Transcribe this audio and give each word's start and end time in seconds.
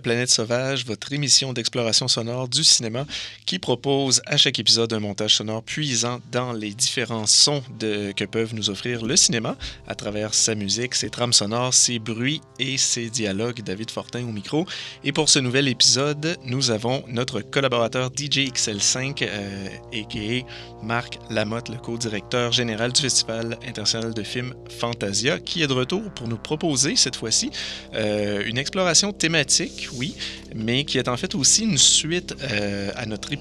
Planète 0.00 0.30
Sauvage, 0.30 0.84
votre 0.86 1.12
émission 1.12 1.52
d'exploration 1.52 2.08
sonore 2.08 2.48
du 2.48 2.64
cinéma 2.64 3.06
qui 3.50 3.58
propose 3.58 4.22
à 4.26 4.36
chaque 4.36 4.60
épisode 4.60 4.92
un 4.92 5.00
montage 5.00 5.34
sonore 5.34 5.64
puisant 5.64 6.20
dans 6.30 6.52
les 6.52 6.72
différents 6.72 7.26
sons 7.26 7.64
que 7.80 8.24
peuvent 8.24 8.54
nous 8.54 8.70
offrir 8.70 9.04
le 9.04 9.16
cinéma 9.16 9.56
à 9.88 9.96
travers 9.96 10.34
sa 10.34 10.54
musique, 10.54 10.94
ses 10.94 11.10
trames 11.10 11.32
sonores, 11.32 11.74
ses 11.74 11.98
bruits 11.98 12.40
et 12.60 12.78
ses 12.78 13.10
dialogues. 13.10 13.60
David 13.62 13.90
Fortin 13.90 14.22
au 14.22 14.30
micro. 14.30 14.66
Et 15.02 15.10
pour 15.10 15.28
ce 15.28 15.40
nouvel 15.40 15.66
épisode, 15.66 16.36
nous 16.44 16.70
avons 16.70 17.02
notre 17.08 17.40
collaborateur 17.40 18.10
DJ 18.16 18.52
XL5, 18.52 19.24
euh, 19.24 19.68
a.k.a. 19.94 20.84
Marc 20.86 21.18
Lamotte, 21.28 21.70
le 21.70 21.76
co-directeur 21.76 22.52
général 22.52 22.92
du 22.92 23.00
Festival 23.00 23.58
international 23.66 24.14
de 24.14 24.22
films 24.22 24.54
Fantasia, 24.78 25.40
qui 25.40 25.62
est 25.62 25.66
de 25.66 25.72
retour 25.72 26.02
pour 26.14 26.28
nous 26.28 26.38
proposer 26.38 26.94
cette 26.94 27.16
fois-ci 27.16 27.50
euh, 27.94 28.44
une 28.46 28.58
exploration 28.58 29.12
thématique, 29.12 29.88
oui, 29.94 30.14
mais 30.54 30.84
qui 30.84 30.98
est 30.98 31.08
en 31.08 31.16
fait 31.16 31.34
aussi 31.34 31.64
une 31.64 31.78
suite 31.78 32.34
euh, 32.42 32.92
à 32.94 33.06
notre 33.06 33.32
épisode, 33.32 33.39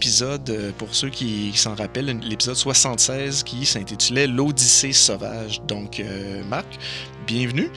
euh, 0.49 0.71
pour 0.77 0.95
ceux 0.95 1.09
qui, 1.09 1.51
s'en 1.55 1.75
rappellent, 1.75 2.19
l'épisode 2.21 2.55
76 2.55 3.43
qui 3.43 3.65
s'intitulait 3.65 4.27
L'Odyssée 4.27 4.93
sauvage. 4.93 5.61
Donc, 5.67 5.99
euh, 5.99 6.43
Marc, 6.45 6.67
bienvenue. 7.27 7.69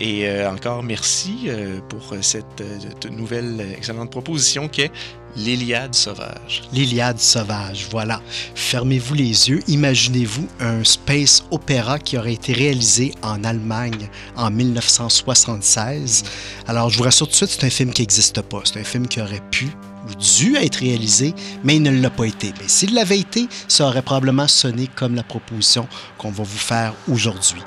Et 0.00 0.28
euh, 0.28 0.50
encore 0.50 0.82
merci 0.82 1.48
pour 1.88 2.16
cette 2.20 2.62
nouvelle 3.10 3.64
excellente 3.76 4.10
proposition 4.10 4.68
qui 4.68 4.82
est 4.82 4.92
l'Iliade 5.36 5.94
sauvage. 5.94 6.62
L'Iliade 6.72 7.20
sauvage, 7.20 7.86
voilà. 7.90 8.20
Fermez-vous 8.56 9.14
les 9.14 9.48
yeux, 9.48 9.60
imaginez-vous 9.68 10.48
un 10.58 10.82
space 10.82 11.44
opéra 11.52 12.00
qui 12.00 12.18
aurait 12.18 12.34
été 12.34 12.52
réalisé 12.52 13.14
en 13.22 13.44
Allemagne 13.44 14.08
en 14.36 14.50
1976. 14.50 16.24
Alors, 16.66 16.90
je 16.90 16.98
vous 16.98 17.04
rassure 17.04 17.26
tout 17.26 17.32
de 17.32 17.36
suite, 17.36 17.50
c'est 17.50 17.66
un 17.66 17.70
film 17.70 17.92
qui 17.92 18.02
n'existe 18.02 18.42
pas. 18.42 18.62
C'est 18.64 18.80
un 18.80 18.84
film 18.84 19.06
qui 19.06 19.20
aurait 19.20 19.42
pu 19.52 19.70
dû 20.18 20.56
être 20.56 20.76
réalisé, 20.76 21.34
mais 21.62 21.76
il 21.76 21.82
ne 21.82 21.90
l'a 21.90 22.10
pas 22.10 22.24
été. 22.24 22.52
Mais 22.60 22.68
s'il 22.68 22.94
l'avait 22.94 23.18
été, 23.18 23.48
ça 23.68 23.86
aurait 23.86 24.02
probablement 24.02 24.48
sonné 24.48 24.88
comme 24.94 25.14
la 25.14 25.22
proposition 25.22 25.88
qu'on 26.18 26.30
va 26.30 26.44
vous 26.44 26.58
faire 26.58 26.94
aujourd'hui. 27.08 27.62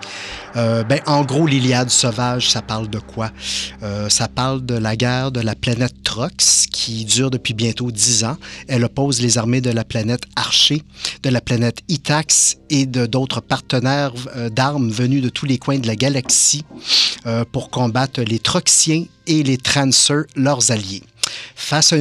Euh, 0.55 0.83
ben, 0.83 0.99
en 1.05 1.23
gros, 1.23 1.45
l'Iliade 1.45 1.89
sauvage, 1.89 2.49
ça 2.49 2.61
parle 2.61 2.89
de 2.89 2.99
quoi? 2.99 3.31
Euh, 3.83 4.09
ça 4.09 4.27
parle 4.27 4.65
de 4.65 4.75
la 4.75 4.95
guerre 4.95 5.31
de 5.31 5.39
la 5.39 5.55
planète 5.55 5.93
Trox, 6.03 6.65
qui 6.71 7.05
dure 7.05 7.29
depuis 7.29 7.53
bientôt 7.53 7.91
dix 7.91 8.23
ans. 8.23 8.37
Elle 8.67 8.83
oppose 8.83 9.21
les 9.21 9.37
armées 9.37 9.61
de 9.61 9.69
la 9.69 9.83
planète 9.83 10.23
Archer, 10.35 10.81
de 11.23 11.29
la 11.29 11.41
planète 11.41 11.79
Itax 11.89 12.57
et 12.69 12.85
de 12.85 13.05
d'autres 13.05 13.41
partenaires 13.41 14.13
euh, 14.35 14.49
d'armes 14.49 14.89
venus 14.89 15.21
de 15.21 15.29
tous 15.29 15.45
les 15.45 15.57
coins 15.57 15.79
de 15.79 15.87
la 15.87 15.95
galaxie 15.95 16.63
pour 17.51 17.69
combattre 17.69 18.21
les 18.21 18.39
Troxiens 18.39 19.03
et 19.25 19.43
les 19.43 19.57
Trancers, 19.57 20.23
leurs 20.37 20.71
alliés. 20.71 21.03
Face 21.55 21.93
à, 21.93 21.97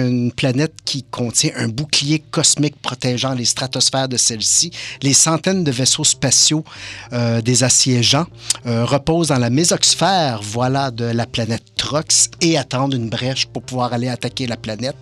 une, 0.00 0.32
planète 0.32 0.74
qui 0.84 1.02
contient 1.04 1.52
un 1.56 1.68
bouclier 1.68 2.22
cosmique 2.30 2.76
protégeant 2.80 3.34
les 3.34 3.44
stratosphères 3.44 4.08
de 4.08 4.16
celle-ci, 4.16 4.70
les 5.02 5.12
centaines 5.12 5.64
de 5.64 5.70
vaisseaux 5.70 6.04
spatiaux 6.04 6.64
euh, 7.12 7.40
des 7.40 7.64
assiégeants 7.64 8.26
euh, 8.66 8.84
reposent 8.84 9.28
dans 9.28 9.38
la 9.38 9.50
mésosphère 9.50 10.40
voilà, 10.42 10.90
de 10.90 11.04
la 11.04 11.26
planète 11.26 11.62
Trox 11.76 12.30
et 12.40 12.58
attendent 12.58 12.94
une 12.94 13.08
brèche 13.08 13.46
pour 13.46 13.62
pouvoir 13.62 13.92
aller 13.92 14.08
attaquer 14.08 14.46
la 14.46 14.56
planète. 14.56 14.96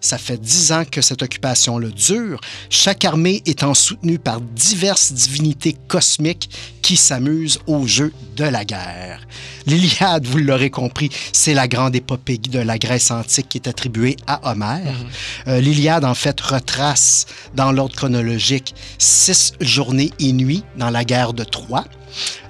Ça 0.00 0.18
fait 0.18 0.40
dix 0.40 0.72
ans 0.72 0.84
que 0.90 1.00
cette 1.00 1.22
occupation-là 1.22 1.88
dure. 1.88 2.40
Chaque 2.70 3.04
armée 3.04 3.42
étant 3.46 3.74
soutenue 3.74 4.18
par 4.18 4.40
diverses 4.40 5.12
divinités 5.12 5.76
cosmiques 5.88 6.50
qui 6.82 6.96
s'amusent 6.96 7.60
au 7.66 7.86
jeu 7.86 8.12
de 8.36 8.44
la 8.44 8.64
guerre. 8.64 9.26
L'Iliade, 9.66 10.26
vous 10.26 10.38
l'aurez 10.38 10.68
compris, 10.68 11.08
c'est 11.32 11.54
la 11.54 11.66
grande 11.68 11.96
épopée 11.96 12.36
de 12.36 12.58
la 12.58 12.78
Grèce 12.78 13.10
antique 13.20 13.48
qui 13.50 13.58
est 13.58 13.68
attribuée 13.68 14.16
à 14.26 14.36
Homère. 14.50 14.80
Mm 14.80 15.04
-hmm. 15.04 15.48
euh, 15.48 15.60
L'Iliade, 15.60 16.04
en 16.04 16.14
fait, 16.14 16.38
retrace 16.40 17.26
dans 17.60 17.70
l'ordre 17.76 17.96
chronologique 18.00 18.74
six 18.98 19.52
journées 19.60 20.12
et 20.26 20.32
nuits 20.32 20.64
dans 20.82 20.90
la 20.90 21.04
guerre 21.04 21.32
de 21.40 21.44
Troie. 21.56 21.84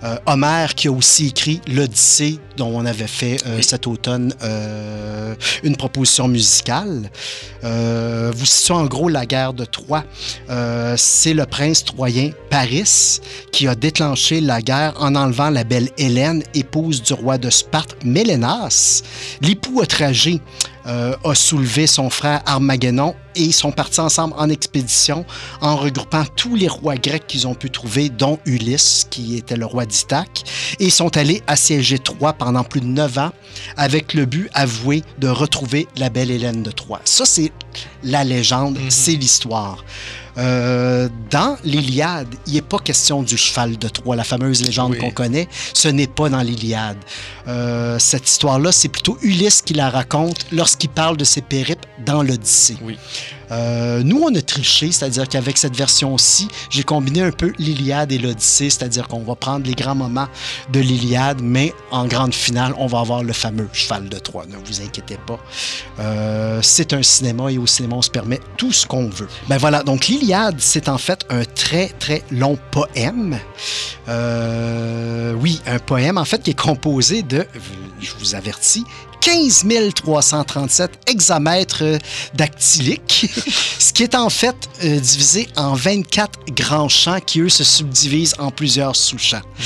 Euh, 0.03 0.17
Homère 0.27 0.75
qui 0.75 0.89
a 0.89 0.93
aussi 0.93 1.29
écrit 1.29 1.61
l'Odyssée 1.67 2.39
dont 2.57 2.71
on 2.75 2.85
avait 2.87 3.07
fait 3.07 3.37
euh, 3.47 3.57
oui. 3.57 3.65
cet 3.65 3.87
automne 3.87 4.35
euh, 4.43 5.35
une 5.63 5.77
proposition 5.77 6.29
musicale. 6.29 7.11
Vous 7.63 8.45
situez 8.45 8.75
en 8.75 8.85
gros 8.85 9.09
la 9.09 9.25
guerre 9.25 9.55
de 9.55 9.65
Troie. 9.65 10.05
C'est 10.97 11.33
le 11.33 11.47
prince 11.47 11.85
troyen 11.85 12.31
Paris 12.51 13.21
qui 13.53 13.67
a 13.69 13.75
déclenché 13.75 14.41
la 14.41 14.61
guerre 14.61 14.93
en 14.99 15.15
enlevant 15.15 15.49
la 15.49 15.65
belle 15.65 15.89
Hélène, 15.97 16.43
épouse 16.53 17.03
du 17.03 17.15
roi 17.15 17.39
de 17.39 17.49
Sparte, 17.49 17.97
Mélénas. 18.05 19.03
L'époux 19.41 19.81
outragé 19.81 20.41
euh, 20.87 21.17
a 21.25 21.34
soulevé 21.34 21.87
son 21.87 22.11
frère 22.11 22.43
Armageddon 22.47 23.15
et 23.37 23.43
ils 23.43 23.53
sont 23.53 23.72
partis 23.72 24.00
ensemble 24.00 24.34
en 24.37 24.49
expédition 24.49 25.25
en 25.61 25.77
regroupant 25.77 26.25
tous 26.37 26.55
les 26.55 26.69
rois 26.69 26.97
grecs 26.97 27.27
qu'ils 27.27 27.47
ont 27.47 27.55
pu 27.55 27.71
trouver, 27.71 28.09
dont 28.09 28.39
Ulysse, 28.47 29.06
qui 29.11 29.37
était 29.37 29.56
le 29.56 29.67
roi 29.67 29.87
d'Ithaque, 29.87 30.45
et 30.78 30.84
ils 30.87 30.93
sont 30.93 31.17
allés 31.17 31.43
assiéger 31.47 31.99
Troie 31.99 32.33
pendant 32.33 32.65
plus 32.65 32.81
de 32.81 32.87
neuf 32.87 33.19
ans 33.19 33.33
avec 33.77 34.15
le 34.15 34.27
but 34.27 34.50
avoué 34.55 35.03
de 35.19 35.28
retrouver 35.28 35.89
la 35.97 36.11
belle 36.11 36.31
Hélène 36.31 36.62
de 36.62 36.71
Troie. 36.71 37.01
Ça, 37.05 37.25
c'est 37.25 37.53
la 38.03 38.25
légende, 38.25 38.78
mm 38.78 38.87
-hmm. 38.87 38.91
c'est 38.91 39.16
l'histoire. 39.16 39.84
Euh, 40.37 41.09
dans 41.31 41.56
l'Iliade, 41.65 42.34
il 42.47 42.55
n'est 42.55 42.62
pas 42.62 42.78
question 42.78 43.22
du 43.22 43.37
cheval 43.37 43.78
de 43.78 43.89
Troie, 43.89 44.17
la 44.17 44.25
fameuse 44.25 44.65
légende 44.65 44.93
oui. 44.93 44.99
qu'on 44.99 45.11
connaît. 45.11 45.49
Ce 45.72 45.89
n'est 45.89 46.06
pas 46.06 46.28
dans 46.28 46.41
l'Iliade. 46.41 46.99
Euh, 47.47 47.99
cette 47.99 48.28
histoire-là, 48.28 48.72
c'est 48.72 48.89
plutôt 48.89 49.19
Ulysse 49.22 49.62
qui 49.62 49.75
la 49.75 49.91
raconte 49.91 50.47
lorsqu'il 50.50 50.91
parle 50.91 51.17
de 51.17 51.25
ses 51.25 51.41
périples 51.41 51.89
dans 52.05 52.22
l'Odyssée. 52.22 52.77
Oui. 52.83 52.99
Euh, 53.54 54.03
nous, 54.03 54.20
on 54.22 54.34
a 54.34 54.42
triché, 54.42 54.91
c'est-à-dire 54.91 55.28
qu'avec 55.28 55.56
cette 55.56 55.76
version-ci, 55.76 56.48
j'ai 56.70 56.82
combiné 56.82 57.22
un 57.22 57.31
peu 57.31 57.53
l'Iliade 57.59 58.12
et 58.12 58.19
l'Odyssée, 58.19 58.70
c'est-à-dire 58.70 59.06
qu'on 59.09 59.20
va 59.20 59.34
prendre 59.37 59.66
les 59.66 59.75
grands 59.75 59.94
moments 59.94 60.28
de 60.72 60.81
l'Iliade, 60.81 61.41
mais 61.41 61.72
en 61.91 62.06
grande 62.06 62.34
finale, 62.34 62.75
on 62.78 62.87
va 62.87 63.00
avoir 63.00 63.22
le 63.22 63.32
fameux 63.32 63.69
cheval 63.72 64.09
de 64.09 64.19
Troie. 64.19 64.44
Ne 64.47 64.56
vous 64.56 64.82
inquiétez 64.82 65.19
pas. 65.26 65.38
Euh, 66.00 66.60
c'est 66.62 66.92
un 66.92 67.03
cinéma 67.03 67.53
et 67.53 67.59
au 67.59 67.66
cinéma, 67.66 67.97
on 67.97 68.03
se 68.03 68.10
permet 68.10 68.41
tout 68.56 68.72
ce 68.72 68.87
qu'on 68.87 69.09
veut. 69.09 69.28
Ben 69.48 69.59
voilà, 69.59 69.82
donc 69.82 70.09
l'Iliade, 70.09 70.56
c'est 70.59 70.89
en 70.89 70.98
fait 70.98 71.24
un 71.30 71.45
très, 71.45 71.89
très 71.98 72.22
long 72.30 72.59
poème. 72.71 73.39
Euh, 74.09 75.34
oui, 75.34 75.60
un 75.66 75.78
poème, 75.78 76.18
en 76.18 76.24
fait, 76.24 76.42
qui 76.42 76.50
est 76.50 76.60
composé 76.60 77.22
de, 77.22 77.47
je 78.04 78.15
vous 78.18 78.34
avertis, 78.34 78.84
15 79.24 79.65
337 79.95 80.91
hexamètres 81.06 81.98
dactyliques, 82.34 83.30
ce 83.78 83.92
qui 83.95 84.03
est 84.03 84.15
en 84.15 84.28
fait 84.28 84.54
euh, 84.83 85.01
divisé 85.01 85.48
en 85.56 85.72
24 85.72 86.41
grands 86.51 86.91
champs 86.91 87.21
qui, 87.21 87.41
eux, 87.41 87.48
se 87.48 87.65
subdivisent 87.65 88.34
en 88.39 88.51
plusieurs 88.51 88.95
sous-champs. 88.95 89.39
Mmh. 89.39 89.62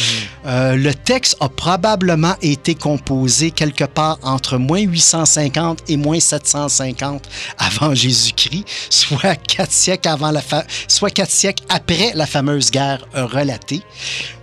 Euh, 0.47 0.77
le 0.77 0.95
texte 0.95 1.37
a 1.41 1.49
probablement 1.49 2.37
été 2.41 2.77
composé 2.77 3.51
quelque 3.51 3.85
part 3.85 4.19
entre 4.23 4.59
moins 4.59 4.81
850 4.81 5.83
et 5.89 5.97
moins 5.97 6.21
750 6.21 7.29
avant 7.59 7.95
Jésus-Christ, 7.95 8.65
soit 8.91 9.35
quatre 9.35 9.73
siècles 9.73 10.09
avant 10.09 10.31
la 10.31 10.41
fa... 10.41 10.65
soit 10.87 11.11
quatre 11.11 11.33
siècles 11.33 11.65
après 11.69 12.13
la 12.15 12.27
fameuse 12.27 12.71
guerre 12.71 13.05
relatée. 13.13 13.83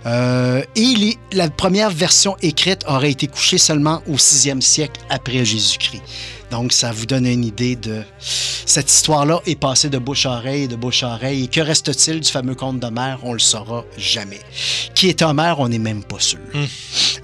Euh, 0.06 0.62
et 0.76 1.18
la 1.32 1.50
première 1.50 1.90
version 1.90 2.36
écrite 2.40 2.84
aurait 2.86 3.10
été 3.10 3.26
couchée 3.26 3.58
seulement 3.58 4.02
au 4.08 4.14
6e 4.14 4.60
siècle 4.60 5.00
après 5.10 5.44
Jésus-Christ. 5.44 6.02
Donc, 6.50 6.72
ça 6.72 6.92
vous 6.92 7.06
donne 7.06 7.26
une 7.26 7.44
idée 7.44 7.76
de... 7.76 8.02
Cette 8.20 8.90
histoire-là 8.90 9.40
est 9.46 9.58
passée 9.58 9.88
de 9.88 9.98
bouche 9.98 10.26
à 10.26 10.38
oreille, 10.38 10.68
de 10.68 10.76
bouche 10.76 11.02
à 11.02 11.14
oreille. 11.14 11.44
Et 11.44 11.48
que 11.48 11.60
reste-t-il 11.60 12.20
du 12.20 12.30
fameux 12.30 12.54
conte 12.54 12.80
d'Homère? 12.80 13.20
On 13.22 13.32
le 13.32 13.38
saura 13.38 13.84
jamais. 13.96 14.40
Qui 14.94 15.08
est 15.08 15.22
Homère? 15.22 15.60
On 15.60 15.68
n'est 15.68 15.78
même 15.78 16.02
pas 16.02 16.18
sûr. 16.18 16.40
Mm. 16.52 16.64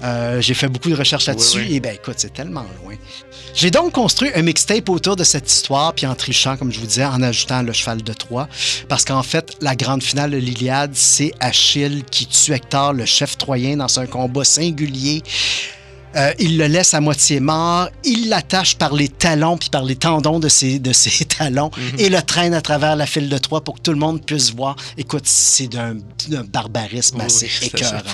Euh, 0.03 0.41
J'ai 0.41 0.53
fait 0.53 0.67
beaucoup 0.67 0.89
de 0.89 0.95
recherches 0.95 1.27
là-dessus. 1.27 1.57
Oui, 1.57 1.65
oui. 1.69 1.75
Et 1.75 1.79
bien, 1.79 1.91
écoute, 1.91 2.15
c'est 2.17 2.33
tellement 2.33 2.65
loin. 2.83 2.95
J'ai 3.53 3.71
donc 3.71 3.91
construit 3.91 4.29
un 4.33 4.41
mixtape 4.41 4.89
autour 4.89 5.15
de 5.15 5.23
cette 5.23 5.51
histoire, 5.51 5.93
puis 5.93 6.07
en 6.07 6.15
trichant, 6.15 6.57
comme 6.57 6.71
je 6.71 6.79
vous 6.79 6.87
disais, 6.87 7.05
en 7.05 7.21
ajoutant 7.21 7.61
le 7.61 7.71
cheval 7.71 8.01
de 8.01 8.13
Troie. 8.13 8.47
Parce 8.87 9.05
qu'en 9.05 9.23
fait, 9.23 9.53
la 9.61 9.75
grande 9.75 10.01
finale 10.01 10.31
de 10.31 10.37
l'Iliade, 10.37 10.91
c'est 10.93 11.33
Achille 11.39 12.03
qui 12.09 12.25
tue 12.25 12.53
Hector, 12.53 12.93
le 12.93 13.05
chef 13.05 13.37
troyen, 13.37 13.77
dans 13.77 13.99
un 13.99 14.07
combat 14.07 14.43
singulier. 14.43 15.21
Euh, 16.15 16.31
il 16.39 16.57
le 16.57 16.67
laisse 16.67 16.93
à 16.93 17.01
moitié 17.01 17.39
mort, 17.39 17.89
il 18.03 18.29
l'attache 18.29 18.75
par 18.75 18.93
les 18.93 19.09
talons 19.09 19.57
puis 19.57 19.69
par 19.69 19.83
les 19.83 19.95
tendons 19.95 20.39
de 20.39 20.49
ses, 20.49 20.79
de 20.79 20.93
ses 20.93 21.25
talons 21.37 21.71
mm 21.75 21.81
-hmm. 21.81 22.01
et 22.01 22.09
le 22.09 22.21
traîne 22.21 22.53
à 22.53 22.61
travers 22.61 22.95
la 22.95 23.05
file 23.05 23.29
de 23.29 23.37
Troie 23.37 23.61
pour 23.63 23.75
que 23.75 23.81
tout 23.81 23.91
le 23.91 23.99
monde 24.05 24.19
puisse 24.25 24.53
voir. 24.53 24.75
Écoute, 24.97 25.25
c'est 25.25 25.67
d'un 25.67 25.95
barbarisme 26.55 27.19
assez 27.21 27.49
oui, 27.61 27.67
écœurant. 27.67 28.01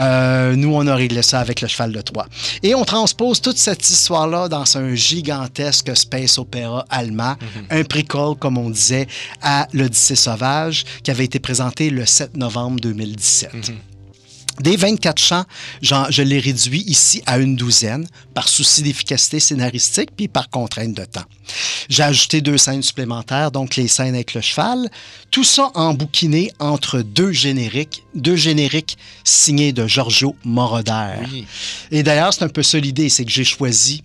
Euh, 0.00 0.54
nous, 0.56 0.72
on 0.80 0.86
a 0.86 0.94
réglé 0.94 1.22
ça 1.22 1.40
avec 1.40 1.60
le 1.60 1.68
cheval 1.68 1.92
de 1.92 2.00
Troie. 2.00 2.26
Et 2.62 2.74
on 2.74 2.84
transpose 2.84 3.40
toute 3.40 3.58
cette 3.58 3.84
histoire-là 3.94 4.48
dans 4.48 4.68
un 4.76 4.94
gigantesque 4.94 5.90
space 6.04 6.34
opéra 6.38 6.80
allemand, 7.00 7.34
mm 7.36 7.46
-hmm. 7.46 7.78
un 7.80 7.84
préquel, 7.92 8.30
comme 8.42 8.56
on 8.66 8.70
disait, 8.70 9.06
à 9.42 9.58
l'Odyssée 9.76 10.16
sauvage, 10.28 10.76
qui 11.02 11.10
avait 11.10 11.24
été 11.30 11.38
présenté 11.48 11.84
le 11.98 12.04
7 12.06 12.36
novembre 12.36 12.78
2017. 12.80 13.54
Mm 13.54 13.60
-hmm. 13.60 13.87
Des 14.60 14.76
24 14.76 15.18
chants, 15.20 15.44
je 15.82 16.22
les 16.22 16.40
réduis 16.40 16.82
ici 16.86 17.22
à 17.26 17.38
une 17.38 17.56
douzaine 17.56 18.06
par 18.34 18.48
souci 18.48 18.82
d'efficacité 18.82 19.40
scénaristique 19.40 20.10
puis 20.16 20.28
par 20.28 20.50
contrainte 20.50 20.94
de 20.94 21.04
temps. 21.04 21.24
J'ai 21.88 22.02
ajouté 22.02 22.40
deux 22.40 22.58
scènes 22.58 22.82
supplémentaires, 22.82 23.50
donc 23.50 23.76
les 23.76 23.88
scènes 23.88 24.14
avec 24.14 24.34
le 24.34 24.40
cheval. 24.40 24.90
Tout 25.30 25.44
ça 25.44 25.70
embouquiné 25.74 26.52
entre 26.58 27.00
deux 27.00 27.32
génériques, 27.32 28.04
deux 28.20 28.36
génériques 28.36 28.96
signés 29.24 29.72
de 29.72 29.86
Giorgio 29.86 30.36
Moroder. 30.44 31.16
Et 31.90 32.02
d'ailleurs, 32.02 32.32
c'est 32.34 32.44
un 32.44 32.48
peu 32.48 32.62
ça 32.62 32.78
l'idée, 32.78 33.08
c'est 33.08 33.24
que 33.24 33.30
j'ai 33.30 33.44
choisi, 33.44 34.02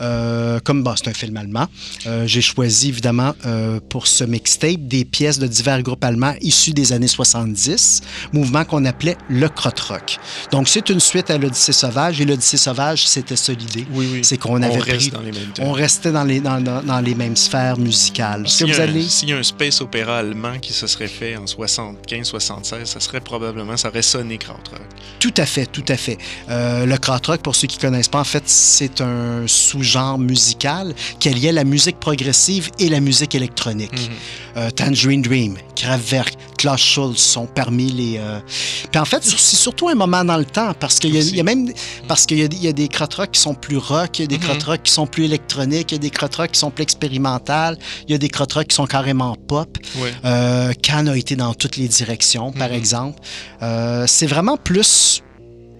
euh, 0.00 0.58
comme 0.64 0.84
c'est 0.96 1.08
un 1.08 1.14
film 1.14 1.36
allemand, 1.36 1.66
euh, 2.06 2.26
j'ai 2.26 2.40
choisi 2.40 2.88
évidemment 2.88 3.34
euh, 3.44 3.80
pour 3.88 4.06
ce 4.06 4.24
mixtape 4.24 4.86
des 4.86 5.04
pièces 5.04 5.38
de 5.38 5.46
divers 5.46 5.82
groupes 5.82 6.04
allemands 6.04 6.34
issus 6.40 6.72
des 6.72 6.92
années 6.92 7.08
70, 7.08 8.02
mouvement 8.32 8.64
qu'on 8.64 8.84
appelait 8.84 9.16
le 9.28 9.48
krautrock. 9.48 10.18
Donc 10.52 10.68
c'est 10.68 10.88
une 10.88 11.00
suite 11.00 11.30
à 11.30 11.38
l'Odyssée 11.38 11.72
sauvage 11.72 12.20
et 12.20 12.24
l'Odyssée 12.24 12.56
sauvage, 12.56 13.06
c'était 13.06 13.36
ça 13.36 13.52
l'idée. 13.52 13.86
Oui, 13.92 14.08
oui. 14.12 14.20
C'est 14.22 14.36
qu'on 14.36 14.62
avait 14.62 14.76
on 14.76 14.80
pris, 14.80 15.10
dans 15.10 15.20
les 15.20 15.32
mêmes 15.32 15.52
on 15.60 15.72
restait 15.72 16.12
dans 16.12 16.24
les 16.24 16.40
dans, 16.40 16.60
dans, 16.60 17.00
les 17.00 17.14
mêmes 17.14 17.36
sphères 17.36 17.78
musicales. 17.78 18.48
S'il 18.48 18.68
y, 18.68 18.74
allez... 18.74 19.06
y, 19.24 19.32
a 19.32 19.36
un 19.36 19.42
space 19.42 19.80
opéra 19.80 20.18
allemand 20.18 20.58
qui 20.58 20.72
se 20.72 20.86
serait 20.86 21.08
fait 21.08 21.36
en 21.36 21.44
75-76, 21.44 22.84
ça 22.84 23.00
serait 23.00 23.20
probablement, 23.20 23.55
ça 23.76 23.88
aurait 23.88 24.02
sonné 24.02 24.38
krautrock. 24.38 24.80
Tout 25.18 25.34
à 25.36 25.46
fait, 25.46 25.66
tout 25.66 25.84
à 25.88 25.96
fait. 25.96 26.18
Euh, 26.50 26.86
le 26.86 26.96
krautrock, 26.98 27.40
pour 27.40 27.54
ceux 27.54 27.66
qui 27.66 27.78
connaissent 27.78 28.08
pas, 28.08 28.20
en 28.20 28.24
fait, 28.24 28.42
c'est 28.46 29.00
un 29.00 29.46
sous-genre 29.46 30.18
musical 30.18 30.94
qui 31.18 31.28
alliait 31.28 31.52
la 31.52 31.64
musique 31.64 31.98
progressive 31.98 32.70
et 32.78 32.88
la 32.88 33.00
musique 33.00 33.34
électronique. 33.34 33.92
Mhm. 33.92 34.16
Euh, 34.56 34.70
Tangerine 34.70 35.22
Dream, 35.22 35.56
Kraftwerk, 35.74 36.34
Klaus 36.56 36.80
Schulz 36.80 37.18
sont 37.18 37.46
parmi 37.46 37.90
les. 37.92 38.18
Euh, 38.18 38.40
puis 38.90 39.00
en 39.00 39.04
fait, 39.04 39.22
c'est 39.22 39.56
surtout 39.56 39.88
un 39.88 39.94
moment 39.94 40.24
dans 40.24 40.38
le 40.38 40.44
temps 40.44 40.72
parce 40.78 40.98
qu'il 40.98 41.14
y, 41.14 41.40
a 41.40 41.42
même 41.42 41.70
parce 42.08 42.26
qu'il 42.26 42.38
y, 42.38 42.68
a 42.68 42.72
des 42.72 42.88
krautrock 42.88 43.32
qui 43.32 43.40
sont 43.40 43.54
plus 43.54 43.76
rock, 43.76 44.18
il 44.18 44.22
y 44.22 44.24
a 44.24 44.26
des 44.26 44.38
mm 44.38 44.78
qui 44.82 44.90
sont 44.92 45.06
plus 45.06 45.24
électroniques, 45.24 45.92
il 45.92 45.96
y 45.96 45.98
a 45.98 46.00
des 46.00 46.10
krautrock 46.10 46.50
qui 46.52 46.58
sont 46.58 46.70
plus 46.70 46.82
expérimentales, 46.82 47.78
il 48.08 48.12
y 48.12 48.14
a 48.14 48.18
des 48.18 48.28
krautrock 48.28 48.68
qui 48.68 48.74
sont 48.74 48.86
carrément 48.86 49.36
pop. 49.46 49.78
Euh, 50.24 50.72
Cannes 50.82 51.08
a 51.08 51.16
été 51.16 51.36
dans 51.36 51.54
toutes 51.54 51.76
les 51.76 51.88
directions, 51.88 52.52
par 52.52 52.70
mhm. 52.70 52.74
exemple. 52.74 53.20
C'est 54.06 54.26
vraiment 54.26 54.56
plus 54.56 55.22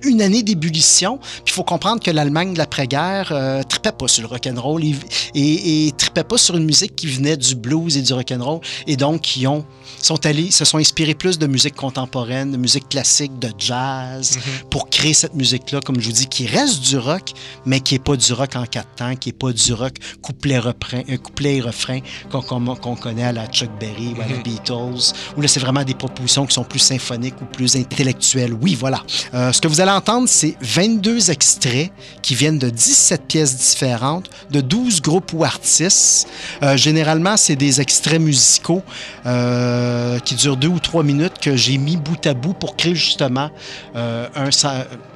une 0.06 0.22
année 0.22 0.42
d'ébullition. 0.42 1.18
Il 1.46 1.52
faut 1.52 1.64
comprendre 1.64 2.02
que 2.02 2.10
l'Allemagne 2.10 2.52
de 2.52 2.58
l'après-guerre 2.58 3.30
euh, 3.32 3.62
tripait 3.62 3.92
pas 3.92 4.08
sur 4.08 4.22
le 4.22 4.28
rock'n'roll 4.28 4.84
et, 4.84 4.94
et, 5.34 5.86
et 5.86 5.92
tripait 5.92 6.24
pas 6.24 6.38
sur 6.38 6.56
une 6.56 6.64
musique 6.64 6.96
qui 6.96 7.06
venait 7.06 7.36
du 7.36 7.54
blues 7.54 7.96
et 7.96 8.02
du 8.02 8.12
rock'n'roll. 8.12 8.60
Et 8.86 8.96
donc, 8.96 9.22
qui 9.22 9.46
ont 9.46 9.64
sont 10.00 10.24
allés, 10.26 10.50
se 10.50 10.64
sont 10.64 10.78
inspirés 10.78 11.14
plus 11.14 11.38
de 11.38 11.46
musique 11.46 11.74
contemporaine, 11.74 12.52
de 12.52 12.56
musique 12.56 12.88
classique, 12.88 13.38
de 13.38 13.50
jazz, 13.58 14.36
mhm. 14.36 14.68
pour 14.70 14.88
créer 14.90 15.14
cette 15.14 15.34
musique-là, 15.34 15.80
comme 15.80 16.00
je 16.00 16.06
vous 16.06 16.12
dis, 16.12 16.26
qui 16.26 16.46
reste 16.46 16.80
du 16.82 16.98
rock, 16.98 17.32
mais 17.64 17.80
qui 17.80 17.94
n'est 17.94 18.00
pas 18.00 18.16
du 18.16 18.32
rock 18.32 18.56
en 18.56 18.64
quatre 18.64 18.94
temps, 18.96 19.14
qui 19.16 19.30
n'est 19.30 19.34
pas 19.34 19.52
du 19.52 19.72
rock 19.72 19.94
couplet-refrain, 20.22 21.02
un 21.08 21.16
couplet 21.16 21.56
et 21.56 21.60
refrain 21.60 22.00
qu'on 22.30 22.96
connaît 22.96 23.24
à 23.24 23.32
la 23.32 23.46
Chuck 23.46 23.70
Berry 23.80 24.14
ou 24.16 24.20
à 24.20 24.26
la 24.26 24.36
mhm. 24.36 24.42
Beatles, 24.42 25.12
où 25.36 25.40
là, 25.40 25.48
c'est 25.48 25.60
vraiment 25.60 25.84
des 25.84 25.94
propositions 25.94 26.46
qui 26.46 26.54
sont 26.54 26.64
plus 26.64 26.78
symphoniques 26.78 27.40
ou 27.40 27.44
plus 27.44 27.76
intellectuelles. 27.76 28.52
Oui, 28.52 28.74
voilà. 28.74 29.02
Euh, 29.34 29.52
ce 29.52 29.60
que 29.60 29.68
vous 29.68 29.80
allez 29.80 29.90
entendre, 29.90 30.28
c'est 30.28 30.56
22 30.60 31.30
extraits 31.30 31.90
qui 32.22 32.34
viennent 32.34 32.58
de 32.58 32.70
17 32.70 33.26
pièces 33.26 33.56
différentes, 33.56 34.30
de 34.50 34.60
12 34.60 35.00
groupes 35.02 35.32
ou 35.32 35.44
artistes. 35.44 36.28
Euh, 36.62 36.76
généralement, 36.76 37.36
c'est 37.36 37.56
des 37.56 37.80
extraits 37.80 38.20
musicaux. 38.20 38.82
Euh, 39.26 39.75
euh, 39.76 40.18
qui 40.20 40.34
dure 40.34 40.56
deux 40.56 40.68
ou 40.68 40.80
trois 40.80 41.02
minutes 41.02 41.38
que 41.40 41.54
j'ai 41.54 41.76
mis 41.76 41.96
bout 41.96 42.26
à 42.26 42.32
bout 42.32 42.54
pour 42.54 42.76
créer 42.76 42.94
justement 42.94 43.50
euh, 43.94 44.26
un, 44.34 44.48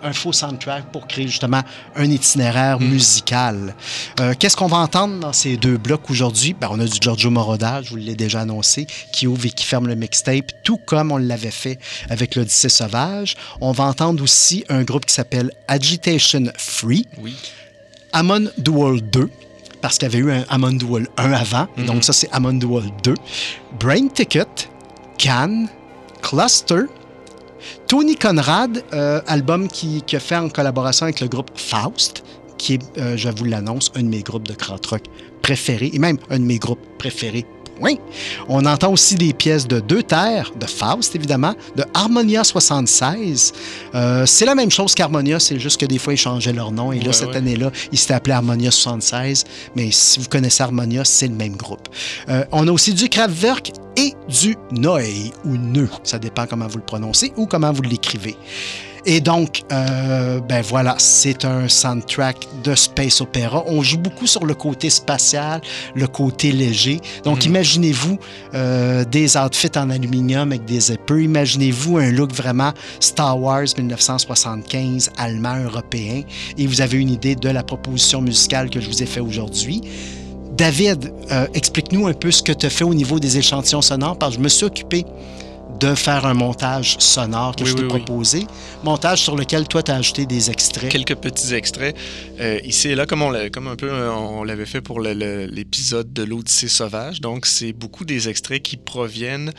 un, 0.02 0.12
faux 0.12 0.32
soundtrack, 0.32 0.92
pour 0.92 1.06
créer 1.06 1.26
justement 1.26 1.62
un 1.96 2.10
itinéraire 2.10 2.78
hmm. 2.78 2.84
musical. 2.84 3.74
Euh, 4.20 4.34
qu'est-ce 4.38 4.56
qu'on 4.56 4.66
va 4.66 4.76
entendre 4.78 5.18
dans 5.18 5.32
ces 5.32 5.56
deux 5.56 5.78
blocs 5.78 6.10
aujourd'hui? 6.10 6.54
Ben, 6.60 6.68
on 6.70 6.78
a 6.78 6.84
du 6.84 6.98
Giorgio 7.00 7.30
Moroder, 7.30 7.80
je 7.84 7.90
vous 7.90 7.96
l'ai 7.96 8.14
déjà 8.14 8.40
annoncé, 8.40 8.86
qui 9.12 9.26
ouvre 9.26 9.46
et 9.46 9.50
qui 9.50 9.64
ferme 9.64 9.88
le 9.88 9.94
mixtape, 9.94 10.52
tout 10.62 10.78
comme 10.78 11.10
on 11.10 11.16
l'avait 11.16 11.50
fait 11.50 11.78
avec 12.10 12.34
l'Odyssée 12.34 12.68
sauvage. 12.68 13.36
On 13.62 13.72
va 13.72 13.84
entendre 13.84 14.22
aussi 14.22 14.64
un 14.68 14.82
groupe 14.82 15.06
qui 15.06 15.14
s'appelle 15.14 15.52
Agitation 15.68 16.44
Free. 16.56 17.06
Oui. 17.22 17.34
Amon 18.12 18.50
Dual 18.58 19.00
2 19.00 19.30
parce 19.80 19.98
qu'il 19.98 20.08
y 20.08 20.14
avait 20.14 20.18
eu 20.18 20.32
un 20.32 20.44
Amon 20.48 20.72
Duel 20.72 21.08
1 21.16 21.32
avant. 21.32 21.66
Et 21.76 21.82
donc, 21.82 21.96
mhm. 21.96 22.02
ça, 22.02 22.12
c'est 22.12 22.30
Amon 22.32 22.54
Duel 22.54 22.90
2. 23.02 23.14
Brain 23.78 24.08
Ticket, 24.08 24.68
Cannes, 25.18 25.68
Cluster, 26.22 26.82
Tony 27.86 28.16
Conrad, 28.16 28.82
euh, 28.92 29.20
album 29.26 29.68
qui, 29.68 30.02
qui, 30.02 30.16
a 30.16 30.20
fait 30.20 30.36
en 30.36 30.48
collaboration 30.48 31.04
avec 31.04 31.20
le 31.20 31.28
groupe 31.28 31.50
Faust, 31.54 32.22
qui 32.58 32.74
est, 32.74 32.98
euh, 32.98 33.16
je 33.16 33.28
vous 33.28 33.44
l'annonce, 33.44 33.90
un 33.94 34.02
de 34.02 34.08
mes 34.08 34.22
groupes 34.22 34.46
de 34.46 34.54
krautrock 34.54 35.02
préférés, 35.42 35.90
et 35.92 35.98
même 35.98 36.18
un 36.30 36.38
de 36.38 36.44
mes 36.44 36.58
groupes 36.58 36.80
préférés 36.98 37.46
oui. 37.80 37.98
On 38.48 38.64
entend 38.66 38.92
aussi 38.92 39.14
des 39.14 39.32
pièces 39.32 39.66
de 39.66 39.80
Deux 39.80 40.02
Terres, 40.02 40.52
de 40.58 40.66
Faust 40.66 41.14
évidemment, 41.14 41.54
de 41.76 41.84
Harmonia 41.94 42.44
76. 42.44 43.52
Euh, 43.94 44.26
c'est 44.26 44.44
la 44.44 44.54
même 44.54 44.70
chose 44.70 44.94
qu'Harmonia, 44.94 45.40
c'est 45.40 45.58
juste 45.58 45.80
que 45.80 45.86
des 45.86 45.98
fois 45.98 46.12
ils 46.12 46.18
changeaient 46.18 46.52
leur 46.52 46.72
nom. 46.72 46.92
Et 46.92 47.00
là, 47.00 47.12
cette 47.12 47.34
année-là, 47.34 47.70
ils 47.92 47.98
s'étaient 47.98 48.14
appelés 48.14 48.34
Harmonia 48.34 48.70
76. 48.70 49.44
Mais 49.76 49.90
si 49.90 50.20
vous 50.20 50.28
connaissez 50.28 50.62
Harmonia, 50.62 51.04
c'est 51.04 51.28
le 51.28 51.34
même 51.34 51.56
groupe. 51.56 51.88
Euh, 52.28 52.44
on 52.52 52.68
a 52.68 52.72
aussi 52.72 52.94
du 52.94 53.08
Kraftwerk 53.08 53.72
et 53.96 54.14
du 54.28 54.56
Noé 54.72 55.32
ou 55.44 55.56
Neu. 55.56 55.88
Ça 56.04 56.18
dépend 56.18 56.46
comment 56.46 56.66
vous 56.66 56.78
le 56.78 56.84
prononcez 56.84 57.32
ou 57.36 57.46
comment 57.46 57.72
vous 57.72 57.82
l'écrivez. 57.82 58.36
Et 59.06 59.20
donc, 59.20 59.62
euh, 59.72 60.40
ben 60.40 60.62
voilà, 60.62 60.94
c'est 60.98 61.44
un 61.44 61.68
soundtrack 61.68 62.36
de 62.64 62.74
space 62.74 63.20
opéra. 63.20 63.64
On 63.66 63.82
joue 63.82 63.98
beaucoup 63.98 64.26
sur 64.26 64.44
le 64.44 64.54
côté 64.54 64.90
spatial, 64.90 65.60
le 65.94 66.06
côté 66.06 66.52
léger. 66.52 67.00
Donc, 67.24 67.44
mhm. 67.44 67.50
imaginez-vous 67.50 68.18
euh, 68.54 69.04
des 69.04 69.36
outfits 69.36 69.70
en 69.76 69.90
aluminium 69.90 70.52
avec 70.52 70.64
des 70.64 70.92
épées. 70.92 71.24
Imaginez-vous 71.24 71.98
un 71.98 72.10
look 72.10 72.32
vraiment 72.32 72.72
Star 73.00 73.40
Wars 73.40 73.66
1975, 73.76 75.10
allemand, 75.16 75.56
européen. 75.56 76.22
Et 76.58 76.66
vous 76.66 76.80
avez 76.80 76.98
une 76.98 77.10
idée 77.10 77.36
de 77.36 77.48
la 77.48 77.62
proposition 77.62 78.20
musicale 78.20 78.70
que 78.70 78.80
je 78.80 78.88
vous 78.88 79.02
ai 79.02 79.06
fait 79.06 79.20
aujourd'hui. 79.20 79.80
David, 80.52 81.12
euh, 81.30 81.46
explique-nous 81.54 82.06
un 82.06 82.12
peu 82.12 82.30
ce 82.30 82.42
que 82.42 82.52
tu 82.52 82.66
as 82.66 82.70
fait 82.70 82.84
au 82.84 82.92
niveau 82.92 83.18
des 83.18 83.38
échantillons 83.38 83.80
sonores, 83.80 84.18
parce 84.18 84.32
que 84.32 84.38
je 84.40 84.44
me 84.44 84.48
suis 84.48 84.66
occupé 84.66 85.06
de 85.78 85.94
faire 85.94 86.26
un 86.26 86.34
montage 86.34 86.96
sonore 86.98 87.56
que 87.56 87.64
je 87.64 87.74
t'ai 87.74 87.86
proposé. 87.86 88.46
Montage 88.84 89.22
sur 89.22 89.36
lequel 89.36 89.68
toi, 89.68 89.82
tu 89.82 89.90
as 89.90 89.96
ajouté 89.96 90.26
des 90.26 90.50
extraits. 90.50 90.90
Quelques 90.90 91.16
petits 91.16 91.54
extraits. 91.54 91.96
Euh, 92.40 92.60
ici 92.64 92.88
et 92.88 92.94
là, 92.94 93.06
comme, 93.06 93.22
on 93.22 93.32
comme 93.50 93.68
un 93.68 93.76
peu 93.76 93.90
euh, 93.90 94.12
on 94.12 94.44
l'avait 94.44 94.66
fait 94.66 94.80
pour 94.80 95.00
l'épisode 95.00 96.12
de 96.12 96.22
l'Odyssée 96.22 96.68
sauvage. 96.68 97.20
Donc, 97.20 97.46
c'est 97.46 97.72
beaucoup 97.72 98.04
des 98.04 98.28
extraits 98.28 98.62
qui 98.62 98.76
proviennent 98.76 99.52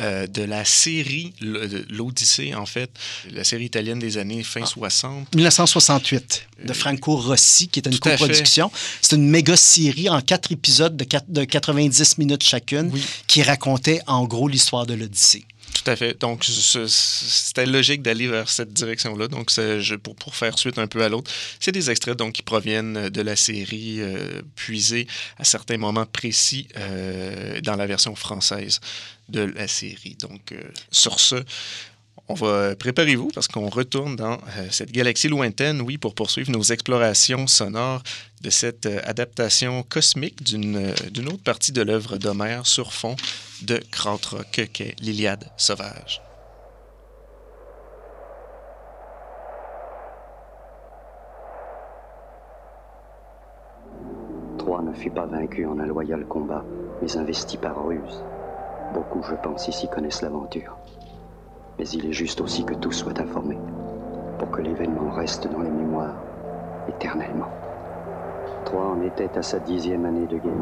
euh, 0.00 0.26
de 0.26 0.42
la 0.42 0.64
série 0.64 1.34
L'Odyssée, 1.40 2.54
en 2.54 2.64
fait, 2.64 2.90
la 3.32 3.44
série 3.44 3.64
italienne 3.64 3.98
des 3.98 4.16
années 4.16 4.42
fin 4.42 4.64
60. 4.64 5.34
1968, 5.34 6.46
de 6.64 6.72
Franco 6.72 7.16
Rossi, 7.16 7.68
qui 7.68 7.80
est 7.80 7.86
une 7.86 7.98
coproduction. 7.98 8.70
C'est 9.02 9.16
une 9.16 9.28
méga 9.28 9.56
série 9.56 10.08
en 10.08 10.20
quatre 10.22 10.52
épisodes 10.52 10.96
de, 10.96 11.06
de 11.28 11.44
90 11.44 12.18
minutes 12.18 12.44
chacune 12.44 12.90
qui 13.26 13.42
racontait 13.42 14.00
en 14.06 14.24
gros 14.24 14.48
l'histoire 14.48 14.86
de 14.86 14.94
l'Odyssée. 14.94 15.44
Tout 15.82 15.90
à 15.90 15.96
fait. 15.96 16.20
Donc, 16.20 16.44
c'était 16.44 17.64
logique 17.64 18.02
d'aller 18.02 18.26
vers 18.26 18.50
cette 18.50 18.72
direction-là. 18.72 19.28
Donc, 19.28 19.50
pour, 20.18 20.34
faire 20.34 20.58
suite 20.58 20.78
un 20.78 20.86
peu 20.86 21.02
à 21.02 21.08
l'autre, 21.08 21.30
c'est 21.58 21.72
des 21.72 21.90
extraits 21.90 22.16
donc, 22.16 22.34
qui 22.34 22.42
proviennent 22.42 23.08
de 23.08 23.22
la 23.22 23.34
série 23.34 24.00
euh, 24.00 24.42
puisés 24.56 25.06
à 25.38 25.44
certains 25.44 25.78
moments 25.78 26.04
précis 26.04 26.68
euh, 26.76 27.60
dans 27.62 27.76
la 27.76 27.86
version 27.86 28.14
française 28.14 28.80
de 29.30 29.40
la 29.40 29.68
série. 29.68 30.16
Donc, 30.20 30.52
euh, 30.52 30.60
sur 30.90 31.18
ce, 31.18 31.36
on 32.30 32.34
va 32.34 32.76
préparez-vous 32.76 33.30
parce 33.34 33.48
qu'on 33.48 33.68
retourne 33.68 34.14
dans 34.14 34.34
euh, 34.34 34.68
cette 34.70 34.92
galaxie 34.92 35.28
lointaine, 35.28 35.80
oui, 35.80 35.98
pour 35.98 36.14
poursuivre 36.14 36.52
nos 36.52 36.62
explorations 36.62 37.48
sonores 37.48 38.02
de 38.40 38.50
cette 38.50 38.86
euh, 38.86 39.00
adaptation 39.02 39.82
cosmique 39.82 40.44
d'une 40.44 40.76
autre 41.26 41.42
partie 41.42 41.72
de 41.72 41.82
l'œuvre 41.82 42.18
d'Homère 42.18 42.66
sur 42.66 42.92
fond 42.92 43.16
de 43.62 43.80
Krautrock 43.90 44.68
qu'est 44.72 44.94
l'Iliade 45.00 45.44
sauvage. 45.56 46.22
Troie 54.58 54.82
ne 54.82 54.94
fut 54.94 55.10
pas 55.10 55.26
vaincu 55.26 55.66
en 55.66 55.80
un 55.80 55.86
loyal 55.86 56.24
combat, 56.26 56.64
mais 57.02 57.16
investi 57.16 57.56
par 57.56 57.84
ruse. 57.84 58.22
Beaucoup, 58.94 59.22
je 59.28 59.34
pense, 59.34 59.66
ici 59.66 59.88
connaissent 59.88 60.22
l'aventure. 60.22 60.79
Mais 61.80 61.88
il 61.88 62.04
est 62.04 62.12
juste 62.12 62.42
aussi 62.42 62.62
que 62.62 62.74
tous 62.74 62.92
soient 62.92 63.18
informés, 63.22 63.56
pour 64.38 64.50
que 64.50 64.60
l'événement 64.60 65.08
reste 65.12 65.50
dans 65.50 65.62
les 65.62 65.70
mémoires 65.70 66.22
éternellement. 66.86 67.48
Troie 68.66 68.90
en 68.90 69.00
était 69.00 69.38
à 69.38 69.40
sa 69.40 69.58
dixième 69.60 70.04
année 70.04 70.26
de 70.26 70.36
guerre. 70.36 70.52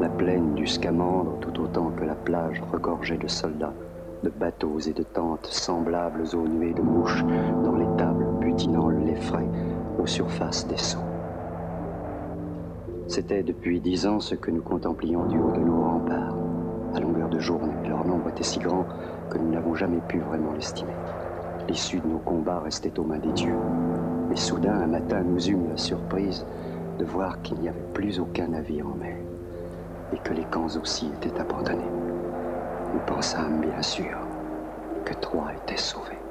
La 0.00 0.08
plaine 0.08 0.54
du 0.54 0.66
Scamandre, 0.66 1.38
tout 1.42 1.60
autant 1.60 1.90
que 1.90 2.04
la 2.04 2.14
plage 2.14 2.62
regorgeait 2.72 3.18
de 3.18 3.28
soldats, 3.28 3.74
de 4.22 4.30
bateaux 4.30 4.78
et 4.78 4.94
de 4.94 5.02
tentes 5.02 5.48
semblables 5.48 6.24
aux 6.34 6.48
nuées 6.48 6.72
de 6.72 6.80
mouches 6.80 7.24
dans 7.62 7.76
les 7.76 7.96
tables 7.98 8.24
butinant 8.40 8.88
le 8.88 9.00
lait 9.00 9.16
frais 9.16 9.50
aux 9.98 10.06
surfaces 10.06 10.66
des 10.66 10.78
seaux. 10.78 11.04
C'était 13.06 13.42
depuis 13.42 13.82
dix 13.82 14.06
ans 14.06 14.20
ce 14.20 14.34
que 14.34 14.50
nous 14.50 14.62
contemplions 14.62 15.26
du 15.26 15.36
haut 15.38 15.52
de 15.52 15.60
nos 15.60 15.82
remparts, 15.82 16.38
à 16.94 17.00
longueur 17.00 17.28
de 17.28 17.38
journée. 17.38 17.86
Leur 17.86 18.06
nombre 18.06 18.30
était 18.30 18.42
si 18.42 18.60
grand 18.60 18.86
que 19.32 19.38
nous 19.38 19.50
n'avons 19.50 19.74
jamais 19.74 20.00
pu 20.08 20.18
vraiment 20.18 20.52
l'estimer. 20.52 20.92
L'issue 21.66 22.00
de 22.00 22.06
nos 22.06 22.18
combats 22.18 22.60
restait 22.60 22.98
aux 22.98 23.04
mains 23.04 23.18
des 23.18 23.32
dieux. 23.32 23.56
Mais 24.28 24.36
soudain, 24.36 24.74
un 24.74 24.86
matin, 24.86 25.22
nous 25.22 25.48
eûmes 25.48 25.70
la 25.70 25.78
surprise 25.78 26.44
de 26.98 27.04
voir 27.06 27.40
qu'il 27.40 27.58
n'y 27.58 27.68
avait 27.68 27.92
plus 27.94 28.20
aucun 28.20 28.48
navire 28.48 28.86
en 28.86 28.94
mer 28.94 29.16
et 30.12 30.18
que 30.18 30.34
les 30.34 30.44
camps 30.44 30.76
aussi 30.76 31.12
étaient 31.14 31.40
abandonnés. 31.40 31.90
Nous 32.92 33.00
pensâmes 33.06 33.60
bien 33.60 33.80
sûr 33.80 34.18
que 35.06 35.14
Troie 35.14 35.54
était 35.54 35.78
sauvée. 35.78 36.21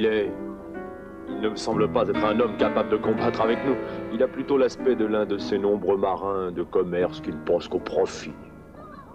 Il 0.00 0.06
est. 0.06 0.32
Il 1.28 1.40
ne 1.40 1.48
me 1.50 1.56
semble 1.56 1.90
pas 1.92 2.08
être 2.08 2.24
un 2.24 2.40
homme 2.40 2.56
capable 2.56 2.88
de 2.90 2.96
combattre 2.96 3.42
avec 3.42 3.58
nous. 3.64 3.76
Il 4.12 4.22
a 4.22 4.28
plutôt 4.28 4.58
l'aspect 4.58 4.96
de 4.96 5.04
l'un 5.04 5.26
de 5.26 5.38
ces 5.38 5.58
nombreux 5.58 5.96
marins 5.96 6.50
de 6.50 6.62
commerce 6.62 7.20
qui 7.20 7.30
ne 7.30 7.44
pensent 7.44 7.68
qu'au 7.68 7.78
profit. 7.78 8.32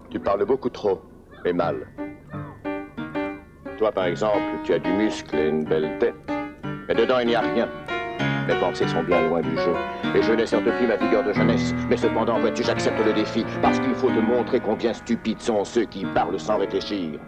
Tu 0.10 0.20
parles 0.20 0.46
beaucoup 0.46 0.70
trop, 0.70 1.01
et 1.44 1.54
mal. 1.54 1.88
Toi, 3.77 3.92
par 3.92 4.06
exemple, 4.06 4.39
tu 4.63 4.74
as 4.74 4.80
du 4.80 4.92
muscle 4.92 5.36
et 5.36 5.50
une 5.50 5.65
belle 5.65 5.98
tête. 6.00 6.15
Mais 6.88 6.96
dedans, 6.96 7.20
il 7.20 7.27
n'y 7.27 7.36
a 7.36 7.42
rien. 7.42 7.68
Mes 8.48 8.56
pensées 8.60 8.88
sont 8.88 9.04
bien 9.04 9.27
loin 9.27 9.42
du 9.42 9.58
jeu. 9.58 9.74
Et 10.15 10.22
je 10.22 10.32
n'ai 10.32 10.46
certes 10.46 10.63
plus 10.63 10.88
ma 10.88 10.98
figure 10.98 11.24
de 11.24 11.34
jeunesse. 11.34 11.74
Mais 11.89 11.98
cependant, 11.98 12.39
vois-tu, 12.39 12.63
j'accepte 12.63 13.04
le 13.04 13.12
défi. 13.12 13.44
Parce 13.62 13.80
qu'il 13.80 13.96
faut 13.96 14.10
te 14.10 14.20
montrer 14.20 14.60
combien 14.60 14.94
stupides 14.94 15.42
sont 15.42 15.65
ceux 15.65 15.86
qui 15.86 16.06
parlent 16.06 16.39
sans 16.39 16.58
réfléchir. 16.58 17.20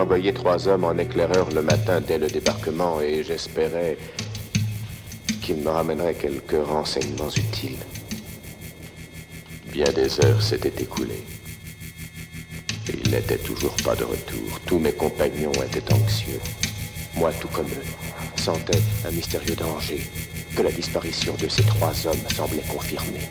Envoyé 0.00 0.32
trois 0.32 0.66
hommes 0.66 0.84
en 0.84 0.96
éclaireur 0.96 1.50
le 1.50 1.62
matin 1.62 2.00
dès 2.00 2.18
le 2.18 2.26
débarquement 2.26 3.00
et 3.00 3.22
j'espérais 3.22 3.98
qu'ils 5.42 5.56
me 5.56 5.68
ramèneraient 5.68 6.14
quelques 6.14 6.64
renseignements 6.66 7.30
utiles. 7.30 7.78
Bien 9.72 9.92
des 9.92 10.24
heures 10.24 10.42
s'étaient 10.42 10.82
écoulées. 10.82 11.24
Et 12.88 12.96
il 13.04 13.10
n'était 13.10 13.38
toujours 13.38 13.76
pas 13.84 13.94
de 13.94 14.04
retour. 14.04 14.60
Tous 14.66 14.78
mes 14.78 14.92
compagnons 14.92 15.52
étaient 15.52 15.92
anxieux. 15.92 16.40
Moi, 17.16 17.30
tout 17.40 17.48
comme 17.48 17.66
eux, 17.66 18.40
sentais 18.40 18.80
un 19.06 19.10
mystérieux 19.10 19.54
danger 19.54 20.00
que 20.56 20.62
la 20.62 20.72
disparition 20.72 21.34
de 21.34 21.48
ces 21.48 21.62
trois 21.62 21.92
hommes 22.06 22.26
semblait 22.34 22.64
confirmer. 22.68 23.28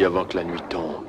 Avant 0.00 0.24
que 0.24 0.38
la 0.38 0.44
nuit 0.44 0.62
tombe. 0.70 1.04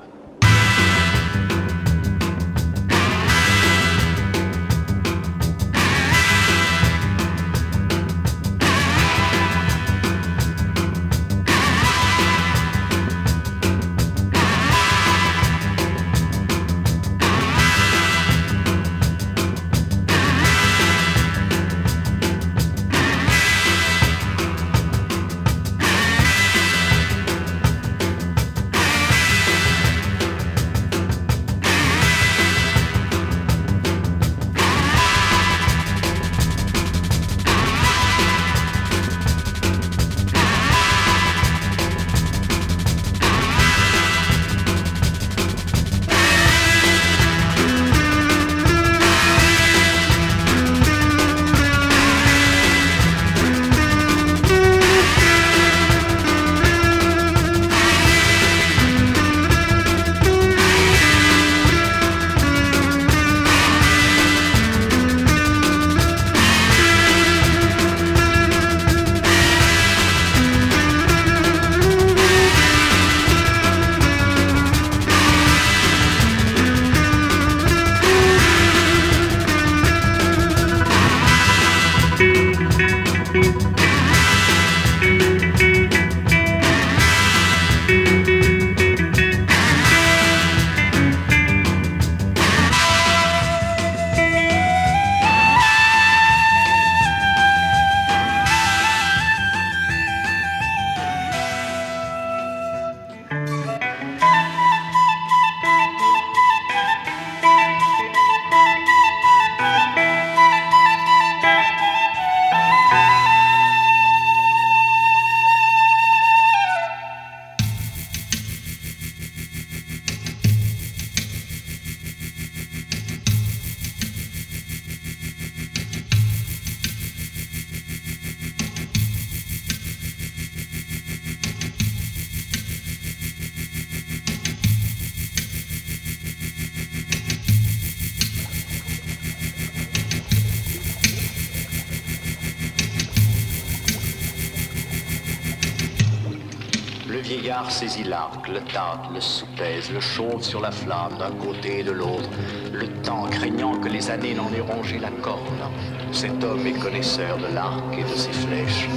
Soupèse, 149.93 149.99
le 149.99 149.99
chauffe 149.99 150.43
sur 150.43 150.62
la 150.62 150.71
flamme 150.71 151.17
d'un 151.17 151.32
côté 151.32 151.79
et 151.79 151.84
de 151.84 151.91
l'autre, 151.91 152.29
le 152.71 152.88
temps 153.03 153.25
craignant 153.29 153.79
que 153.79 153.89
les 153.89 154.10
années 154.10 154.34
n'en 154.34 154.51
aient 154.53 154.62
rongé 154.62 154.99
la 154.99 155.12
corne. 155.21 155.69
Cet 156.12 156.43
homme 156.43 156.65
est 156.65 156.79
connaisseur 156.79 157.38
de 157.38 157.53
l'arc 157.53 157.84
et 157.97 158.03
de 158.03 158.17
ses 158.17 158.32
flèches. 158.32 158.88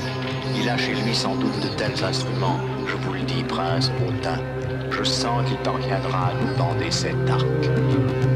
Il 0.56 0.68
a 0.68 0.76
chez 0.76 0.94
lui 0.94 1.14
sans 1.14 1.37
doute 1.37 1.61
de 1.61 1.68
tels 1.76 2.04
instruments. 2.04 2.61
Je 2.87 2.96
vous 2.96 3.12
le 3.12 3.22
dis, 3.22 3.42
prince 3.44 3.90
Hautain, 4.06 4.40
je 4.90 5.04
sens 5.04 5.46
qu'il 5.48 5.59
t'en 5.59 5.76
viendra 5.76 6.28
à 6.28 6.35
nous 6.35 6.56
bander 6.56 6.90
cet 6.90 7.30
arc. 7.30 8.36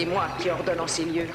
C'est 0.00 0.06
moi 0.06 0.28
qui 0.38 0.48
ordonne 0.48 0.80
en 0.80 0.86
ces 0.86 1.04
lieux. 1.04 1.28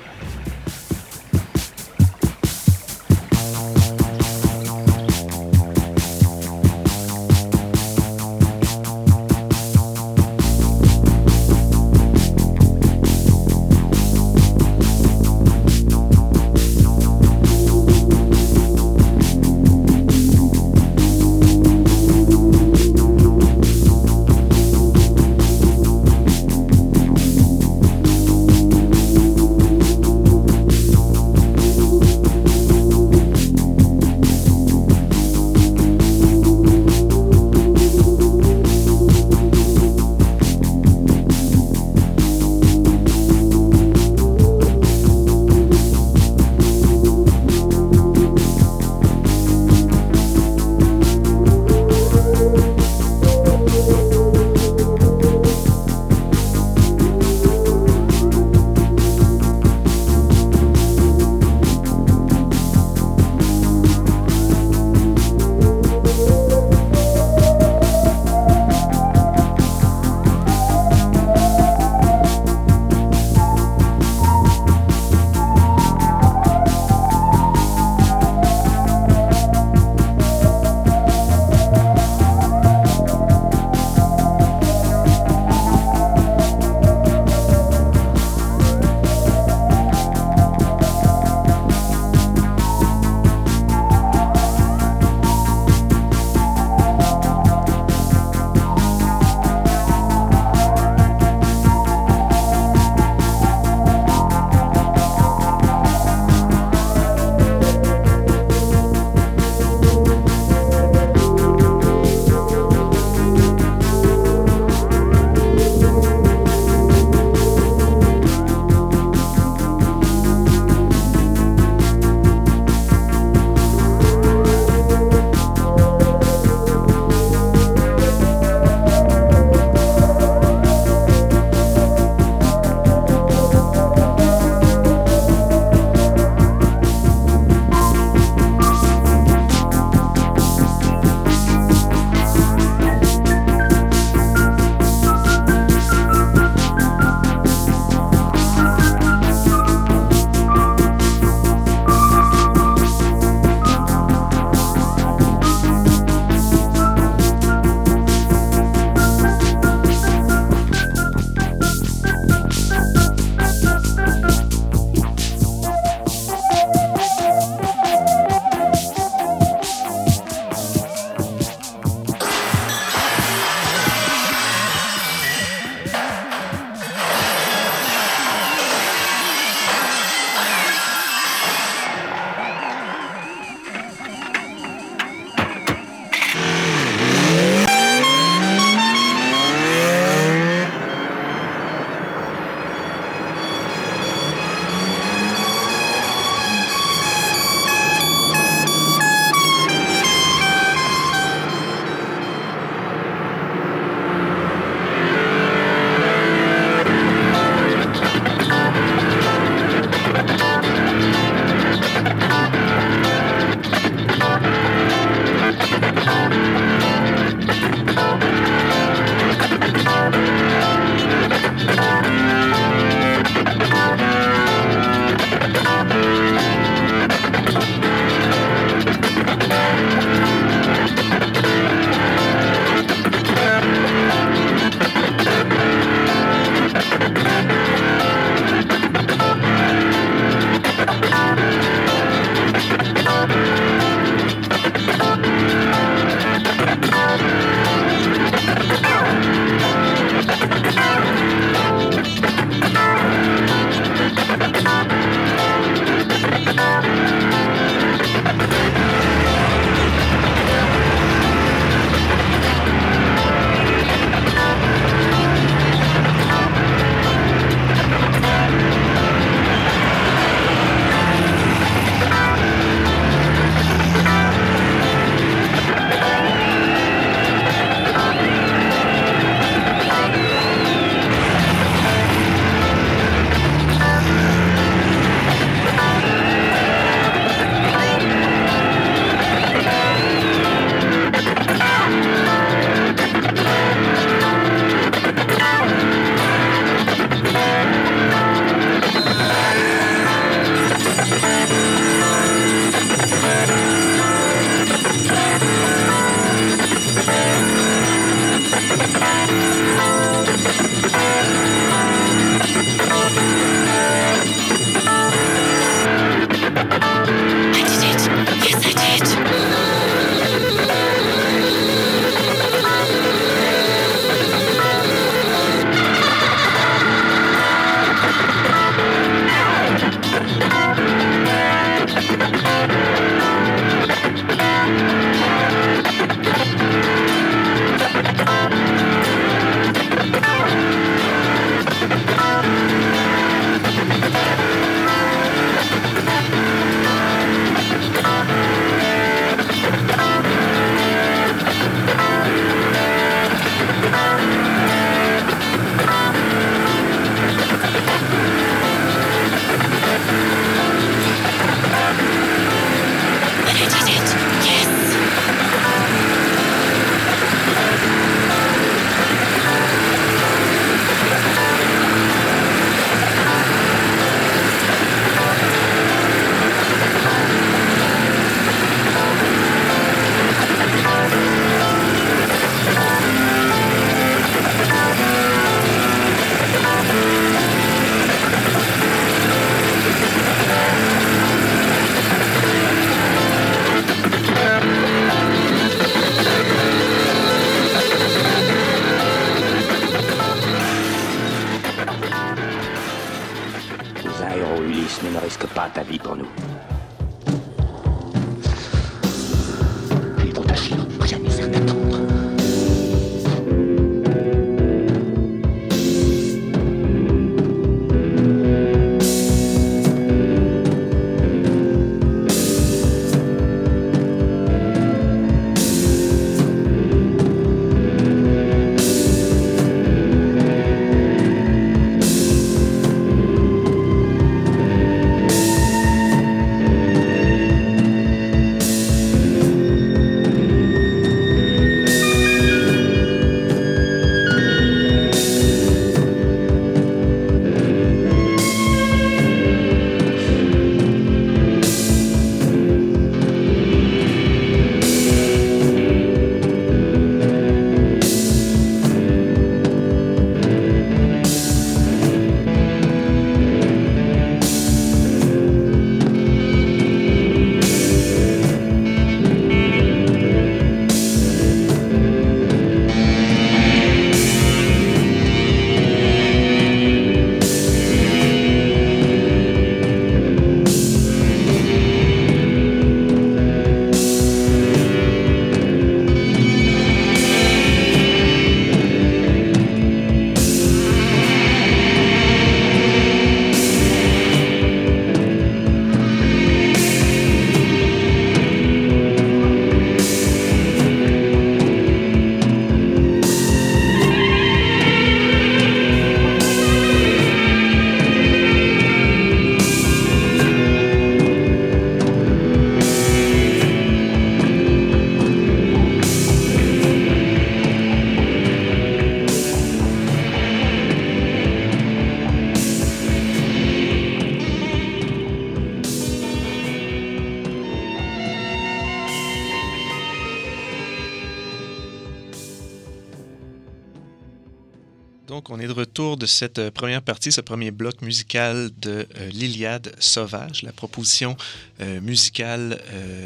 Cette 536.26 536.60
euh, 536.60 536.72
première 536.72 537.02
partie, 537.02 537.32
ce 537.32 537.42
premier 537.42 537.72
bloc 537.72 538.02
musical 538.02 538.70
de 538.78 539.08
euh, 539.18 539.30
l'Iliade 539.32 539.94
sauvage, 540.00 540.64
la 540.64 540.72
proposition 540.72 541.38
euh, 541.82 542.00
musicale 542.02 542.82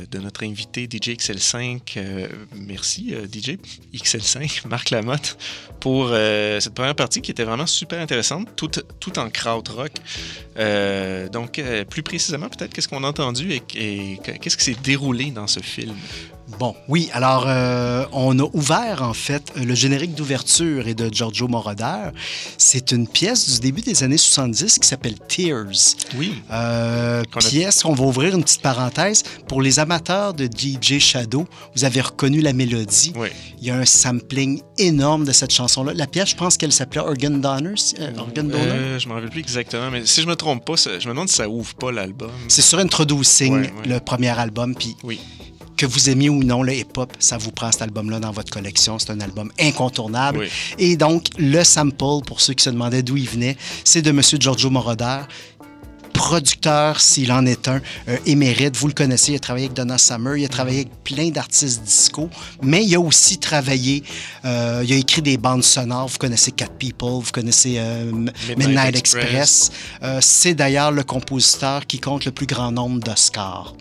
de 0.09 0.19
notre 0.19 0.43
invité 0.43 0.83
DJ 0.83 1.09
XL5. 1.09 1.81
Euh, 1.97 2.27
merci, 2.55 3.13
DJ 3.31 3.57
XL5, 3.93 4.67
Marc 4.67 4.89
Lamotte, 4.89 5.37
pour 5.79 6.09
cette 6.09 6.73
première 6.73 6.95
partie 6.95 7.21
qui 7.21 7.31
était 7.31 7.43
vraiment 7.43 7.65
super 7.65 7.99
intéressante, 7.99 8.47
tout, 8.55 8.71
tout 8.99 9.17
en 9.19 9.29
krautrock. 9.29 9.91
Donc, 11.31 11.61
plus 11.89 12.03
précisément, 12.03 12.49
peut-être, 12.49 12.73
qu'est-ce 12.73 12.87
qu'on 12.87 13.03
a 13.03 13.07
entendu 13.07 13.53
et 13.53 13.59
qu'est-ce 13.61 14.57
qui 14.57 14.63
s'est 14.63 14.77
déroulé 14.83 15.31
dans 15.31 15.47
ce 15.47 15.59
film? 15.59 15.95
Bon, 16.57 16.75
oui, 16.87 17.09
alors 17.13 17.45
euh, 17.47 18.05
on 18.11 18.37
a 18.39 18.43
ouvert 18.53 19.03
en 19.03 19.13
fait 19.13 19.43
le 19.55 19.75
générique 19.75 20.15
d'ouverture 20.15 20.87
et 20.87 20.93
de 20.93 21.07
Giorgio 21.13 21.47
Moroder. 21.47 22.09
C'est 22.57 22.91
une 22.91 23.07
pièce 23.07 23.53
du 23.53 23.59
début 23.59 23.81
des 23.81 24.03
années 24.03 24.17
70 24.17 24.79
qui 24.79 24.87
s'appelle 24.87 25.15
Tears. 25.27 25.67
Oui. 26.17 26.41
Euh, 26.51 27.21
a- 27.33 27.37
pièce, 27.39 27.85
on 27.85 27.93
va 27.93 28.03
ouvrir 28.03 28.35
une 28.35 28.43
petite 28.43 28.61
parenthèse. 28.61 29.23
Pour 29.47 29.61
les 29.61 29.79
amateurs 29.79 30.33
de 30.33 30.45
DJ 30.47 30.99
Shadow, 30.99 31.45
vous 31.75 31.85
avez 31.85 32.01
reconnu 32.01 32.41
la 32.41 32.51
mélodie. 32.53 33.13
Oui. 33.15 33.29
Il 33.61 33.67
y 33.67 33.71
a 33.71 33.75
un 33.75 33.85
sampling 33.85 34.61
énorme 34.77 35.25
de 35.25 35.31
cette 35.31 35.51
chanson-là. 35.53 35.93
La 35.93 36.07
pièce, 36.07 36.29
je 36.31 36.35
pense 36.35 36.57
qu'elle 36.57 36.71
s'appelait 36.73 37.01
Organ 37.01 37.39
Donor. 37.39 37.73
euh, 37.99 38.11
Organ 38.17 38.47
Donor. 38.47 38.99
Je 38.99 39.07
me 39.07 39.13
rappelle 39.13 39.29
plus 39.29 39.41
exactement, 39.41 39.91
mais 39.91 40.05
si 40.05 40.21
je 40.21 40.27
me 40.27 40.35
trompe 40.35 40.65
pas, 40.65 40.75
je 40.77 40.89
me 41.07 41.13
demande 41.13 41.29
si 41.29 41.35
ça 41.35 41.47
ouvre 41.47 41.73
pas 41.75 41.91
l'album. 41.91 42.31
C'est 42.47 42.61
sur 42.61 42.79
Introducing, 42.79 43.53
Ouais, 43.53 43.59
ouais. 43.61 43.87
le 43.87 43.99
premier 43.99 44.29
album. 44.37 44.73
Puis 44.75 44.95
Oui. 45.03 45.19
Que 45.79 45.85
vous 45.85 46.09
aimiez 46.09 46.27
ou 46.27 46.43
non 46.43 46.61
le 46.61 46.75
hip-hop, 46.75 47.13
ça 47.19 47.37
vous 47.37 47.51
prend 47.51 47.71
cet 47.71 47.83
album-là 47.83 48.19
dans 48.19 48.31
votre 48.31 48.51
collection. 48.51 48.99
C'est 48.99 49.11
un 49.11 49.21
album 49.21 49.49
incontournable. 49.57 50.39
Oui. 50.39 50.49
Et 50.77 50.97
donc, 50.97 51.27
le 51.37 51.63
sample, 51.63 52.25
pour 52.25 52.41
ceux 52.41 52.53
qui 52.53 52.65
se 52.65 52.69
demandaient 52.69 53.01
d'où 53.01 53.15
il 53.15 53.29
venait, 53.29 53.55
c'est 53.85 54.01
de 54.01 54.09
M. 54.09 54.21
Giorgio 54.21 54.69
Moroder, 54.69 55.19
producteur, 56.11 56.99
s'il 56.99 57.31
en 57.31 57.45
est 57.45 57.69
un, 57.69 57.79
euh, 58.09 58.17
émérite. 58.25 58.75
Vous 58.75 58.87
le 58.87 58.93
connaissez, 58.93 59.31
il 59.31 59.35
a 59.37 59.39
travaillé 59.39 59.67
avec 59.67 59.77
Donna 59.77 59.97
Summer, 59.97 60.35
il 60.35 60.43
a 60.43 60.49
travaillé 60.49 60.79
avec 60.79 61.03
plein 61.05 61.29
d'artistes 61.29 61.81
disco, 61.81 62.29
mais 62.61 62.83
il 62.83 62.93
a 62.93 62.99
aussi 62.99 63.37
travaillé, 63.37 64.03
euh, 64.43 64.83
il 64.83 64.91
a 64.91 64.97
écrit 64.97 65.21
des 65.21 65.37
bandes 65.37 65.63
sonores. 65.63 66.09
Vous 66.09 66.17
connaissez 66.17 66.51
Cat 66.51 66.67
People, 66.77 67.21
vous 67.23 67.31
connaissez 67.31 67.75
euh, 67.77 68.11
Midnight, 68.57 68.97
Express. 68.97 69.71
Express. 70.01 70.19
C'est 70.19 70.55
d'ailleurs 70.55 70.91
le 70.91 71.03
compositeur 71.03 71.87
qui 71.87 72.01
compte 72.01 72.25
le 72.25 72.31
plus 72.31 72.47
grand 72.47 72.73
nombre 72.73 72.99
d'Oscars. 72.99 73.73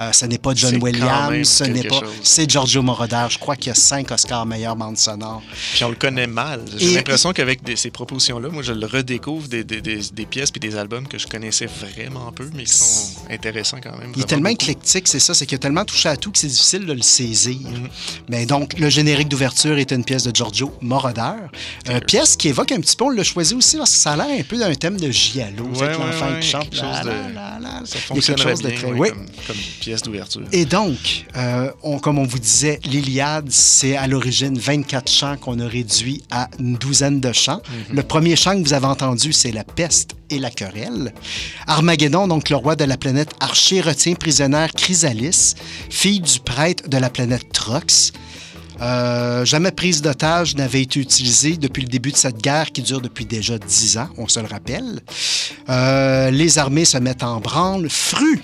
Euh, 0.00 0.12
ce 0.12 0.24
n'est 0.24 0.38
pas 0.38 0.52
John 0.54 0.82
Williams, 0.82 1.46
ce 1.48 1.64
n'est 1.64 1.84
pas. 1.84 2.00
C'est 2.22 2.48
Giorgio 2.50 2.80
Moroder. 2.82 3.26
Je 3.28 3.38
crois 3.38 3.54
qu'il 3.56 3.66
y 3.68 3.70
a 3.70 3.74
cinq 3.74 4.10
Oscars 4.10 4.46
meilleure 4.46 4.74
bande 4.76 4.96
sonore. 4.96 5.42
Puis 5.74 5.84
on 5.84 5.90
le 5.90 5.94
connaît 5.94 6.26
mal. 6.26 6.62
J'ai 6.78 6.94
l'impression 6.94 7.32
qu'avec 7.34 7.60
ces 7.76 7.90
propositions-là, 7.90 8.48
moi, 8.48 8.62
je 8.62 8.72
le 8.72 8.86
redécouvre 8.86 9.46
des, 9.48 9.62
des- 9.62 9.82
des- 9.82 10.00
des 10.12 10.26
pièces 10.26 10.50
puis 10.50 10.60
des 10.60 10.76
albums 10.76 11.06
que 11.06 11.18
je 11.18 11.26
connaissais 11.26 11.66
vraiment 11.66 12.32
peu, 12.32 12.48
mais 12.54 12.64
qui 12.64 12.72
sont 12.72 13.20
intéressants 13.30 13.78
quand 13.82 13.96
même. 13.98 14.12
Il 14.16 14.22
est 14.22 14.24
tellement 14.24 14.48
beaucoup. 14.50 14.62
éclectique, 14.62 15.06
c'est 15.06 15.20
ça, 15.20 15.34
c'est 15.34 15.44
qu'il 15.44 15.56
a 15.56 15.58
tellement 15.58 15.84
touché 15.84 16.08
à 16.08 16.16
tout 16.16 16.30
que 16.32 16.38
c'est 16.38 16.46
difficile 16.48 16.86
de 16.86 16.92
le 16.94 17.02
saisir. 17.02 17.58
Mhm. 17.68 17.88
Mais 18.30 18.46
donc, 18.46 18.78
le 18.78 18.88
générique 18.88 19.28
d'ouverture 19.28 19.76
est 19.76 19.92
une 19.92 20.04
pièce 20.04 20.22
de 20.24 20.34
Giorgio 20.34 20.72
Moroder. 20.80 21.32
Euh, 21.90 22.00
pièce 22.00 22.36
qui 22.36 22.48
évoque 22.48 22.72
un 22.72 22.80
petit 22.80 22.96
peu, 22.96 23.04
on 23.04 23.10
l'a 23.10 23.22
choisi 23.24 23.54
aussi 23.54 23.76
parce 23.76 23.90
que 23.92 23.98
ça 23.98 24.12
a 24.12 24.16
l'air 24.16 24.40
un 24.40 24.42
peu 24.44 24.56
d'un 24.56 24.74
thème 24.74 24.98
de 24.98 25.10
Giallo. 25.10 25.64
Ouais, 25.74 25.80
ouais, 25.82 25.92
l'enfant 25.92 26.30
ouais, 26.32 26.40
qui 26.40 26.48
chante. 26.48 26.70
quelque 26.70 26.82
la, 26.82 26.94
chose 26.94 27.04
de- 27.04 27.10
la, 27.10 27.28
la, 27.28 27.58
la. 27.60 27.82
Ça 27.86 28.36
chose 28.36 28.62
de 28.62 28.70
très- 28.70 28.92
oui. 28.92 29.08
comme, 29.10 29.26
comme 29.46 29.56
pièce 29.80 29.89
d'ouverture. 29.96 30.42
Et 30.52 30.64
donc, 30.64 31.26
euh, 31.36 31.70
on- 31.82 31.98
comme 31.98 32.18
on 32.18 32.24
vous 32.24 32.38
disait, 32.38 32.78
l'Iliade, 32.84 33.48
c'est 33.50 33.96
à 33.96 34.06
l'origine 34.06 34.58
24 34.58 35.10
chants 35.10 35.36
qu'on 35.36 35.58
a 35.60 35.66
réduits 35.66 36.22
à 36.30 36.48
une 36.58 36.76
douzaine 36.76 37.20
de 37.20 37.32
chants. 37.32 37.60
Le 37.92 38.02
premier 38.02 38.36
chant 38.36 38.52
que 38.60 38.64
vous 38.66 38.72
avez 38.72 38.86
entendu, 38.86 39.32
c'est 39.32 39.52
la 39.52 39.64
peste 39.64 40.12
et 40.30 40.38
la 40.38 40.50
querelle. 40.50 41.12
Armageddon, 41.66 42.28
donc 42.28 42.50
le 42.50 42.56
roi 42.56 42.76
de 42.76 42.84
la 42.84 42.96
planète 42.96 43.30
Archer, 43.40 43.80
retient 43.80 44.14
prisonnière 44.14 44.72
Chrysalis, 44.72 45.54
fille 45.90 46.20
du 46.20 46.40
prêtre 46.40 46.88
de 46.88 46.96
la 46.96 47.10
planète 47.10 47.52
Trox. 47.52 48.12
Euh, 48.82 49.44
jamais 49.44 49.72
prise 49.72 50.00
d'otage 50.00 50.54
n'avait 50.56 50.80
été 50.80 51.00
utilisée 51.00 51.58
depuis 51.58 51.82
le 51.82 51.88
début 51.88 52.12
de 52.12 52.16
cette 52.16 52.38
guerre 52.38 52.72
qui 52.72 52.80
dure 52.80 53.02
depuis 53.02 53.26
déjà 53.26 53.58
10 53.58 53.98
ans, 53.98 54.08
on 54.16 54.26
se 54.26 54.40
le 54.40 54.46
rappelle. 54.46 55.00
Euh, 55.68 56.30
les 56.30 56.58
armées 56.58 56.86
se 56.86 56.96
mettent 56.96 57.22
en 57.22 57.40
branle. 57.40 57.90
Fru, 57.90 58.40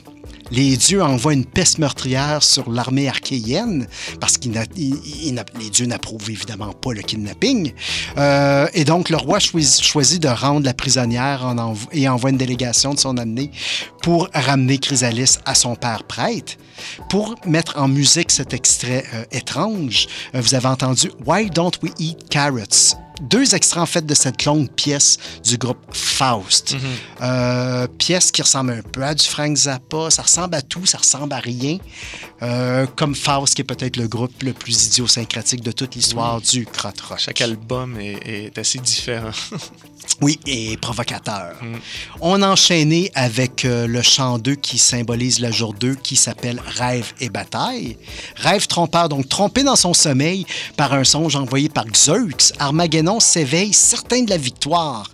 les 0.50 0.76
dieux 0.76 1.02
envoient 1.02 1.32
une 1.32 1.44
peste 1.44 1.78
meurtrière 1.78 2.42
sur 2.42 2.70
l'armée 2.70 3.08
archéenne 3.08 3.86
parce 4.20 4.38
que 4.38 4.48
les 4.48 5.70
dieux 5.70 5.86
n'approuvent 5.86 6.30
évidemment 6.30 6.72
pas 6.72 6.92
le 6.92 7.02
kidnapping. 7.02 7.72
Euh, 8.16 8.68
et 8.74 8.84
donc, 8.84 9.10
le 9.10 9.16
roi 9.16 9.38
choisit, 9.38 10.22
de 10.22 10.28
rendre 10.28 10.64
la 10.64 10.74
prisonnière 10.74 11.54
et 11.92 12.08
envoie 12.08 12.30
une 12.30 12.36
délégation 12.36 12.94
de 12.94 12.98
son 12.98 13.16
amené 13.18 13.50
pour 14.02 14.28
ramener 14.32 14.78
Chrysalis 14.78 15.38
à 15.44 15.54
son 15.54 15.74
père 15.74 16.04
prêtre. 16.04 16.54
Pour 17.08 17.34
mettre 17.46 17.78
en 17.78 17.88
musique 17.88 18.30
cet 18.30 18.54
extrait 18.54 19.04
euh, 19.14 19.24
étrange, 19.32 20.06
euh, 20.34 20.40
vous 20.40 20.54
avez 20.54 20.68
entendu 20.68 21.10
Why 21.26 21.50
Don't 21.50 21.72
We 21.82 21.92
Eat 21.98 22.28
Carrots? 22.28 23.05
Deux 23.20 23.54
extraits 23.54 23.82
en 23.82 23.86
fait 23.86 24.04
de 24.04 24.14
cette 24.14 24.44
longue 24.44 24.70
pièce 24.70 25.18
du 25.44 25.56
groupe 25.56 25.78
Faust. 25.92 26.76
Euh, 27.22 27.86
pièce 27.98 28.30
qui 28.30 28.42
ressemble 28.42 28.72
un 28.72 28.82
peu 28.82 29.02
à 29.02 29.14
du 29.14 29.26
Frank 29.26 29.56
Zappa. 29.56 30.10
Ça 30.10 30.22
ressemble 30.22 30.54
à 30.54 30.62
tout, 30.62 30.84
ça 30.86 30.98
ressemble 30.98 31.32
à 31.32 31.38
rien. 31.38 31.78
Euh, 32.42 32.86
comme 32.96 33.14
Faust, 33.14 33.54
qui 33.54 33.62
est 33.62 33.64
peut-être 33.64 33.96
le 33.96 34.08
groupe 34.08 34.42
le 34.42 34.52
plus 34.52 34.86
idiosyncratique 34.86 35.62
de 35.62 35.72
toute 35.72 35.94
l'histoire 35.94 36.40
du 36.40 36.66
krautrock. 36.66 37.18
Chaque 37.18 37.40
album 37.40 37.98
est, 37.98 38.20
est 38.26 38.58
assez 38.58 38.78
différent. 38.78 39.30
Oui, 40.22 40.38
et 40.46 40.76
provocateur. 40.76 41.56
On 42.20 42.40
a 42.40 42.48
enchaîné 42.48 43.10
avec 43.14 43.64
euh, 43.64 43.86
le 43.86 44.02
chant 44.02 44.38
2 44.38 44.54
qui 44.54 44.78
symbolise 44.78 45.40
le 45.40 45.50
jour 45.50 45.74
2 45.74 45.94
qui 45.96 46.16
s'appelle 46.16 46.60
Rêve 46.64 47.12
et 47.20 47.28
bataille. 47.28 47.98
Rêve 48.36 48.66
trompeur, 48.66 49.08
donc 49.08 49.28
trompé 49.28 49.62
dans 49.62 49.76
son 49.76 49.94
sommeil 49.94 50.46
par 50.76 50.92
un 50.92 51.04
songe 51.04 51.36
envoyé 51.36 51.68
par 51.68 51.86
Xeux, 51.86 52.28
Armageddon 52.58 53.05
s'éveille 53.20 53.72
certain 53.72 54.22
de 54.22 54.30
la 54.30 54.36
victoire. 54.36 55.10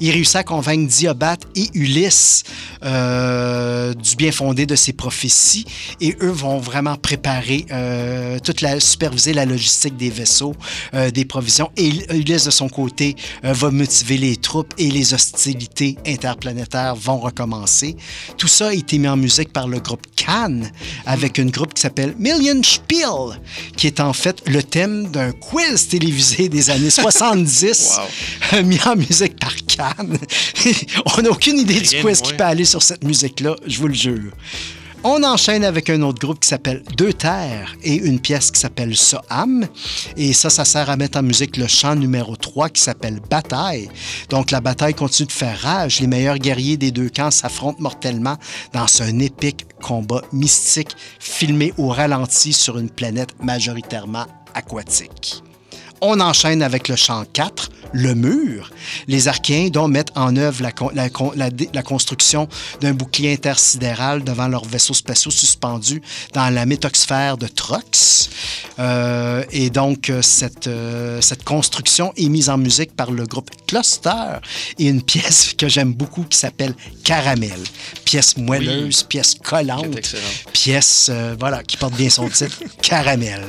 Il 0.00 0.10
réussit 0.10 0.36
à 0.36 0.44
convaincre 0.44 0.88
Diobat 0.88 1.36
et 1.54 1.68
Ulysse 1.74 2.44
euh, 2.84 3.94
du 3.94 4.16
bien 4.16 4.32
fondé 4.32 4.66
de 4.66 4.74
ses 4.74 4.92
prophéties 4.92 5.64
et 6.00 6.16
eux 6.20 6.30
vont 6.30 6.58
vraiment 6.58 6.96
préparer 6.96 7.66
euh, 7.70 8.38
toute 8.38 8.60
la 8.60 8.80
superviser 8.80 9.32
la 9.32 9.44
logistique 9.44 9.96
des 9.96 10.10
vaisseaux, 10.10 10.54
euh, 10.94 11.10
des 11.10 11.24
provisions 11.24 11.70
et 11.76 11.90
Ulysse 12.14 12.44
de 12.44 12.50
son 12.50 12.68
côté 12.68 13.16
va 13.42 13.70
motiver 13.70 14.16
les 14.16 14.36
troupes 14.36 14.74
et 14.78 14.90
les 14.90 15.14
hostilités 15.14 15.96
interplanétaires 16.06 16.94
vont 16.96 17.18
recommencer. 17.18 17.96
Tout 18.38 18.48
ça 18.48 18.68
a 18.68 18.72
été 18.72 18.98
mis 18.98 19.08
en 19.08 19.16
musique 19.16 19.52
par 19.52 19.68
le 19.68 19.80
groupe 19.80 20.06
Cannes 20.16 20.70
avec 21.06 21.38
une 21.38 21.50
groupe 21.50 21.74
qui 21.74 21.82
s'appelle 21.82 22.14
Million 22.18 22.62
Spiel, 22.62 23.40
qui 23.76 23.86
est 23.86 24.00
en 24.00 24.12
fait 24.12 24.42
le 24.46 24.62
thème 24.62 25.10
d'un 25.10 25.32
quiz 25.32 25.88
télévisé 25.88 26.48
des 26.48 26.70
années 26.70 26.90
70 27.32 28.00
euh, 28.52 28.62
mis 28.62 28.80
en 28.84 28.96
musique 28.96 29.38
par 29.38 29.54
Cannes. 29.66 30.18
On 31.16 31.22
n'a 31.22 31.30
aucune 31.30 31.58
idée 31.58 31.80
du 31.80 31.88
Rien 31.88 31.98
de 31.98 32.04
quiz 32.04 32.20
moins. 32.20 32.30
qui 32.30 32.34
peut 32.34 32.44
aller 32.44 32.64
sur 32.64 32.82
cette 32.82 33.04
musique-là, 33.04 33.56
je 33.66 33.78
vous 33.78 33.88
le 33.88 33.94
jure. 33.94 34.32
On 35.04 35.24
enchaîne 35.24 35.64
avec 35.64 35.90
un 35.90 36.00
autre 36.02 36.20
groupe 36.20 36.38
qui 36.38 36.48
s'appelle 36.48 36.84
Deux 36.96 37.12
Terres 37.12 37.74
et 37.82 37.94
une 37.94 38.20
pièce 38.20 38.52
qui 38.52 38.60
s'appelle 38.60 38.96
Soham. 38.96 39.66
Et 40.16 40.32
ça, 40.32 40.48
ça 40.48 40.64
sert 40.64 40.90
à 40.90 40.96
mettre 40.96 41.18
en 41.18 41.22
musique 41.22 41.56
le 41.56 41.66
chant 41.66 41.96
numéro 41.96 42.36
3 42.36 42.68
qui 42.68 42.80
s'appelle 42.80 43.18
Bataille. 43.28 43.88
Donc 44.28 44.52
la 44.52 44.60
bataille 44.60 44.94
continue 44.94 45.26
de 45.26 45.32
faire 45.32 45.58
rage. 45.58 45.98
Les 45.98 46.06
meilleurs 46.06 46.38
guerriers 46.38 46.76
des 46.76 46.92
deux 46.92 47.08
camps 47.08 47.32
s'affrontent 47.32 47.80
mortellement 47.80 48.36
dans 48.72 48.86
un 49.00 49.18
épique 49.18 49.66
combat 49.82 50.22
mystique 50.32 50.94
filmé 51.18 51.72
au 51.78 51.88
ralenti 51.88 52.52
sur 52.52 52.78
une 52.78 52.90
planète 52.90 53.30
majoritairement 53.42 54.26
aquatique. 54.54 55.42
On 56.04 56.18
enchaîne 56.18 56.64
avec 56.64 56.88
le 56.88 56.96
chant 56.96 57.24
4, 57.32 57.70
le 57.92 58.16
mur. 58.16 58.70
Les 59.06 59.28
Archéens 59.28 59.68
dont 59.68 59.86
mettent 59.86 60.10
en 60.16 60.34
œuvre 60.36 60.60
la, 60.64 61.82
construction 61.82 62.48
d'un 62.80 62.92
bouclier 62.92 63.32
intersidéral 63.32 64.24
devant 64.24 64.48
leurs 64.48 64.64
vaisseaux 64.64 64.94
spatiaux 64.94 65.30
suspendus 65.30 66.02
dans 66.32 66.52
la 66.52 66.66
métoxphère 66.66 67.36
de 67.36 67.46
Trox. 67.46 68.30
Euh, 68.80 69.44
et 69.52 69.70
donc, 69.70 70.10
euh, 70.10 70.22
cette, 70.22 70.66
euh, 70.66 71.20
cette 71.20 71.44
construction 71.44 72.12
est 72.16 72.28
mise 72.28 72.50
en 72.50 72.58
musique 72.58 72.96
par 72.96 73.12
le 73.12 73.24
groupe 73.24 73.50
Cluster 73.68 74.40
et 74.80 74.88
une 74.88 75.02
pièce 75.02 75.54
que 75.56 75.68
j'aime 75.68 75.94
beaucoup 75.94 76.24
qui 76.24 76.36
s'appelle 76.36 76.74
Caramel. 77.04 77.60
Pièce 78.04 78.36
moelleuse, 78.36 79.04
pièce 79.04 79.36
collante 79.36 80.00
pièce 80.62 81.08
euh, 81.10 81.34
voilà, 81.40 81.64
qui 81.64 81.76
porte 81.76 81.94
bien 81.94 82.08
son 82.08 82.28
titre, 82.28 82.62
Caramel. 82.82 83.44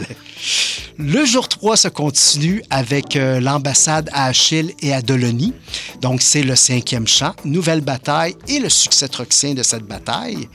Le 0.97 1.26
jour 1.26 1.47
3 1.47 1.78
se 1.78 1.88
continue 1.88 2.43
avec 2.70 3.16
euh, 3.16 3.39
l'ambassade 3.39 4.10
à 4.14 4.26
Achille 4.26 4.74
et 4.82 4.94
à 4.94 5.02
Dolonie. 5.02 5.54
Donc, 6.02 6.22
c'est 6.22 6.44
le 6.44 6.56
cinquième 6.56 7.08
chant, 7.08 7.34
nouvelle 7.46 7.82
bataille 7.82 8.36
et 8.48 8.60
le 8.60 8.70
succès 8.70 9.08
troxien 9.08 9.54
de 9.54 9.64
cette 9.64 9.84
bataille. 9.84 10.48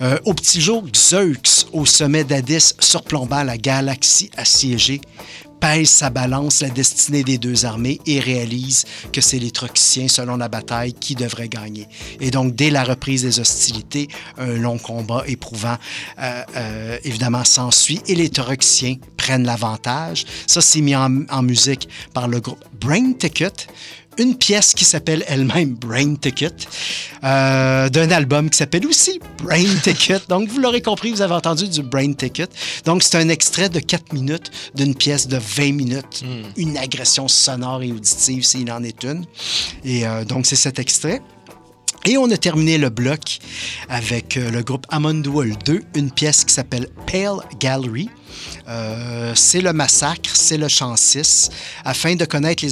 Euh, 0.00 0.18
au 0.24 0.34
petit 0.34 0.60
jour, 0.60 0.84
Zeux, 0.94 1.36
au 1.72 1.86
sommet 1.86 2.24
d'Adis, 2.24 2.74
surplombant 2.80 3.42
la 3.42 3.56
galaxie 3.56 4.30
assiégée, 4.36 5.00
pèse 5.62 5.90
sa 5.90 6.10
balance 6.10 6.60
la 6.60 6.70
destinée 6.70 7.22
des 7.22 7.38
deux 7.38 7.64
armées 7.64 8.00
et 8.04 8.18
réalise 8.18 8.84
que 9.12 9.20
c'est 9.20 9.38
les 9.38 9.52
Troxiens, 9.52 10.08
selon 10.08 10.36
la 10.36 10.48
bataille, 10.48 10.92
qui 10.92 11.14
devraient 11.14 11.48
gagner. 11.48 11.86
Et 12.20 12.32
donc, 12.32 12.56
dès 12.56 12.68
la 12.68 12.82
reprise 12.82 13.22
des 13.22 13.38
hostilités, 13.38 14.08
un 14.38 14.54
long 14.54 14.76
combat 14.76 15.22
éprouvant, 15.28 15.76
euh, 16.18 16.42
euh, 16.56 16.98
évidemment, 17.04 17.44
s'ensuit 17.44 18.00
et 18.08 18.16
les 18.16 18.28
Troxiens 18.28 18.96
prennent 19.16 19.44
l'avantage. 19.44 20.24
Ça, 20.48 20.60
c'est 20.60 20.80
mis 20.80 20.96
en, 20.96 21.26
en 21.30 21.42
musique 21.42 21.88
par 22.12 22.26
le 22.26 22.40
groupe 22.40 22.64
Brain 22.80 23.12
Ticket, 23.12 23.68
une 24.18 24.36
pièce 24.36 24.74
qui 24.74 24.84
s'appelle 24.84 25.24
elle-même 25.26 25.74
Brain 25.74 26.14
Ticket, 26.14 26.52
euh, 27.24 27.88
d'un 27.88 28.10
album 28.10 28.50
qui 28.50 28.58
s'appelle 28.58 28.86
aussi 28.86 29.20
Brain 29.42 29.74
Ticket. 29.82 30.20
Donc, 30.28 30.48
vous 30.48 30.58
l'aurez 30.58 30.82
compris, 30.82 31.10
vous 31.10 31.22
avez 31.22 31.34
entendu 31.34 31.68
du 31.68 31.82
Brain 31.82 32.12
Ticket. 32.12 32.48
Donc, 32.84 33.02
c'est 33.02 33.16
un 33.16 33.28
extrait 33.28 33.68
de 33.68 33.80
4 33.80 34.12
minutes 34.12 34.50
d'une 34.74 34.94
pièce 34.94 35.28
de 35.28 35.38
20 35.38 35.72
minutes. 35.72 36.24
Une 36.56 36.76
agression 36.76 37.28
sonore 37.28 37.82
et 37.82 37.92
auditive, 37.92 38.44
s'il 38.44 38.70
en 38.70 38.82
est 38.82 39.02
une. 39.04 39.24
Et 39.84 40.06
euh, 40.06 40.24
donc, 40.24 40.46
c'est 40.46 40.56
cet 40.56 40.78
extrait. 40.78 41.22
Et 42.04 42.18
on 42.18 42.28
a 42.30 42.36
terminé 42.36 42.78
le 42.78 42.90
bloc 42.90 43.38
avec 43.88 44.36
euh, 44.36 44.50
le 44.50 44.62
groupe 44.62 44.86
Amondual 44.90 45.56
2, 45.64 45.82
une 45.94 46.10
pièce 46.10 46.44
qui 46.44 46.52
s'appelle 46.52 46.88
Pale 47.06 47.38
Gallery. 47.60 48.10
Euh, 48.68 49.32
c'est 49.34 49.60
le 49.60 49.72
massacre, 49.72 50.30
c'est 50.34 50.56
le 50.56 50.68
chant 50.68 50.96
6. 50.96 51.50
Afin 51.84 52.14
de 52.14 52.24
connaître 52.24 52.64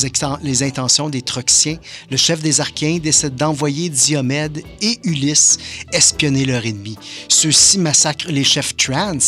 les, 0.42 0.62
intentions 0.62 1.08
des 1.08 1.22
Troxiens, 1.22 1.76
le 2.10 2.16
chef 2.16 2.40
des 2.40 2.60
Archéens 2.60 2.98
décide 2.98 3.34
d'envoyer 3.34 3.88
Diomède 3.88 4.62
et 4.80 4.98
Ulysse 5.04 5.58
espionner 5.92 6.44
leur 6.44 6.64
ennemi. 6.64 6.96
Ceux-ci 7.28 7.78
massacrent 7.78 8.30
les 8.30 8.44
chefs 8.44 8.76
Trans, 8.76 9.18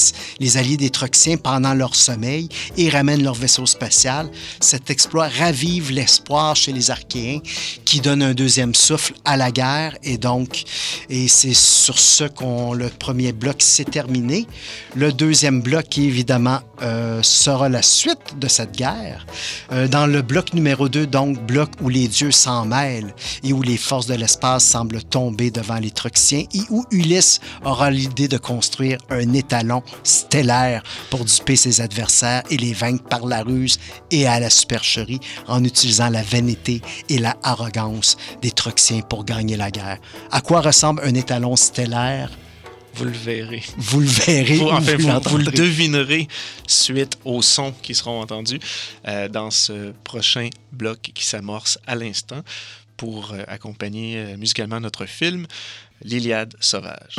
les 0.40 0.56
alliés 0.56 0.76
des 0.76 0.90
Troxiens, 0.90 1.36
pendant 1.36 1.74
leur 1.74 1.94
sommeil 1.94 2.48
et 2.76 2.88
ramènent 2.88 3.22
leur 3.22 3.34
vaisseau 3.34 3.66
spatial. 3.66 4.30
Cet 4.60 4.90
exploit 4.90 5.28
ravive 5.28 5.90
l'espoir 5.90 6.56
chez 6.56 6.72
les 6.72 6.90
Archéens 6.90 7.40
qui 7.84 8.00
donne 8.00 8.22
un 8.22 8.34
deuxième 8.34 8.74
souffle 8.74 9.14
à 9.24 9.36
la 9.36 9.50
guerre 9.50 9.96
et 10.02 10.18
donc, 10.18 10.64
et 11.08 11.28
c'est 11.28 11.54
sur 11.54 11.98
ce 11.98 12.24
qu'on 12.24 12.72
le 12.72 12.88
premier 12.88 13.32
bloc 13.32 13.62
s'est 13.62 13.84
terminé. 13.84 14.46
Le 14.94 15.12
deuxième 15.12 15.60
bloc, 15.60 15.88
qui 15.88 16.04
évidemment 16.04 16.21
euh, 16.82 17.22
sera 17.22 17.68
la 17.68 17.82
suite 17.82 18.38
de 18.38 18.48
cette 18.48 18.72
guerre. 18.72 19.26
Euh, 19.72 19.88
dans 19.88 20.06
le 20.06 20.22
bloc 20.22 20.54
numéro 20.54 20.88
2, 20.88 21.06
donc 21.06 21.38
bloc 21.46 21.70
où 21.80 21.88
les 21.88 22.08
dieux 22.08 22.30
s'en 22.30 22.64
mêlent 22.64 23.14
et 23.42 23.52
où 23.52 23.62
les 23.62 23.76
forces 23.76 24.06
de 24.06 24.14
l'espace 24.14 24.64
semblent 24.64 25.02
tomber 25.02 25.50
devant 25.50 25.78
les 25.78 25.90
Troxiens 25.90 26.44
et 26.54 26.60
où 26.70 26.84
Ulysse 26.90 27.40
aura 27.64 27.90
l'idée 27.90 28.28
de 28.28 28.38
construire 28.38 28.98
un 29.10 29.32
étalon 29.32 29.82
stellaire 30.04 30.82
pour 31.10 31.24
duper 31.24 31.56
ses 31.56 31.80
adversaires 31.80 32.42
et 32.50 32.56
les 32.56 32.72
vaincre 32.72 33.04
par 33.04 33.26
la 33.26 33.42
ruse 33.42 33.78
et 34.10 34.26
à 34.26 34.40
la 34.40 34.50
supercherie 34.50 35.20
en 35.48 35.62
utilisant 35.64 36.08
la 36.08 36.22
vanité 36.22 36.82
et 37.08 37.18
la 37.18 37.36
arrogance 37.42 38.16
des 38.40 38.50
Troxiens 38.50 39.00
pour 39.00 39.24
gagner 39.24 39.56
la 39.56 39.70
guerre. 39.70 39.98
À 40.30 40.40
quoi 40.40 40.60
ressemble 40.60 41.02
un 41.04 41.14
étalon 41.14 41.56
stellaire? 41.56 42.30
Vous 42.94 43.04
le 43.04 43.10
verrez. 43.10 43.62
Vous 43.76 44.00
le 44.00 44.06
verrez. 44.06 44.56
Vous, 44.56 44.66
ou 44.66 44.70
enfin, 44.70 44.96
vous 44.96 45.08
vous, 45.08 45.30
vous 45.30 45.38
le 45.38 45.50
devinerez 45.50 46.28
suite 46.66 47.18
aux 47.24 47.42
sons 47.42 47.72
qui 47.82 47.94
seront 47.94 48.20
entendus 48.20 48.60
euh, 49.08 49.28
dans 49.28 49.50
ce 49.50 49.92
prochain 50.04 50.48
bloc 50.72 51.00
qui 51.14 51.24
s'amorce 51.24 51.78
à 51.86 51.94
l'instant 51.94 52.42
pour 52.96 53.32
euh, 53.32 53.42
accompagner 53.48 54.18
euh, 54.18 54.36
musicalement 54.36 54.80
notre 54.80 55.06
film 55.06 55.46
L'Iliade 56.04 56.54
sauvage. 56.60 57.14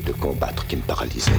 De 0.00 0.12
combattre 0.12 0.66
qui 0.66 0.76
me 0.76 0.82
paralysait. 0.82 1.32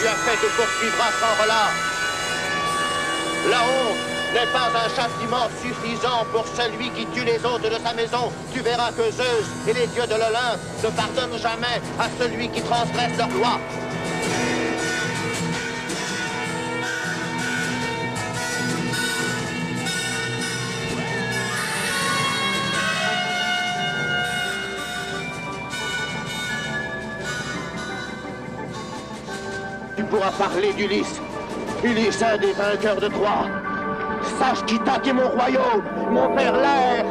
Tu 0.00 0.06
as 0.06 0.14
fait 0.14 0.36
te 0.36 0.50
poursuivra 0.54 1.10
sans 1.20 1.42
relâche. 1.42 1.98
La 3.50 3.62
honte 3.62 3.98
n'est 4.34 4.52
pas 4.52 4.70
un 4.74 4.88
châtiment 4.94 5.48
suffisant 5.60 6.24
pour 6.32 6.46
celui 6.46 6.90
qui 6.90 7.06
tue 7.06 7.24
les 7.24 7.44
hôtes 7.44 7.62
de 7.62 7.78
sa 7.84 7.94
maison. 7.94 8.30
Tu 8.52 8.60
verras 8.60 8.92
que 8.92 9.10
Zeus 9.10 9.46
et 9.66 9.72
les 9.72 9.86
dieux 9.88 10.06
de 10.06 10.14
l'Olympe 10.14 10.60
ne 10.84 10.90
pardonnent 10.90 11.38
jamais 11.38 11.80
à 11.98 12.08
celui 12.20 12.48
qui 12.48 12.60
transgresse 12.62 13.16
leurs 13.18 13.30
lois. 13.30 13.58
Tu 29.98 30.04
pourras 30.04 30.30
parler 30.30 30.72
d'Ulysse. 30.74 31.20
Ulysse, 31.82 32.22
un 32.22 32.38
des 32.38 32.52
vainqueurs 32.52 33.00
de 33.00 33.08
Troie. 33.08 33.46
Sache 34.38 34.64
qui 34.64 34.78
qui 34.78 35.12
mon 35.12 35.28
royaume, 35.28 35.82
mon 36.12 36.36
père 36.36 36.54
l'air. 36.56 37.04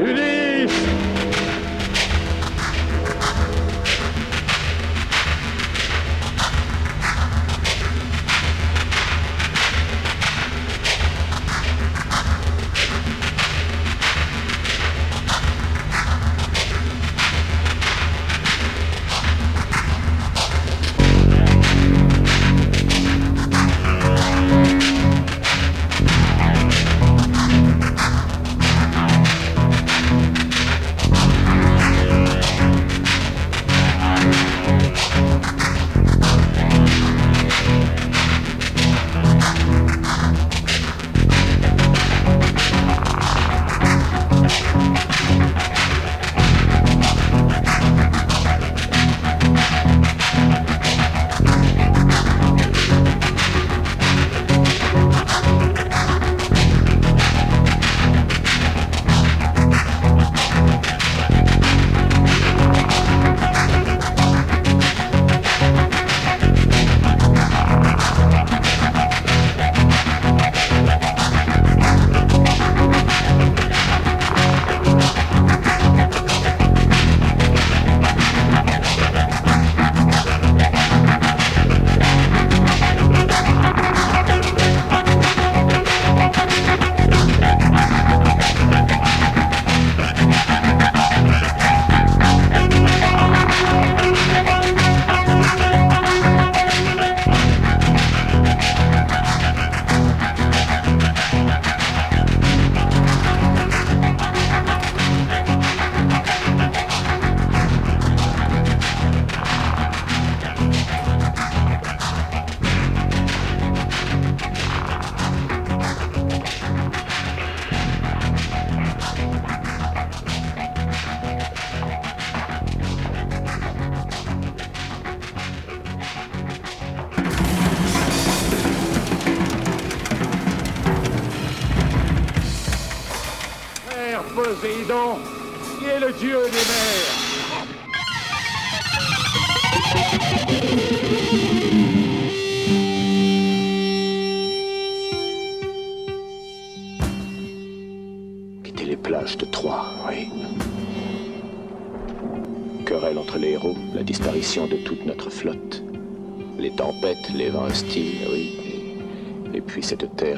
Ulysse 0.00 0.91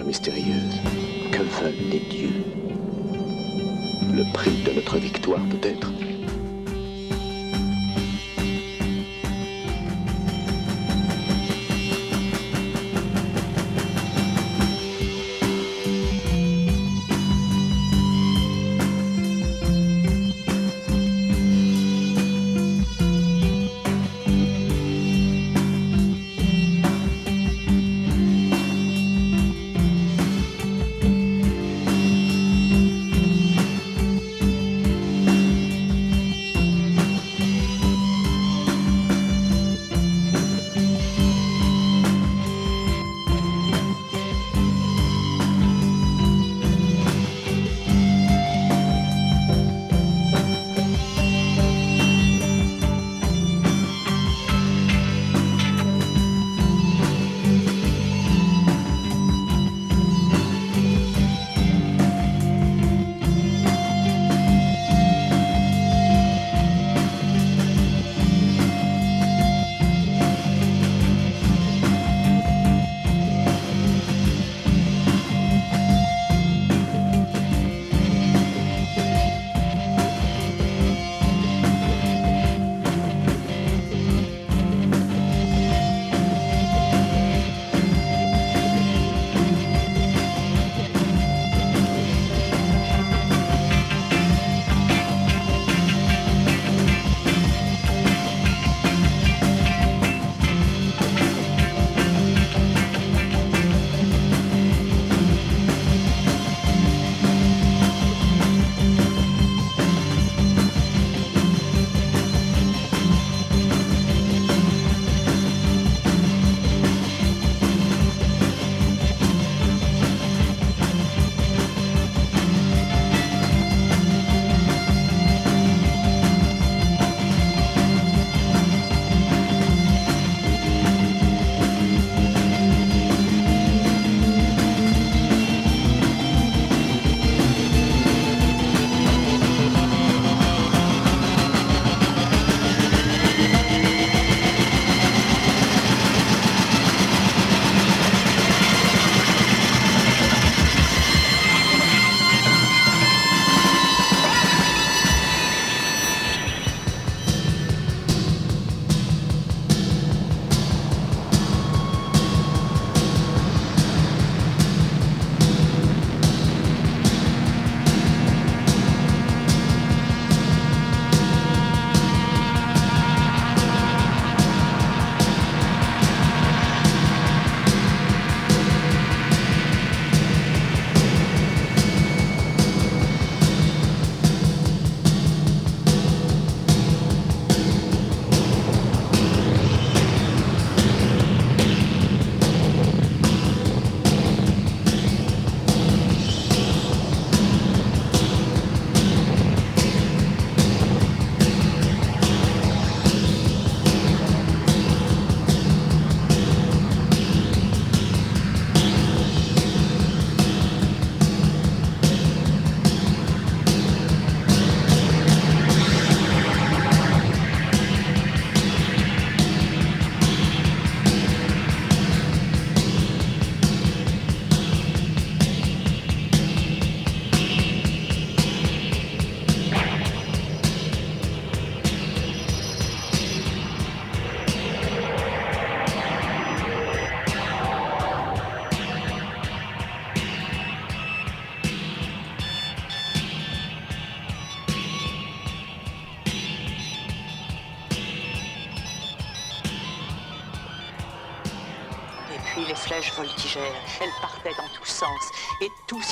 mystérieuse. 0.04 0.80
Que 1.30 1.42
veulent 1.42 1.90
les 1.90 2.00
dieux? 2.00 2.42
Le 4.12 4.32
prix 4.32 4.62
de 4.62 4.72
notre 4.72 4.96
victoire, 4.96 5.42
peut-être? 5.50 5.90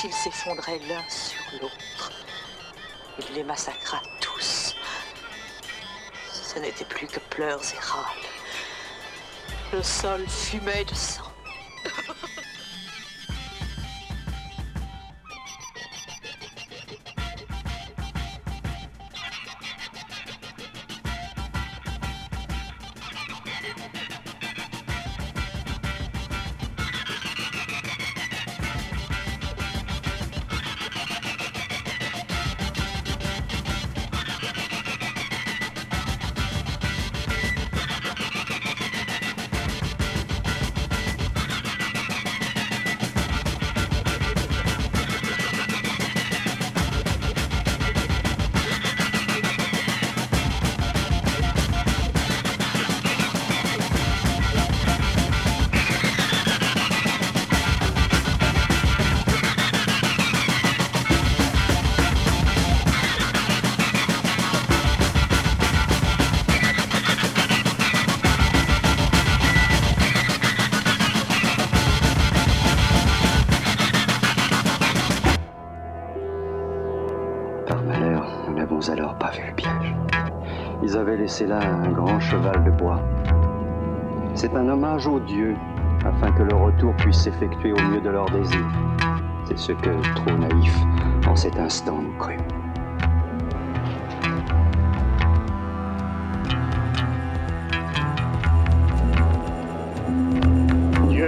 Ils 0.03 0.13
s'effondraient 0.13 0.79
l'un 0.87 1.03
sur 1.09 1.41
l'autre. 1.61 2.11
Il 3.19 3.35
les 3.35 3.43
massacra 3.43 4.01
tous. 4.19 4.75
Ce 6.31 6.59
n'était 6.59 6.85
plus 6.85 7.07
que 7.07 7.19
pleurs 7.19 7.61
et 7.73 7.79
râles. 7.79 8.03
Le 9.71 9.81
sol 9.81 10.27
fumait 10.27 10.85
de 10.85 10.93
sang. 10.93 11.32
Ils 80.83 80.97
avaient 80.97 81.17
laissé 81.17 81.45
là 81.45 81.59
un 81.61 81.91
grand 81.91 82.19
cheval 82.19 82.63
de 82.63 82.71
bois. 82.71 82.99
C'est 84.35 84.55
un 84.55 84.67
hommage 84.67 85.07
aux 85.07 85.19
dieux, 85.19 85.55
afin 86.05 86.31
que 86.31 86.43
le 86.43 86.55
retour 86.55 86.93
puisse 86.95 87.17
s'effectuer 87.17 87.71
au 87.71 87.81
mieux 87.91 88.01
de 88.01 88.09
leurs 88.09 88.29
désirs. 88.29 88.71
C'est 89.45 89.57
ce 89.57 89.71
que, 89.71 89.89
trop 90.15 90.37
naïf, 90.37 90.75
en 91.27 91.35
cet 91.35 91.57
instant 91.57 91.99
nous 92.01 92.17
crûmes. 92.17 92.62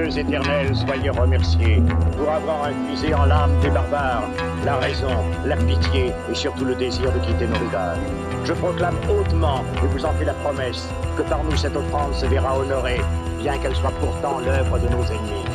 Dieux 0.06 0.20
éternels, 0.20 0.76
soyez 0.76 1.10
remerciés 1.10 1.82
pour 2.16 2.30
avoir 2.30 2.66
infusé 2.66 3.12
en 3.16 3.26
l'âme 3.26 3.60
des 3.62 3.72
barbares 3.72 4.30
la 4.64 4.76
raison, 4.76 5.10
la 5.46 5.56
pitié 5.56 6.14
et 6.30 6.36
surtout 6.36 6.66
le 6.66 6.76
désir 6.76 7.12
de 7.12 7.18
quitter 7.20 7.48
nos 7.48 7.58
rivages. 7.58 7.98
Je 8.44 8.54
proclame 8.54 8.98
hautement 9.10 9.64
et 9.84 9.88
vous 9.88 10.06
en 10.06 10.12
fais 10.14 10.26
la 10.26 10.36
promesse 10.36 10.88
que 11.18 11.24
par 11.24 11.44
nous 11.44 11.58
cette 11.58 11.76
offrande 11.76 12.14
se 12.14 12.28
verra 12.28 12.56
honorée, 12.56 13.02
bien 13.40 13.58
qu'elle 13.58 13.76
soit 13.76 13.94
pourtant 14.00 14.38
l'œuvre 14.46 14.78
de 14.78 14.88
nos 14.90 15.04
ennemis. 15.06 15.46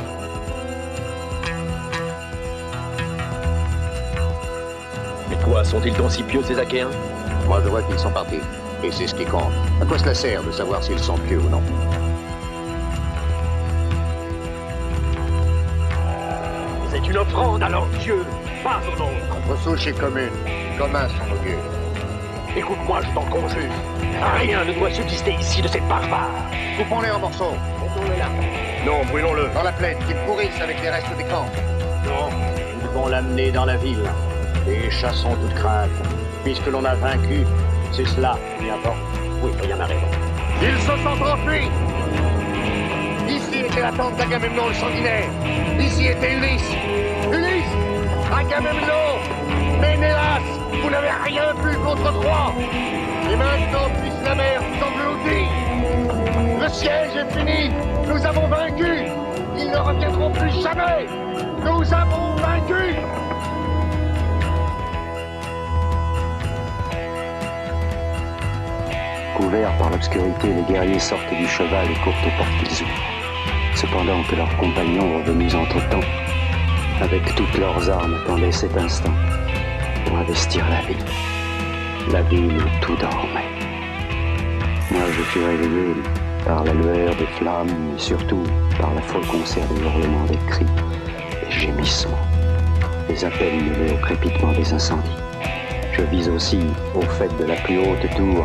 Mais 5.28 5.36
quoi, 5.44 5.62
sont-ils 5.62 5.94
donc 5.94 6.10
si 6.10 6.24
pieux, 6.24 6.42
ces 6.42 6.58
Achéens? 6.58 6.90
Moi, 7.46 7.60
je 7.62 7.68
vois 7.68 7.82
qu'ils 7.82 8.00
sont 8.00 8.10
partis. 8.10 8.40
Et 8.82 8.90
c'est 8.90 9.06
ce 9.06 9.14
qui 9.14 9.26
compte. 9.26 9.52
À 9.80 9.84
quoi 9.84 9.98
cela 9.98 10.14
sert 10.14 10.42
de 10.42 10.50
savoir 10.50 10.82
s'ils 10.82 10.98
sont 10.98 11.18
pieux 11.18 11.38
ou 11.38 11.48
non? 11.48 11.62
C'est 17.02 17.10
une 17.10 17.18
offrande 17.18 17.62
à 17.62 17.68
leur 17.68 17.86
Dieu, 18.02 18.24
pas 18.62 18.80
au 18.86 18.90
nôtre. 18.98 19.36
Entre 19.36 19.60
souche 19.62 19.86
et 19.86 19.92
commune, 19.92 20.30
communs 20.78 21.08
sont 21.08 21.34
nos 21.34 21.42
dieux. 21.42 21.58
Écoute-moi, 22.56 23.00
je 23.02 23.14
t'en 23.14 23.24
conjure. 23.26 23.70
Rien 24.38 24.64
ne 24.64 24.72
doit 24.72 24.90
subsister 24.90 25.34
ici 25.34 25.62
de 25.62 25.68
ces 25.68 25.80
barbares. 25.80 26.28
Coupons-les 26.76 27.10
en 27.10 27.20
morceaux. 27.20 27.54
Mettons-le 27.80 28.18
là. 28.18 28.26
Non, 28.84 29.04
brûlons-le. 29.10 29.48
Dans 29.54 29.62
la 29.62 29.72
plaine, 29.72 29.96
qu'ils 30.06 30.16
pourrissent 30.26 30.60
avec 30.60 30.80
les 30.82 30.90
restes 30.90 31.16
des 31.16 31.24
camps. 31.24 31.46
Non, 32.04 32.28
nous 32.82 32.88
devons 32.88 33.08
l'amener 33.08 33.50
dans 33.50 33.64
la 33.64 33.76
ville. 33.76 34.04
Et 34.68 34.90
chassons 34.90 35.36
toute 35.36 35.54
crainte. 35.54 35.90
Puisque 36.44 36.66
l'on 36.66 36.84
a 36.84 36.94
vaincu, 36.96 37.44
c'est 37.92 38.06
cela 38.06 38.36
qui 38.58 38.68
importe. 38.68 38.98
Oui, 39.42 39.52
rien 39.62 39.76
n'a 39.76 39.86
raison. 39.86 40.06
Ils 40.62 40.78
se 40.80 40.86
sont 40.86 41.22
enfuis 41.22 41.70
Ici 43.80 43.88
était 43.88 43.96
la 43.96 44.04
tente 44.04 44.16
d'Agamemnon 44.16 44.68
le 44.68 44.74
sanguinaire. 44.74 45.30
Ici 45.80 46.06
était 46.08 46.34
Ulysse. 46.34 46.70
Ulysse 47.32 47.64
Agamemnon. 48.30 49.16
Ménélas 49.80 50.42
Vous 50.82 50.90
n'avez 50.90 51.08
rien 51.24 51.54
pu 51.62 51.74
contre 51.78 52.12
Troie 52.12 52.52
Et 53.32 53.36
maintenant, 53.36 53.88
puisse 54.02 54.22
la 54.22 54.34
mer 54.34 54.60
vous 54.60 54.84
engloutir. 54.84 55.48
Le 56.60 56.68
siège 56.68 57.16
est 57.16 57.32
fini. 57.32 57.70
Nous 58.06 58.26
avons 58.26 58.48
vaincu. 58.48 59.06
Ils 59.56 59.70
ne 59.70 59.78
reviendront 59.78 60.30
plus 60.30 60.50
jamais. 60.60 61.06
Nous 61.64 61.94
avons 61.94 62.34
vaincu. 62.36 62.96
Couverts 69.36 69.76
par 69.78 69.88
l'obscurité, 69.88 70.48
les 70.48 70.62
guerriers 70.70 70.98
sortent 70.98 71.32
du 71.32 71.48
cheval 71.48 71.90
et 71.90 71.94
courent 72.00 72.12
aux 72.26 72.36
portes 72.36 72.58
qu'ils 72.58 72.82
ouvrent. 72.82 73.19
Cependant 73.80 74.22
que 74.28 74.36
leurs 74.36 74.54
compagnons, 74.58 75.16
revenus 75.16 75.54
entre-temps, 75.54 76.06
avec 77.00 77.34
toutes 77.34 77.56
leurs 77.56 77.88
armes, 77.88 78.14
attendaient 78.22 78.52
cet 78.52 78.76
instant 78.76 79.14
pour 80.04 80.18
investir 80.18 80.68
la 80.68 80.86
ville. 80.86 81.02
La 82.12 82.20
ville 82.20 82.58
où 82.58 82.84
tout 82.84 82.94
dormait. 82.96 83.48
Moi, 84.90 85.00
je 85.16 85.22
fus 85.22 85.42
réveillé 85.42 85.94
par 86.44 86.62
la 86.62 86.74
lueur 86.74 87.16
des 87.16 87.26
flammes, 87.38 87.70
mais 87.90 87.98
surtout 87.98 88.42
par 88.78 88.92
la 88.92 89.00
folle 89.00 89.26
concert 89.26 89.66
des 89.68 89.80
hurlements, 89.80 90.26
des 90.26 90.38
cris, 90.50 90.66
des 91.42 91.50
gémissements, 91.50 92.26
des 93.08 93.24
appels 93.24 93.64
mêlés 93.64 93.94
au 93.94 94.04
crépitement 94.04 94.52
des 94.52 94.70
incendies. 94.74 95.16
Je 95.94 96.02
vis 96.02 96.28
aussi, 96.28 96.60
au 96.94 97.00
fait 97.00 97.34
de 97.38 97.44
la 97.46 97.56
plus 97.56 97.78
haute 97.78 98.14
tour, 98.14 98.44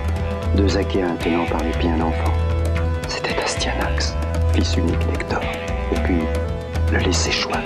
deux 0.55 0.77
Achéens 0.77 1.17
tenant 1.17 1.45
par 1.45 1.61
les 1.61 1.71
pieds 1.71 1.89
un 1.91 1.99
enfant. 1.99 2.44
Fils 4.56 4.78
unique 4.78 5.06
d'Hector, 5.12 5.41
et 5.91 5.99
puis 6.06 6.20
le 6.89 6.99
laisser 6.99 7.30
choix, 7.30 7.60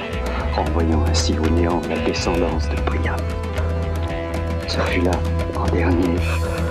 renvoyant 0.56 1.04
ainsi 1.08 1.38
au 1.38 1.48
néant 1.48 1.82
la 1.88 2.00
descendance 2.00 2.68
de 2.68 2.76
Priam. 2.82 3.16
Ce 4.68 4.80
fut 4.80 5.02
là, 5.02 5.12
en 5.56 5.66
dernier, 5.72 6.16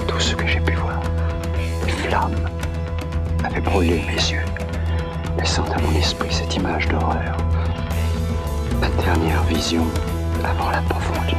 tout 0.08 0.18
ce 0.18 0.34
que 0.34 0.44
j'ai 0.44 0.58
pu 0.58 0.72
voir. 0.72 1.00
Les 1.86 1.92
flammes 1.92 2.34
avaient 3.44 3.60
brûlé 3.60 4.02
mes 4.08 4.32
yeux, 4.32 4.44
laissant 5.38 5.64
à 5.66 5.80
mon 5.80 5.96
esprit 5.96 6.32
cette 6.32 6.56
image 6.56 6.88
d'horreur. 6.88 7.36
La 8.80 8.88
dernière 9.00 9.44
vision 9.44 9.84
avant 10.44 10.70
la 10.70 10.82
profonde 10.82 11.30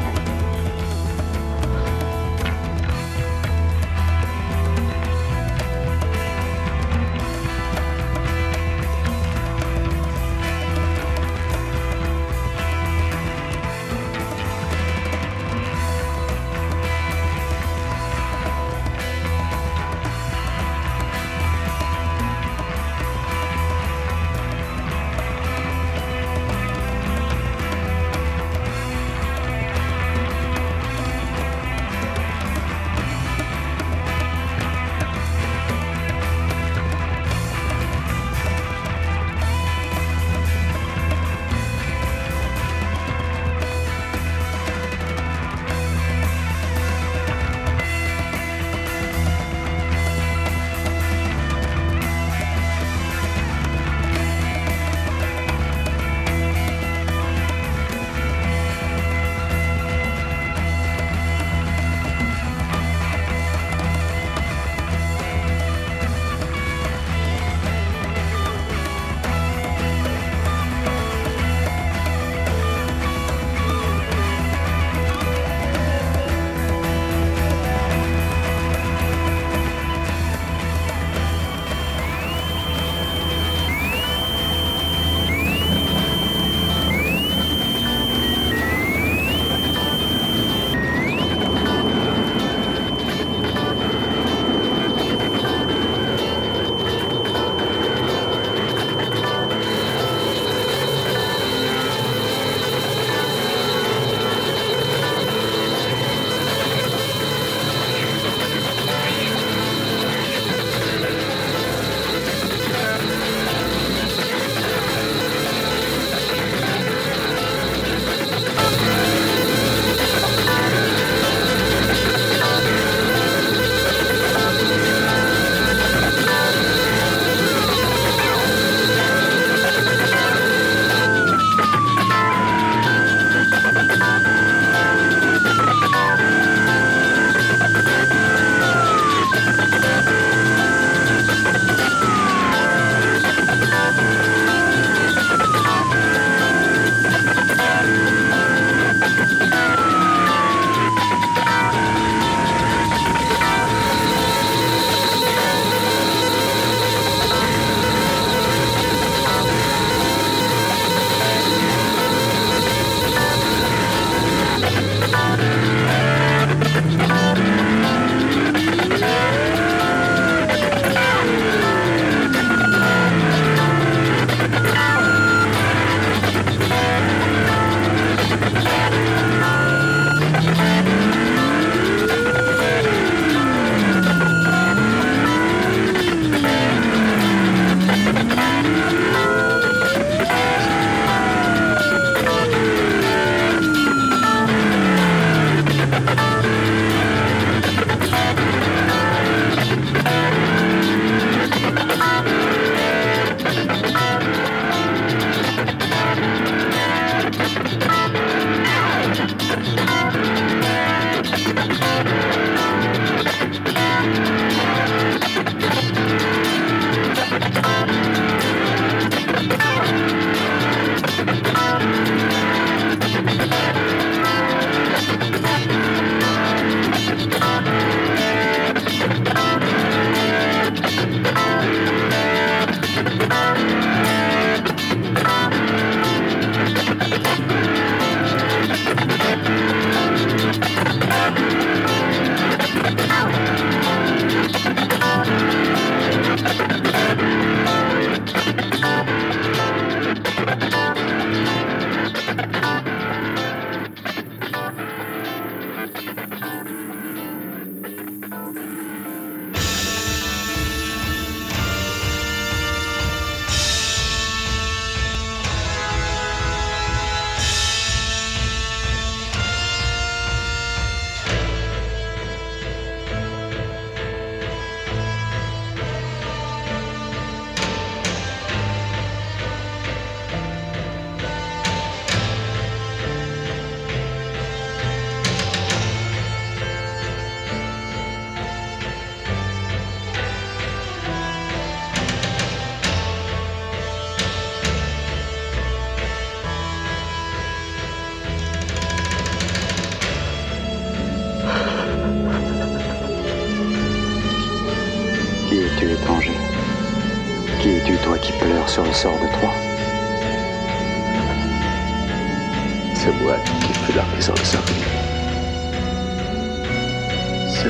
C'est 314.21 314.33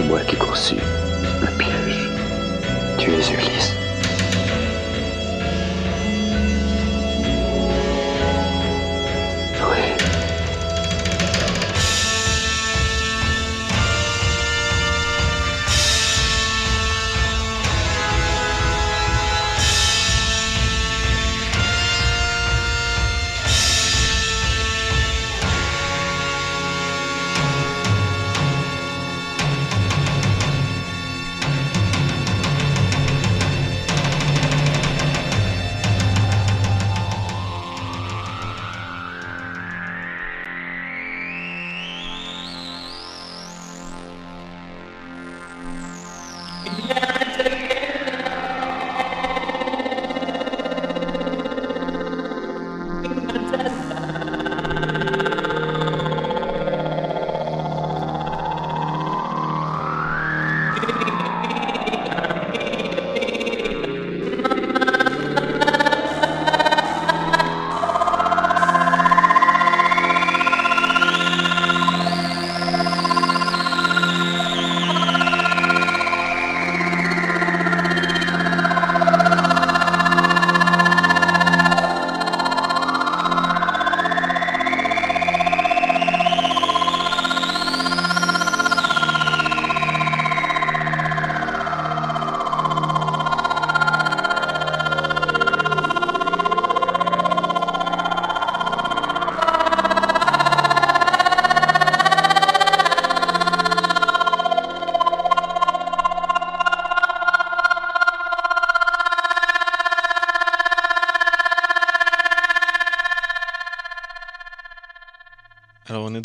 moi 0.08 0.20
qui 0.22 0.36
conçus 0.36 0.76
le 1.42 1.48
piège. 1.58 2.10
Tu 2.98 3.12
es 3.12 3.32
Ulysse. 3.32 3.69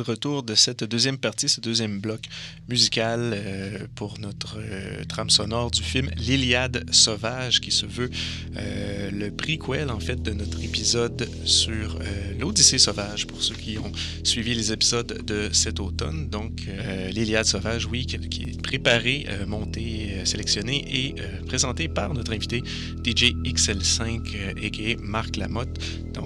Retour 0.05 0.43
de 0.43 0.55
cette 0.55 0.85
deuxième 0.85 1.19
partie, 1.19 1.49
ce 1.49 1.61
deuxième 1.61 2.01
bloc 2.01 2.21
musical 2.69 3.33
euh, 3.35 3.79
pour 3.95 4.19
notre 4.19 4.59
euh, 4.59 5.05
trame 5.09 5.31
sonore 5.31 5.71
du 5.71 5.83
film 5.83 6.11
L'Iliade 6.17 6.85
sauvage, 6.93 7.61
qui 7.61 7.71
se 7.71 7.87
veut 7.87 8.11
euh, 8.57 9.11
le 9.11 9.31
prequel, 9.31 9.91
en 9.91 10.01
fait, 10.01 10.23
de 10.23 10.33
notre 10.33 10.63
épisode 10.63 11.29
sur 11.45 11.97
euh, 11.97 12.05
l'Odyssée 12.39 12.79
sauvage, 12.79 13.27
pour 13.27 13.43
ceux 13.43 13.55
qui 13.55 13.79
ont 13.79 13.93
suivi 14.23 14.55
les 14.55 14.73
épisodes 14.73 15.25
de 15.25 15.51
cet 15.53 15.81
automne. 15.81 16.29
Donc, 16.29 16.63
L'Iliade 17.11 17.47
sauvage, 17.47 17.87
oui, 17.87 18.07
qui, 18.07 18.17
est 18.17 18.63
préparé, 18.63 19.27
monté, 19.47 20.23
sélectionné 20.25 20.85
et 20.89 21.15
présenté 21.47 21.89
par 21.89 22.13
notre 22.15 22.33
invité 22.33 22.63
DJ 23.05 23.35
XL5, 23.45 24.21
euh, 24.35 24.67
a.k.a. 24.67 25.01
Marc 25.03 25.37
Lamotte. 25.37 25.79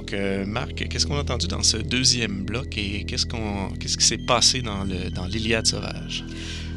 Donc, 0.08 0.18
euh, 0.18 0.46
Marc, 0.46 0.88
qu'est-ce 0.88 1.06
qu'on 1.06 1.16
a 1.18 1.20
entendu 1.20 1.48
dans 1.48 1.62
ce 1.62 1.76
deuxième 1.76 2.42
bloc 2.42 2.78
et 2.78 3.04
qu'est-ce 3.04 3.26
qu'on, 3.26 3.68
qu'est-ce 3.78 3.98
qui 3.98 4.06
s'est 4.06 4.16
passé 4.16 4.62
dans, 4.62 4.84
le, 4.84 5.10
dans 5.10 5.26
l'Iliade 5.26 5.66
sauvage? 5.66 6.24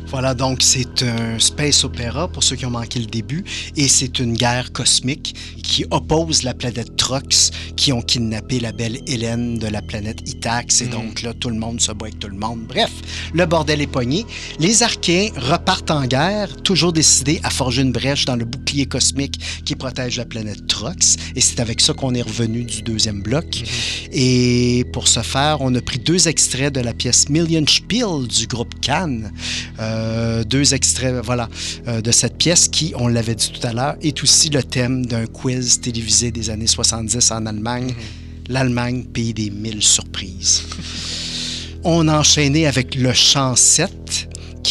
Voilà, 0.08 0.34
donc 0.34 0.62
c'est 0.62 1.04
un 1.04 1.40
space 1.40 1.86
opéra 1.86 2.28
pour 2.28 2.44
ceux 2.44 2.58
qui 2.58 2.66
ont 2.66 2.72
manqué 2.72 3.00
le 3.00 3.06
début, 3.06 3.46
et 3.78 3.88
c'est 3.88 4.20
une 4.20 4.34
guerre 4.34 4.74
cosmique 4.74 5.34
qui 5.64 5.86
oppose 5.90 6.44
la 6.44 6.54
planète 6.54 6.98
Trox, 6.98 7.52
qui 7.78 7.94
ont 7.94 8.02
kidnappé 8.02 8.60
la 8.60 8.74
belle 8.74 9.00
Hélène 9.08 9.58
de 9.58 9.68
la 9.68 9.82
planète 9.82 10.28
Itax, 10.28 10.82
et 10.82 10.88
Mm. 10.88 10.90
donc 10.90 11.22
là, 11.22 11.34
tout 11.34 11.50
le 11.50 11.56
monde 11.56 11.80
se 11.80 11.94
bat 11.94 12.08
avec 12.08 12.20
tout 12.20 12.28
le 12.28 12.36
monde. 12.36 12.60
Bref, 12.68 12.92
le 13.34 13.46
bordel 13.46 13.80
est 13.80 13.88
pogné. 13.88 14.26
Les 14.60 14.84
Archéens 14.84 15.30
repartent 15.38 15.92
en 15.92 16.06
guerre, 16.06 16.58
toujours 16.62 16.92
décidés 16.92 17.40
à 17.44 17.50
forger 17.50 17.84
une 17.84 17.94
brèche 17.94 18.26
dans 18.26 18.36
le 18.36 18.44
bouclier 18.72 18.86
cosmique 18.86 19.40
qui 19.66 19.76
protège 19.76 20.18
la 20.18 20.26
planète 20.26 20.66
Trox, 20.68 21.18
et 21.36 21.42
c'est 21.42 21.60
avec 21.60 21.82
ça 21.82 21.94
qu'on 21.94 22.14
est 22.14 22.22
revenu 22.22 22.64
du 22.64 22.82
deuxième 22.82 23.22
bloc. 23.22 23.46
Et 24.14 24.86
pour 24.94 25.08
ce 25.08 25.20
faire, 25.22 25.58
on 25.60 25.76
a 25.76 25.82
pris 25.82 26.00
deux 26.00 26.28
extraits 26.28 26.74
de 26.74 26.80
la 26.80 26.94
pièce 26.94 27.28
Million 27.28 27.66
Spiel 27.68 28.28
du 28.28 28.48
groupe 28.48 28.80
Cannes. 28.80 29.34
Euh, 29.80 30.44
deux 30.46 30.74
extraits, 30.74 31.16
voilà, 31.24 31.50
euh, 31.88 32.02
de 32.02 32.12
cette 32.12 32.38
pièce 32.38 32.70
qui, 32.70 32.94
on 32.96 33.08
l'avait 33.08 33.36
dit 33.36 33.52
tout 33.52 33.66
à 33.68 33.74
l'heure, 33.74 33.96
est 34.02 34.24
aussi 34.24 34.50
le 34.50 34.64
thème 34.64 35.06
d'un 35.06 35.26
quiz 35.26 35.82
télévisé 35.82 36.32
des 36.32 36.50
années 36.50 36.68
70 36.68 37.32
en 37.32 37.46
Allemagne. 37.46 37.94
L'Allemagne, 38.48 39.04
pays 39.04 39.34
des 39.34 39.50
mille 39.50 39.84
surprises. 39.84 40.64
On 41.84 42.08
a 42.08 42.20
enchaîné 42.20 42.68
avec 42.68 42.94
le 42.94 43.12
chant 43.12 43.56
7 43.56 44.01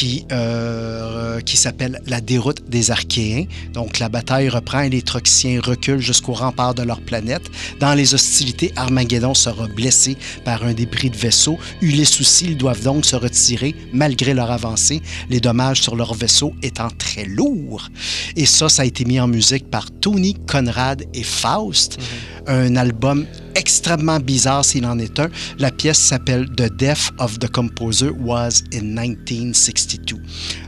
qui, 0.01 0.25
euh, 0.33 1.43
qui 1.43 1.59
s'appelle 1.59 2.01
La 2.07 2.23
déroute 2.23 2.63
des 2.71 2.91
Archéens. 2.91 3.45
Donc, 3.75 3.99
la 3.99 4.09
bataille 4.09 4.49
reprend 4.49 4.81
et 4.81 4.89
les 4.89 5.03
Troxiens 5.03 5.61
reculent 5.63 6.01
jusqu'au 6.01 6.33
rempart 6.33 6.75
de 6.75 6.83
leur 6.83 7.03
planète. 7.03 7.43
Dans 7.81 7.93
les 7.93 8.15
hostilités, 8.15 8.73
Armageddon 8.77 9.35
sera 9.35 9.67
blessé 9.67 10.17
par 10.43 10.65
un 10.65 10.73
débris 10.73 11.11
de 11.11 11.19
vaisseau. 11.19 11.59
Eu 11.83 11.91
les 11.91 12.07
soucis, 12.07 12.47
ils 12.47 12.57
doivent 12.57 12.83
donc 12.83 13.05
se 13.05 13.15
retirer 13.15 13.75
malgré 13.93 14.33
leur 14.33 14.51
avancée, 14.51 15.03
les 15.29 15.39
dommages 15.39 15.83
sur 15.83 15.97
leur 15.97 16.15
vaisseau 16.15 16.55
étant 16.63 16.89
très 16.97 17.27
lourds. 17.27 17.91
Et 18.37 18.47
ça, 18.47 18.71
ça 18.71 18.81
a 18.81 18.85
été 18.87 19.05
mis 19.05 19.21
en 19.21 19.29
musique 19.29 19.69
par 19.69 19.91
Tony 19.91 20.33
Conrad 20.47 21.05
et 21.13 21.25
Faust. 21.25 21.99
Un 22.47 22.75
album 22.77 23.27
extrêmement 23.71 24.19
bizarre 24.19 24.65
s'il 24.65 24.85
en 24.85 24.99
est 24.99 25.21
un. 25.21 25.29
La 25.61 25.71
pièce 25.71 25.99
s'appelle 25.99 26.47
The 26.57 26.73
Death 26.77 27.13
of 27.19 27.39
the 27.39 27.49
Composer 27.49 28.11
was 28.19 28.65
in 28.75 28.83
1962. 28.83 30.17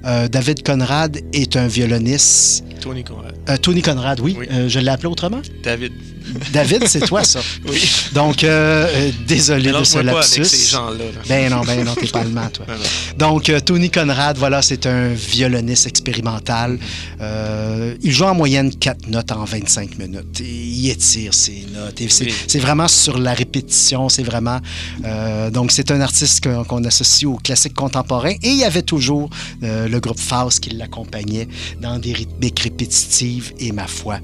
Euh, 0.05 0.29
David 0.29 0.63
Conrad 0.63 1.19
est 1.33 1.57
un 1.57 1.67
violoniste. 1.67 2.63
Tony 2.81 3.03
Conrad. 3.03 3.35
Euh, 3.49 3.57
Tony 3.57 3.83
Conrad, 3.83 4.21
oui. 4.21 4.37
Oui. 4.39 4.47
Euh, 4.53 4.69
je 4.69 4.79
l'ai 4.79 4.89
appelé 4.89 5.09
autrement? 5.09 5.43
David. 5.65 5.93
David, 6.53 6.87
c'est 6.89 7.01
toi, 7.01 7.25
ça. 7.25 7.41
Oui. 7.69 7.81
Donc, 8.13 8.45
euh, 8.45 8.87
euh, 8.89 9.11
désolé 9.27 9.71
de 9.73 9.85
ce 9.85 9.99
Mélange-moi 9.99 10.03
pas 10.03 10.27
avec 10.27 10.39
lapsus. 10.39 10.45
ces 10.45 10.71
gens-là. 10.71 11.05
là. 11.05 11.21
Ben 11.29 11.51
non, 11.51 11.61
ben 11.63 11.85
non, 11.85 11.95
t'es 11.95 12.07
pas 12.09 12.21
allemand, 12.21 12.49
toi. 12.53 12.67
Donc, 13.19 13.49
euh, 13.49 13.61
Tony 13.61 13.91
Conrad, 13.91 14.37
voilà, 14.37 14.63
c'est 14.63 14.87
un 14.87 15.09
violoniste 15.09 15.87
expérimental. 15.87 16.79
Euh, 17.21 17.95
il 18.03 18.13
joue 18.13 18.25
en 18.25 18.35
moyenne 18.35 18.75
4 18.75 19.09
notes 19.09 19.33
en 19.33 19.45
25 19.45 19.99
minutes. 19.99 20.41
Et 20.41 20.45
il 20.45 20.91
étire 20.91 21.35
ses 21.35 21.67
notes. 21.73 22.01
C'est, 22.09 22.27
Oui. 22.55 22.61
vraiment 22.61 22.89
sur 22.89 23.19
la 23.19 23.33
répétition. 23.35 24.09
C'est 24.09 24.23
vraiment. 24.25 24.61
donc, 25.53 25.73
c'est 25.73 25.91
un 25.91 26.01
artiste 26.01 26.45
qu'on, 26.45 26.85
associe 26.85 27.31
au 27.31 27.37
classique 27.37 27.75
contemporain. 27.75 28.33
Et 28.43 28.49
il 28.49 28.57
y 28.59 28.65
avait 28.65 28.83
toujours 28.83 29.31
le 29.63 29.99
groupe 29.99 30.19
Faust 30.19 30.61
qui 30.61 30.71
l'accompagnait 30.71 31.49
dans 31.81 31.99
des 31.99 32.13
rythmiques 32.13 32.61
répétitives 32.61 33.53
et, 33.59 33.73
ma 33.73 33.87
foi, 33.87 34.19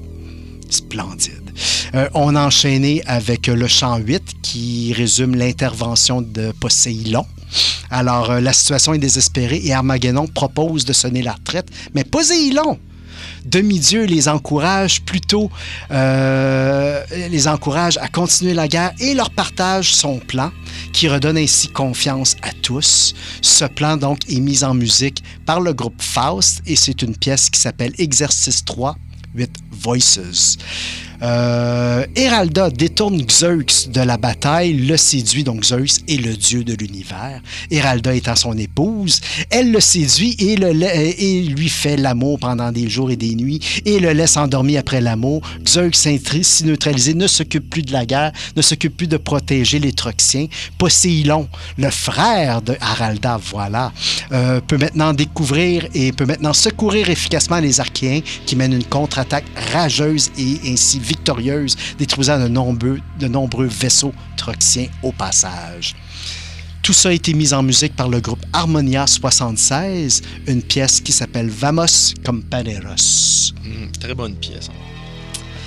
splendide. 0.69 1.48
Euh, 1.95 2.07
on 2.13 2.35
a 2.35 2.45
enchaîné 2.45 3.01
avec 3.05 3.47
le 3.47 3.67
chant 3.67 3.97
8 3.97 4.41
qui 4.41 4.93
résume 4.93 5.35
l'intervention 5.35 6.21
de 6.21 6.51
Poséidon. 6.59 7.25
Alors, 7.89 8.31
euh, 8.31 8.39
la 8.39 8.53
situation 8.53 8.93
est 8.93 8.99
désespérée 8.99 9.61
et 9.63 9.73
Armageddon 9.73 10.27
propose 10.27 10.85
de 10.85 10.93
sonner 10.93 11.21
la 11.21 11.33
retraite, 11.33 11.67
mais 11.95 12.03
Poséidon, 12.03 12.77
demi-dieu, 13.45 14.05
les 14.05 14.27
encourage 14.27 15.01
plutôt, 15.01 15.49
euh, 15.91 17.03
les 17.29 17.47
encourage 17.47 17.97
à 17.97 18.07
continuer 18.07 18.53
la 18.53 18.67
guerre 18.67 18.91
et 18.99 19.13
leur 19.13 19.31
partage 19.31 19.95
son 19.95 20.19
plan, 20.19 20.51
qui 20.93 21.07
redonne 21.07 21.37
ainsi 21.37 21.67
confiance 21.69 22.35
à 22.43 22.51
tous. 22.51 23.13
Ce 23.41 23.65
plan, 23.65 23.97
donc, 23.97 24.19
est 24.29 24.39
mis 24.39 24.63
en 24.63 24.73
musique 24.73 25.23
par 25.45 25.61
le 25.61 25.73
groupe 25.73 26.01
Faust 26.01 26.61
et 26.65 26.75
c'est 26.75 27.01
une 27.01 27.15
pièce 27.15 27.49
qui 27.49 27.59
s'appelle 27.59 27.93
Exercice 27.97 28.63
3, 28.65 28.95
8 29.35 29.51
Voices. 29.71 30.57
Euh, 31.21 32.05
Héralda 32.15 32.69
détourne 32.69 33.21
Zeus 33.29 33.89
de 33.89 34.01
la 34.01 34.17
bataille, 34.17 34.73
le 34.73 34.95
séduit, 34.97 35.43
donc 35.43 35.65
Zeus 35.65 35.99
est 36.07 36.17
le 36.17 36.35
dieu 36.35 36.63
de 36.63 36.73
l'univers. 36.73 37.41
Héralda 37.69 38.13
étant 38.15 38.35
son 38.35 38.57
épouse, 38.57 39.19
elle 39.49 39.71
le 39.71 39.79
séduit 39.79 40.35
la- 40.57 40.95
et 40.95 41.41
lui 41.43 41.67
fait 41.69 41.97
l'amour 41.97 42.39
pendant 42.39 42.71
des 42.71 42.89
jours 42.89 43.11
et 43.11 43.15
des 43.17 43.35
nuits 43.35 43.59
et 43.85 43.99
le 43.99 44.11
laisse 44.13 44.37
endormi 44.37 44.77
après 44.77 45.01
l'amour. 45.01 45.41
Zeus, 45.67 46.07
ainsi 46.07 46.63
neutralisé, 46.65 47.13
ne 47.13 47.27
s'occupe 47.27 47.69
plus 47.69 47.81
de 47.81 47.91
la 47.91 48.05
guerre, 48.05 48.31
ne 48.55 48.61
s'occupe 48.61 48.95
plus 48.95 49.07
de 49.07 49.17
protéger 49.17 49.79
les 49.79 49.91
Troxiens. 49.91 50.47
Poséidon, 50.77 51.47
le 51.77 51.89
frère 51.89 52.61
de 52.61 52.75
Haralda, 52.79 53.39
voilà, 53.51 53.91
euh, 54.31 54.61
peut 54.61 54.77
maintenant 54.77 55.13
découvrir 55.13 55.85
et 55.93 56.11
peut 56.11 56.25
maintenant 56.25 56.53
secourir 56.53 57.09
efficacement 57.09 57.59
les 57.59 57.79
Archéens 57.79 58.21
qui 58.45 58.55
mènent 58.55 58.73
une 58.73 58.83
contre-attaque 58.85 59.45
rageuse 59.73 60.31
et 60.37 60.57
ainsi 60.71 60.99
victorieuse, 61.13 61.75
détruisant 61.97 62.39
de 62.39 62.47
nombreux, 62.47 62.99
de 63.19 63.27
nombreux 63.27 63.67
vaisseaux 63.67 64.13
troxiens 64.37 64.87
au 65.03 65.11
passage. 65.11 65.95
Tout 66.81 66.93
ça 66.93 67.09
a 67.09 67.11
été 67.11 67.33
mis 67.33 67.53
en 67.53 67.61
musique 67.61 67.95
par 67.95 68.07
le 68.09 68.19
groupe 68.21 68.43
Harmonia 68.53 69.05
76, 69.05 70.21
une 70.47 70.61
pièce 70.63 71.01
qui 71.01 71.11
s'appelle 71.11 71.49
Vamos 71.49 72.13
Companeros. 72.25 73.53
Mhm, 73.63 73.91
très 73.99 74.15
bonne 74.15 74.35
pièce. 74.35 74.69
hein. 74.69 74.73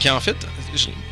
Puis 0.00 0.10
en 0.10 0.18
fait, 0.20 0.36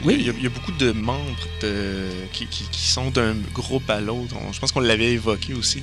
Oui. 0.05 0.17
il, 0.19 0.27
y 0.27 0.31
a, 0.31 0.33
il 0.37 0.43
y 0.43 0.47
a 0.47 0.51
beaucoup 0.51 0.73
de 0.73 0.91
membres 0.91 1.47
de- 1.63 2.09
qui, 2.33 2.47
qui- 2.47 2.65
qui 2.73 2.87
sont 2.89 3.11
d'un 3.11 3.35
groupe 3.55 3.89
à 3.89 4.01
l'autre. 4.01 4.35
Je 4.53 4.59
pense 4.59 4.73
qu'on 4.73 4.81
l'avait 4.81 5.13
évoqué 5.13 5.55
aussi 5.55 5.81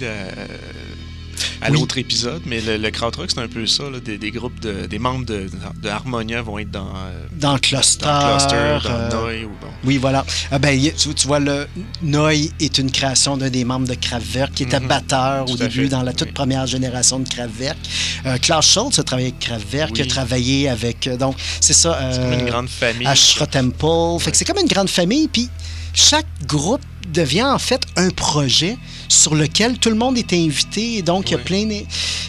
à 1.61 1.69
Oui. 1.69 1.77
l'autre 1.79 1.97
épisode, 1.97 2.41
mais 2.45 2.61
le, 2.61 2.77
le 2.77 2.91
krautrock, 2.91 3.29
c'est 3.31 3.39
un 3.39 3.47
peu 3.47 3.65
ça. 3.67 3.83
là, 3.89 3.99
des, 3.99 4.17
des 4.17 4.31
groupes 4.31 4.59
de, 4.59 4.85
des 4.85 4.99
membres 4.99 5.25
de, 5.25 5.49
de 5.81 5.89
Harmonia 5.89 6.41
vont 6.41 6.59
être 6.59 6.71
dans, 6.71 6.88
euh, 6.88 7.25
Dans 7.33 7.53
le 7.53 7.59
cluster. 7.59 8.05
dans 8.05 8.19
le 8.19 8.38
cluster, 8.38 8.88
dans 8.88 8.95
euh, 8.95 9.09
Noi 9.11 9.45
ou 9.45 9.49
bon. 9.61 9.67
Oui, 9.85 9.97
voilà. 9.97 10.25
Ah 10.51 10.59
ben, 10.59 10.79
tu, 10.97 11.13
tu 11.13 11.27
vois, 11.27 11.39
le 11.39 11.67
Noy 12.01 12.51
est 12.59 12.77
une 12.77 12.91
création 12.91 13.38
d'un 13.38 13.49
des 13.49 13.65
membres 13.65 13.88
de 13.88 13.93
Kraftwerk 13.95 14.53
qui 14.53 14.63
était 14.63 14.79
Mhm. 14.79 14.88
batteur 14.88 15.43
au 15.43 15.55
Tout 15.55 15.63
à 15.63 15.67
début 15.67 15.83
fait, 15.83 15.89
dans 15.89 16.03
la 16.03 16.13
toute 16.13 16.27
oui. 16.29 16.33
première 16.33 16.65
génération 16.67 17.19
de 17.19 17.27
Kraftwerk. 17.29 17.77
Euh, 18.25 18.38
Klaus 18.39 18.65
Schultz 18.71 18.99
a 18.99 19.03
travaillé 19.03 19.27
avec 19.29 19.39
Kraftwerk, 19.39 19.91
Oui. 19.95 20.01
a 20.01 20.05
travaillé 20.05 20.69
avec. 20.69 21.07
euh, 21.07 21.17
donc, 21.17 21.35
c'est 21.61 21.73
ça. 21.73 21.99
C'est 22.11 22.19
comme 22.21 22.33
une 22.33 22.45
grande 22.45 22.69
famille. 22.69 23.07
Ashra 23.07 23.47
Temple. 23.47 24.19
Fait 24.19 24.31
que 24.31 24.38
c'est 24.38 24.45
comme 24.45 24.59
une 24.59 24.67
grande 24.67 24.89
famille. 24.89 25.27
Puis 25.27 25.49
chaque 25.93 26.25
groupe 26.45 26.81
devient 27.13 27.43
en 27.43 27.57
fait 27.59 27.81
un 27.95 28.09
projet 28.09 28.77
sur 29.08 29.36
lequel 29.36 29.78
tout 29.80 29.89
le 29.89 29.95
monde 29.95 30.18
est 30.18 30.34
invité. 30.34 30.95
Et 30.97 31.01
donc, 31.01 31.30
il 31.30 31.34
y 31.34 31.36
a 31.36 31.39
plein. 31.39 31.66
de- 31.66 31.84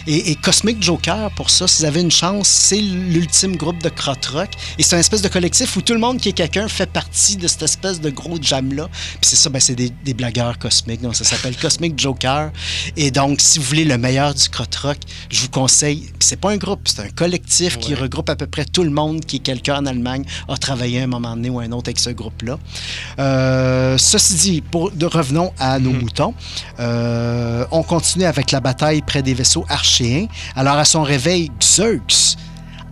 Et, 0.07 0.31
et 0.31 0.35
Cosmic 0.35 0.81
Joker, 0.81 1.29
pour 1.31 1.49
ça, 1.49 1.67
si 1.67 1.79
vous 1.81 1.85
avez 1.85 2.01
une 2.01 2.11
chance, 2.11 2.47
c'est 2.47 2.79
l'ultime 2.81 3.55
groupe 3.57 3.81
de 3.83 3.89
krautrock. 3.89 4.49
Et 4.77 4.83
c'est 4.83 4.95
un 4.95 4.99
espèce 4.99 5.21
de 5.21 5.27
collectif 5.27 5.75
où 5.75 5.81
tout 5.81 5.93
le 5.93 5.99
monde 5.99 6.17
qui 6.19 6.29
est 6.29 6.33
quelqu'un 6.33 6.67
fait 6.67 6.89
partie 6.89 7.35
de 7.37 7.47
cette 7.47 7.63
espèce 7.63 7.99
de 8.01 8.09
gros 8.09 8.37
jam-là. 8.41 8.87
Puis 8.91 9.19
c'est 9.21 9.35
ça, 9.35 9.49
ben, 9.49 9.59
c'est 9.59 9.75
des, 9.75 9.91
des 10.03 10.13
blagueurs 10.13 10.57
cosmiques. 10.57 11.01
Donc, 11.01 11.15
ça 11.15 11.23
s'appelle 11.25 11.55
Cosmic 11.61 11.97
Joker. 11.99 12.51
Et 12.97 13.11
donc, 13.11 13.39
si 13.41 13.59
vous 13.59 13.65
voulez 13.65 13.85
le 13.85 13.97
meilleur 13.97 14.33
du 14.33 14.47
krautrock, 14.49 14.97
je 15.29 15.41
vous 15.41 15.49
conseille. 15.49 16.01
Puis 16.17 16.27
c'est 16.27 16.39
pas 16.39 16.51
un 16.51 16.57
groupe, 16.57 16.81
c'est 16.85 17.01
un 17.01 17.09
collectif 17.09 17.77
qui 17.77 17.93
regroupe 17.93 18.29
à 18.29 18.35
peu 18.35 18.47
près 18.47 18.65
tout 18.65 18.83
le 18.83 18.89
monde 18.91 19.23
qui 19.25 19.37
est 19.37 19.39
quelqu'un 19.39 19.77
en 19.79 19.85
Allemagne 19.85 20.23
a 20.47 20.57
travaillé 20.57 21.01
à 21.01 21.03
un 21.03 21.07
moment 21.07 21.35
donné 21.35 21.49
ou 21.49 21.59
à 21.59 21.63
un 21.63 21.71
autre 21.71 21.89
avec 21.89 21.99
ce 21.99 22.09
groupe-là. 22.09 22.57
Euh, 23.19 23.97
ceci 23.97 24.33
dit, 24.35 24.61
pour, 24.61 24.91
de, 24.91 25.05
revenons 25.05 25.51
à 25.59 25.79
nos 25.79 25.91
Mhm. 25.91 25.99
moutons. 26.01 26.33
Euh, 26.79 27.65
on 27.71 27.83
continue 27.83 28.25
avec 28.25 28.51
la 28.51 28.59
bataille 28.59 29.01
près 29.01 29.21
des 29.21 29.33
vaisseaux 29.33 29.65
archéens. 29.69 30.27
Alors, 30.55 30.77
à 30.77 30.85
son 30.85 31.03
réveil, 31.03 31.51
Zeus, 31.61 32.37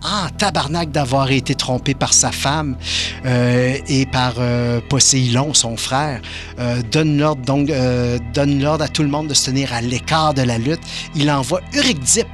en 0.02 0.28
tabarnak 0.30 0.90
d'avoir 0.90 1.30
été 1.30 1.54
trompé 1.54 1.94
par 1.94 2.12
sa 2.12 2.30
femme 2.30 2.76
euh, 3.24 3.76
et 3.88 4.06
par 4.06 4.34
euh, 4.38 4.80
Poséidon, 4.88 5.54
son 5.54 5.76
frère, 5.76 6.20
euh, 6.58 6.82
donne 6.90 7.18
l'ordre 7.18 8.84
à 8.84 8.88
tout 8.88 9.02
le 9.02 9.08
monde 9.08 9.28
de 9.28 9.34
se 9.34 9.46
tenir 9.46 9.72
à 9.72 9.80
l'écart 9.80 10.34
de 10.34 10.42
la 10.42 10.58
lutte. 10.58 10.80
Il 11.14 11.30
envoie 11.30 11.60
Eurycdipe, 11.74 12.26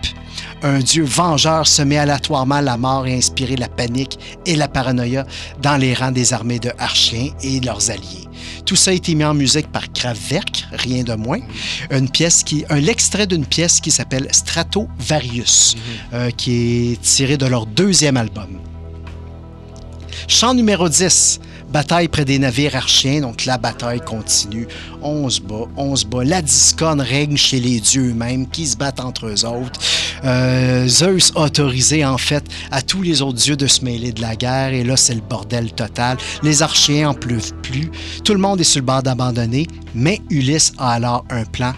un 0.62 0.78
dieu 0.78 1.04
vengeur 1.04 1.66
semer 1.66 1.98
aléatoirement 1.98 2.60
la 2.60 2.76
mort 2.76 3.06
et 3.06 3.14
inspirer 3.14 3.56
la 3.56 3.68
panique 3.68 4.18
et 4.46 4.56
la 4.56 4.68
paranoïa 4.68 5.26
dans 5.62 5.76
les 5.76 5.94
rangs 5.94 6.12
des 6.12 6.32
armées 6.32 6.58
de 6.58 6.70
Archiens 6.78 7.30
et 7.42 7.60
leurs 7.60 7.90
alliés. 7.90 8.28
Tout 8.66 8.76
ça 8.76 8.90
a 8.90 8.94
été 8.94 9.14
mis 9.14 9.24
en 9.24 9.34
musique 9.34 9.70
par 9.70 9.92
Kraftwerk, 9.92 10.66
rien 10.72 11.02
de 11.02 11.14
moins. 11.14 11.40
Une 11.90 12.08
pièce 12.08 12.42
qui, 12.42 12.64
un 12.70 12.84
extrait 12.86 13.26
d'une 13.26 13.44
pièce 13.44 13.80
qui 13.80 13.90
s'appelle 13.90 14.28
Stratovarius, 14.30 15.76
euh, 16.12 16.30
qui 16.30 16.92
est 16.92 17.00
tiré 17.00 17.36
de 17.36 17.46
leur 17.46 17.66
deuxième 17.66 18.16
album. 18.16 18.58
Chant 20.28 20.54
numéro 20.54 20.88
10, 20.88 21.40
bataille 21.74 22.06
près 22.06 22.24
des 22.24 22.38
navires 22.38 22.76
archiens, 22.76 23.20
donc 23.20 23.46
la 23.46 23.58
bataille 23.58 24.00
continue. 24.00 24.68
On 25.02 25.28
se 25.28 25.40
bat, 25.40 25.66
on 25.76 25.96
se 25.96 26.06
bat. 26.06 26.22
La 26.22 26.40
discorde 26.40 27.00
règne 27.00 27.36
chez 27.36 27.58
les 27.58 27.80
dieux 27.80 28.10
eux-mêmes 28.10 28.48
qui 28.48 28.64
se 28.64 28.76
battent 28.76 29.00
entre 29.00 29.26
eux 29.26 29.44
autres. 29.44 29.80
Euh, 30.22 30.86
Zeus 30.86 31.32
a 31.34 31.40
autorisé 31.40 32.04
en 32.04 32.16
fait 32.16 32.44
à 32.70 32.80
tous 32.80 33.02
les 33.02 33.22
autres 33.22 33.38
dieux 33.38 33.56
de 33.56 33.66
se 33.66 33.84
mêler 33.84 34.12
de 34.12 34.20
la 34.20 34.36
guerre 34.36 34.72
et 34.72 34.84
là 34.84 34.96
c'est 34.96 35.16
le 35.16 35.20
bordel 35.20 35.72
total. 35.72 36.16
Les 36.44 36.62
archiens 36.62 37.10
en 37.10 37.14
pleuvent 37.14 37.52
plus. 37.62 37.90
Tout 38.24 38.34
le 38.34 38.40
monde 38.40 38.60
est 38.60 38.64
sur 38.64 38.80
le 38.80 38.86
bord 38.86 39.02
d'abandonner, 39.02 39.66
mais 39.96 40.20
Ulysse 40.30 40.74
a 40.78 40.92
alors 40.92 41.24
un 41.28 41.44
plan 41.44 41.72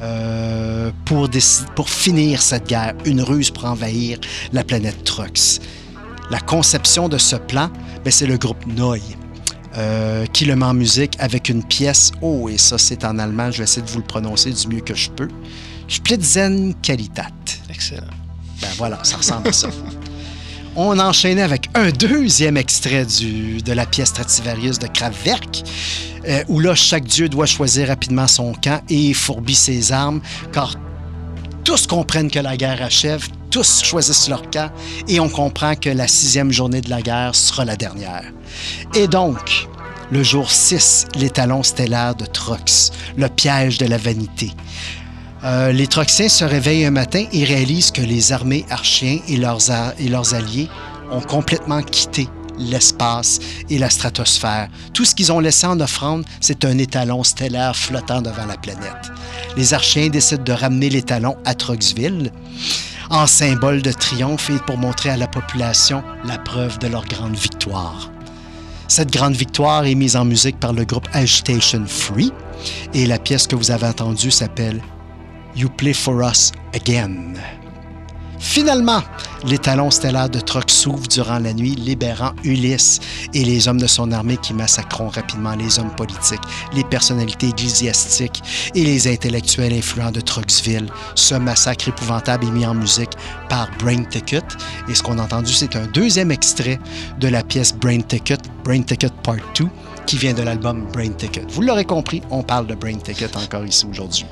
euh, 0.00 0.90
pour, 1.04 1.30
pour 1.76 1.88
finir 1.88 2.42
cette 2.42 2.66
guerre, 2.66 2.94
une 3.04 3.22
ruse 3.22 3.52
pour 3.52 3.66
envahir 3.66 4.18
la 4.52 4.64
planète 4.64 5.04
Trox. 5.04 5.60
La 6.32 6.40
conception 6.40 7.10
de 7.10 7.18
ce 7.18 7.36
plan, 7.36 7.70
ben, 8.02 8.10
c'est 8.10 8.24
le 8.24 8.38
groupe 8.38 8.64
Noi. 8.66 8.96
euh, 9.76 10.24
qui 10.32 10.46
le 10.46 10.56
met 10.56 10.64
en 10.64 10.72
musique 10.72 11.14
avec 11.18 11.50
une 11.50 11.62
pièce. 11.62 12.10
Oh, 12.22 12.48
et 12.48 12.56
ça, 12.56 12.78
c'est 12.78 13.04
en 13.04 13.18
allemand. 13.18 13.50
Je 13.50 13.58
vais 13.58 13.64
essayer 13.64 13.82
de 13.82 13.90
vous 13.90 13.98
le 13.98 14.04
prononcer 14.04 14.50
du 14.50 14.66
mieux 14.68 14.80
que 14.80 14.94
je 14.94 15.10
peux. 15.10 15.28
Splitzen 15.88 16.72
Qualitat. 16.82 17.28
Excellent. 17.68 18.06
Ben 18.62 18.68
voilà, 18.78 18.98
ça 19.02 19.18
ressemble 19.18 19.48
à 19.48 19.52
ça. 19.52 19.68
On 20.76 20.98
enchaînait 20.98 21.42
avec 21.42 21.68
un 21.74 21.90
deuxième 21.90 22.56
extrait 22.56 23.04
du, 23.04 23.60
de 23.60 23.72
la 23.72 23.84
pièce 23.84 24.08
Strativarius 24.08 24.78
de 24.78 24.86
Kraftwerk, 24.86 25.64
euh, 26.26 26.44
où 26.48 26.60
là, 26.60 26.74
chaque 26.74 27.04
dieu 27.04 27.28
doit 27.28 27.44
choisir 27.44 27.88
rapidement 27.88 28.26
son 28.26 28.54
camp 28.54 28.80
et 28.88 29.12
fourbit 29.12 29.54
ses 29.54 29.92
armes, 29.92 30.22
car 30.50 30.76
tous 31.62 31.86
comprennent 31.86 32.30
que 32.30 32.38
la 32.38 32.56
guerre 32.56 32.82
achève, 32.82 33.28
tous 33.52 33.82
choisissent 33.84 34.28
leur 34.28 34.50
camp, 34.50 34.72
et 35.06 35.20
on 35.20 35.28
comprend 35.28 35.76
que 35.76 35.90
la 35.90 36.08
sixième 36.08 36.50
journée 36.50 36.80
de 36.80 36.90
la 36.90 37.02
guerre 37.02 37.34
sera 37.34 37.64
la 37.64 37.76
dernière. 37.76 38.24
Et 38.94 39.06
donc, 39.06 39.68
le 40.10 40.22
jour 40.22 40.50
6, 40.50 41.06
l'étalon 41.16 41.62
stellaire 41.62 42.14
de 42.14 42.24
Trox, 42.24 42.90
le 43.16 43.28
piège 43.28 43.76
de 43.78 43.86
la 43.86 43.98
vanité. 43.98 44.50
Euh, 45.44 45.70
les 45.70 45.86
Troxiens 45.86 46.30
se 46.30 46.44
réveillent 46.44 46.86
un 46.86 46.92
matin 46.92 47.26
et 47.32 47.44
réalisent 47.44 47.90
que 47.90 48.00
les 48.00 48.32
armées 48.32 48.64
archiens 48.70 49.18
et 49.28 49.36
leurs, 49.36 49.70
et 49.98 50.08
leurs 50.08 50.34
alliés 50.34 50.68
ont 51.10 51.20
complètement 51.20 51.82
quitté 51.82 52.28
l'espace 52.58 53.38
et 53.68 53.78
la 53.78 53.90
stratosphère. 53.90 54.68
Tout 54.94 55.04
ce 55.04 55.14
qu'ils 55.14 55.30
ont 55.30 55.40
laissé 55.40 55.66
en 55.66 55.78
offrande, 55.80 56.24
c'est 56.40 56.64
un 56.64 56.78
étalon 56.78 57.22
stellaire 57.22 57.76
flottant 57.76 58.22
devant 58.22 58.46
la 58.46 58.56
planète. 58.56 59.10
Les 59.56 59.74
archiens 59.74 60.08
décident 60.08 60.42
de 60.42 60.52
ramener 60.52 60.88
l'étalon 60.88 61.36
à 61.44 61.54
Troxville 61.54 62.30
en 63.12 63.26
symbole 63.26 63.82
de 63.82 63.92
triomphe 63.92 64.48
et 64.48 64.58
pour 64.66 64.78
montrer 64.78 65.10
à 65.10 65.16
la 65.18 65.28
population 65.28 66.02
la 66.24 66.38
preuve 66.38 66.78
de 66.78 66.88
leur 66.88 67.04
grande 67.04 67.36
victoire. 67.36 68.10
Cette 68.88 69.12
grande 69.12 69.34
victoire 69.34 69.84
est 69.84 69.94
mise 69.94 70.16
en 70.16 70.24
musique 70.24 70.58
par 70.58 70.72
le 70.72 70.84
groupe 70.84 71.08
Agitation 71.12 71.84
Free 71.86 72.32
et 72.94 73.06
la 73.06 73.18
pièce 73.18 73.46
que 73.46 73.54
vous 73.54 73.70
avez 73.70 73.86
entendue 73.86 74.30
s'appelle 74.30 74.82
You 75.54 75.68
Play 75.68 75.92
For 75.92 76.22
Us 76.22 76.52
Again. 76.74 77.34
Finalement, 78.42 79.00
l'étalon 79.44 79.90
stellaire 79.90 80.28
de 80.28 80.40
Trox 80.40 80.74
s'ouvre 80.74 81.06
durant 81.06 81.38
la 81.38 81.54
nuit, 81.54 81.76
libérant 81.76 82.32
Ulysse 82.42 82.98
et 83.32 83.44
les 83.44 83.68
hommes 83.68 83.80
de 83.80 83.86
son 83.86 84.10
armée 84.10 84.36
qui 84.36 84.52
massacreront 84.52 85.08
rapidement 85.08 85.54
les 85.54 85.78
hommes 85.78 85.94
politiques, 85.94 86.42
les 86.74 86.82
personnalités 86.82 87.48
ecclésiastiques 87.48 88.42
et 88.74 88.84
les 88.84 89.06
intellectuels 89.06 89.72
influents 89.72 90.10
de 90.10 90.20
Troxville. 90.20 90.86
Ce 91.14 91.36
massacre 91.36 91.88
épouvantable 91.88 92.44
est 92.46 92.50
mis 92.50 92.66
en 92.66 92.74
musique 92.74 93.12
par 93.48 93.70
Brain 93.78 94.02
Ticket. 94.02 94.42
Et 94.88 94.94
ce 94.96 95.04
qu'on 95.04 95.18
a 95.18 95.22
entendu, 95.22 95.52
c'est 95.52 95.76
un 95.76 95.86
deuxième 95.86 96.32
extrait 96.32 96.80
de 97.20 97.28
la 97.28 97.44
pièce 97.44 97.72
Brain 97.72 98.00
Ticket, 98.00 98.38
Brain 98.64 98.82
Ticket 98.82 99.12
Part 99.22 99.36
2, 99.56 99.66
qui 100.04 100.18
vient 100.18 100.34
de 100.34 100.42
l'album 100.42 100.84
Brain 100.92 101.12
Ticket. 101.12 101.46
Vous 101.48 101.62
l'aurez 101.62 101.84
compris, 101.84 102.20
on 102.30 102.42
parle 102.42 102.66
de 102.66 102.74
Brain 102.74 102.98
Ticket 102.98 103.36
encore 103.36 103.64
ici 103.64 103.86
aujourd'hui. 103.88 104.26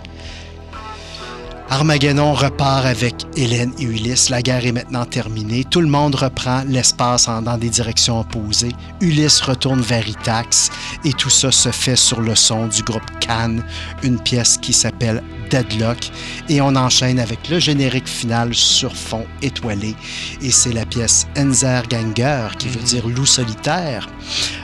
Armageddon 1.73 2.35
repart 2.35 2.85
avec 2.85 3.15
Hélène 3.37 3.73
et 3.79 3.85
Ulysse. 3.85 4.29
La 4.29 4.43
guerre 4.43 4.67
est 4.67 4.73
maintenant 4.73 5.05
terminée. 5.05 5.63
Tout 5.63 5.81
le 5.81 5.87
monde 5.87 6.17
reprend 6.17 6.65
l'espace 6.67 7.27
dans 7.27 7.57
des 7.57 7.69
directions 7.69 8.19
opposées. 8.19 8.73
Ulysse 9.01 9.41
retourne 9.41 9.81
vers 9.81 10.07
Itax 10.07 10.69
et 11.05 11.13
tout 11.13 11.31
ça 11.31 11.53
se 11.53 11.71
fait 11.71 11.95
sur 11.95 12.23
le 12.23 12.35
son 12.35 12.67
du 12.67 12.83
groupe 12.83 13.09
Cannes, 13.21 13.63
une 14.03 14.19
pièce 14.19 14.59
qui 14.59 14.73
s'appelle 14.73 15.23
Deadlock. 15.49 16.11
Et 16.49 16.61
on 16.61 16.75
enchaîne 16.75 17.21
avec 17.21 17.49
le 17.49 17.61
générique 17.61 18.09
final 18.09 18.53
sur 18.53 18.97
fond 18.97 19.25
étoilé. 19.41 19.95
Et 20.43 20.51
c'est 20.51 20.73
la 20.73 20.85
pièce 20.85 21.29
Enzer 21.39 21.85
Ganger, 21.89 22.49
qui 22.59 22.67
veut 22.67 22.83
dire 22.83 23.07
loup 23.07 23.27
solitaire, 23.27 24.09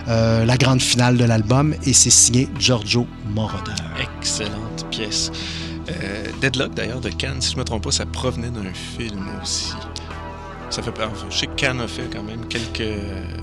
euh, 0.09 0.45
la 0.45 0.57
grande 0.57 0.83
finale 0.83 1.16
de 1.16 1.24
l'album. 1.24 1.73
Et 1.85 1.93
c'est 1.93 2.11
signé 2.11 2.49
Giorgio 2.59 3.07
Moroder. 3.33 3.74
Excellente 4.19 4.87
pièce. 4.91 5.31
Euh, 5.91 6.25
Deadlock, 6.41 6.75
d'ailleurs, 6.75 7.01
de 7.01 7.11
Cannes, 7.11 7.41
si 7.41 7.51
je 7.51 7.55
ne 7.57 7.61
me 7.61 7.65
trompe 7.65 7.85
pas, 7.85 7.91
ça 7.93 8.07
provenait 8.07 8.51
d'un 8.51 8.73
film 8.97 9.29
aussi. 9.43 9.73
Ça 10.69 10.83
fait 10.83 10.91
peur. 10.91 11.11
Je 11.31 11.39
sais 11.39 11.47
que 11.47 11.55
Cannes 11.55 11.81
a 11.81 11.87
fait 11.87 12.11
quand 12.13 12.25
même 12.25 12.45
quelques 12.49 12.83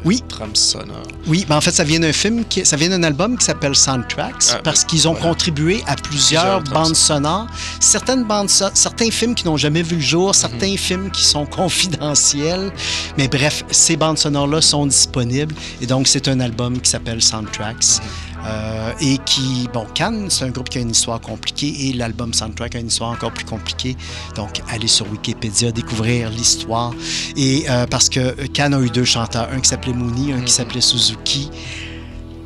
Oui. 0.04 0.22
trames 0.28 0.56
sonores. 0.58 1.08
Oui, 1.26 1.46
ben 1.48 1.56
en 1.56 1.62
fait, 1.62 1.72
ça 1.72 1.86
vient 1.86 2.02
d'un 2.02 2.12
film, 2.12 2.44
qui, 2.44 2.66
ça 2.66 2.76
vient 2.76 2.90
d'un 2.90 3.02
album 3.02 3.38
qui 3.38 3.46
s'appelle 3.46 3.76
Soundtracks, 3.76 4.44
Ah, 4.52 4.60
parce 4.62 4.82
ben, 4.82 4.88
qu'ils 4.90 5.08
ont 5.08 5.14
voilà. 5.14 5.30
contribué 5.30 5.82
à 5.88 5.96
plusieurs, 5.96 6.62
bandes 6.64 6.98
sonores. 6.98 7.48
Certaines 7.80 8.26
bandes 8.26 8.50
so- 8.50 8.66
certains 8.74 9.10
films 9.10 9.36
qui 9.36 9.46
n'ont 9.46 9.56
jamais 9.56 9.84
vu 9.84 9.96
le 9.96 10.02
Mhm. 10.02 10.08
jour, 10.08 10.36
certains 10.36 10.76
films 10.76 11.10
qui 11.12 11.24
sont 11.24 11.46
confidentiels. 11.46 12.74
Mais 13.18 13.30
bref, 13.30 13.64
ces 13.72 13.96
bandes 13.96 14.18
sonores-là 14.18 14.60
sont 14.62 14.86
disponibles. 14.86 15.56
Et 15.82 15.86
donc, 15.88 16.08
c'est 16.08 16.28
un 16.28 16.42
album 16.42 16.80
qui 16.82 16.90
s'appelle 16.90 17.22
Soundtracks. 17.22 18.00
Mhm. 18.02 18.33
Euh, 18.46 18.92
et 19.02 19.18
qui, 19.26 19.68
bon, 19.74 19.86
Cannes, 19.94 20.28
c'est 20.30 20.46
un 20.46 20.50
groupe 20.50 20.70
qui 20.70 20.78
a 20.78 20.82
une 20.82 20.92
histoire 20.92 21.20
compliquée 21.22 21.88
et 21.88 21.94
l'album 21.94 22.34
Soundtrack 22.34 22.76
a 22.76 22.80
une 22.80 22.88
histoire 22.88 23.12
encore 23.12 23.32
plus 23.32 23.46
compliquée. 23.46 23.96
Donc, 24.36 24.62
allez 24.70 24.88
sur 24.88 25.10
Wikipédia, 25.12 25.72
découvrir 25.72 26.30
l'histoire. 26.30 26.94
Et 27.38 27.66
euh, 27.70 27.86
parce 27.88 28.10
que 28.10 28.48
Cannes 28.48 28.74
a 28.74 28.80
eu 28.82 28.90
deux 28.90 29.06
chanteurs, 29.06 29.50
un 29.52 29.60
qui 29.60 29.70
s'appelait 29.70 29.94
Mooney, 29.94 30.34
un 30.34 30.38
Mhm. 30.38 30.46
qui 30.46 30.52
s'appelait 30.52 30.82
Suzuki. 30.82 31.50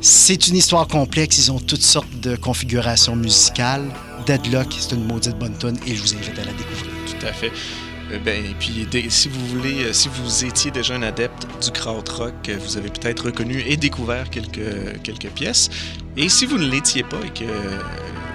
C'est 0.00 0.46
une 0.46 0.56
histoire 0.56 0.86
complexe, 0.86 1.38
ils 1.38 1.50
ont 1.50 1.58
toutes 1.58 1.82
sortes 1.82 2.20
de 2.20 2.36
configurations 2.36 3.16
musicales. 3.16 3.90
Deadlock, 4.26 4.68
c'est 4.78 4.94
une 4.94 5.04
maudite 5.04 5.36
bonne 5.38 5.56
tune 5.58 5.76
et 5.86 5.96
je 5.96 6.02
vous 6.02 6.14
invite 6.14 6.38
à 6.38 6.44
la 6.44 6.52
découvrir. 6.52 6.92
Tout 7.06 7.26
à 7.26 7.32
fait. 7.32 7.50
Euh, 8.10 8.18
ben, 8.18 8.44
et 8.44 8.54
puis, 8.54 8.86
si 9.10 9.28
vous 9.28 9.46
voulez, 9.46 9.84
euh, 9.84 9.92
si 9.92 10.08
vous 10.08 10.44
étiez 10.44 10.70
déjà 10.70 10.94
un 10.94 11.02
adepte 11.02 11.46
du 11.62 11.70
krautrock, 11.70 12.48
euh, 12.48 12.58
vous 12.58 12.76
avez 12.76 12.88
peut-être 12.90 13.26
reconnu 13.26 13.62
et 13.66 13.76
découvert 13.76 14.30
quelques, 14.30 15.28
pièces. 15.34 15.68
Et 16.16 16.28
si 16.28 16.46
vous 16.46 16.58
ne 16.58 16.66
l'étiez 16.66 17.02
pas 17.02 17.20
et 17.24 17.30
que 17.30 17.44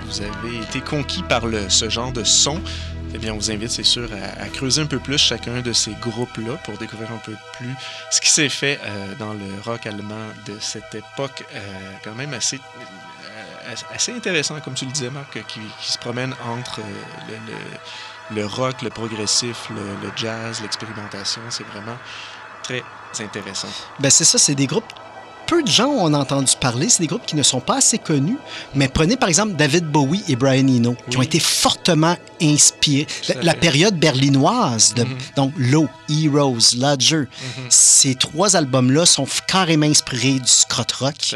vous 0.05 0.21
avez 0.21 0.57
été 0.61 0.79
conquis 0.79 1.23
par 1.23 1.43
ce 1.69 1.89
genre 1.89 2.11
de 2.11 2.23
son, 2.23 2.61
eh 3.15 3.17
bien, 3.17 3.33
on 3.33 3.37
vous 3.37 3.51
invite, 3.51 3.69
c'est 3.71 3.83
sûr, 3.83 4.09
à, 4.39 4.47
creuser 4.47 4.81
un 4.81 4.85
peu 4.85 4.99
plus 4.99 5.17
chacun 5.17 5.61
de 5.61 5.73
ces 5.73 5.91
groupes-là 6.01 6.53
pour 6.63 6.77
découvrir 6.77 7.11
un 7.11 7.17
peu 7.17 7.33
plus 7.57 7.73
ce 8.11 8.21
qui 8.21 8.29
s'est 8.29 8.49
fait 8.49 8.79
dans 9.19 9.33
le 9.33 9.45
rock 9.65 9.85
allemand 9.85 10.27
de 10.45 10.53
cette 10.59 10.95
époque, 10.95 11.43
quand 12.03 12.15
même 12.15 12.33
assez, 12.33 12.59
euh, 13.65 14.15
intéressant, 14.15 14.59
comme 14.59 14.73
tu 14.73 14.85
le 14.85 14.91
disais, 14.91 15.09
Marc, 15.09 15.37
qui, 15.47 15.61
se 15.81 15.97
promène 15.97 16.33
entre 16.45 16.81
le, 17.29 17.53
le 18.31 18.45
rock, 18.45 18.81
le 18.81 18.89
progressif, 18.89 19.69
le, 19.69 20.11
jazz, 20.15 20.61
l'expérimentation. 20.61 21.41
C'est 21.49 21.65
vraiment 21.65 21.97
très 22.63 22.83
intéressant. 23.19 23.69
Ben 23.99 24.09
c'est 24.09 24.25
ça, 24.25 24.37
c'est 24.37 24.55
des 24.55 24.67
groupes. 24.67 24.91
Peu 25.47 25.61
de 25.61 25.67
gens 25.67 25.91
en 25.91 26.13
ont 26.13 26.17
entendu 26.19 26.53
parler. 26.59 26.89
C'est 26.89 27.01
des 27.01 27.07
groupes 27.07 27.25
qui 27.25 27.35
ne 27.35 27.43
sont 27.43 27.59
pas 27.59 27.77
assez 27.77 27.97
connus. 27.97 28.37
Mais 28.75 28.87
prenez 28.87 29.17
par 29.17 29.29
exemple 29.29 29.53
David 29.53 29.85
Bowie 29.85 30.23
et 30.27 30.35
Brian 30.35 30.67
Eno, 30.67 30.95
qui 31.09 31.17
ont 31.17 31.21
été 31.21 31.39
fortement 31.39 32.15
inspirés. 32.41 33.07
La, 33.29 33.41
la 33.43 33.53
période 33.53 33.97
berlinoise, 33.99 34.93
de, 34.95 35.03
Mhm. 35.03 35.09
donc 35.35 35.53
Low, 35.57 35.87
Heroes, 36.09 36.75
Lodger, 36.77 37.17
Mhm. 37.27 37.65
ces 37.69 38.15
trois 38.15 38.55
albums-là 38.55 39.05
sont 39.05 39.27
carrément 39.47 39.85
inspirés 39.85 40.39
du 40.39 40.47
scrot 40.47 40.83
rock. 40.99 41.35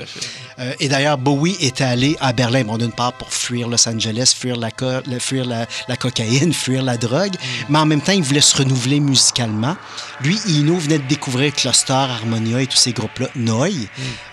Euh, 0.59 0.73
et 0.79 0.87
d'ailleurs, 0.89 1.17
Bowie 1.17 1.55
était 1.59 1.83
allé 1.83 2.15
à 2.19 2.33
Berlin, 2.33 2.63
bon, 2.63 2.77
d'une 2.77 2.91
part 2.91 3.13
pour 3.13 3.31
fuir 3.31 3.67
Los 3.67 3.87
Angeles, 3.87 4.33
fuir 4.37 4.55
la, 4.55 4.71
co- 4.71 5.01
le- 5.05 5.19
fuir 5.19 5.45
la, 5.45 5.65
la 5.87 5.95
cocaïne, 5.97 6.53
fuir 6.53 6.81
la 6.83 6.97
drogue, 6.97 7.35
mais 7.69 7.77
en 7.79 7.85
même 7.85 8.01
temps, 8.01 8.13
il 8.13 8.23
voulait 8.23 8.41
se 8.41 8.57
renouveler 8.57 8.99
musicalement. 8.99 9.75
Lui, 10.21 10.39
Eno 10.49 10.75
venait 10.77 10.99
de 10.99 11.07
découvrir 11.07 11.53
Cluster, 11.53 11.93
Harmonia 11.93 12.61
et 12.61 12.67
tous 12.67 12.77
ces 12.77 12.93
groupes-là, 12.93 13.27
Noi. 13.35 13.67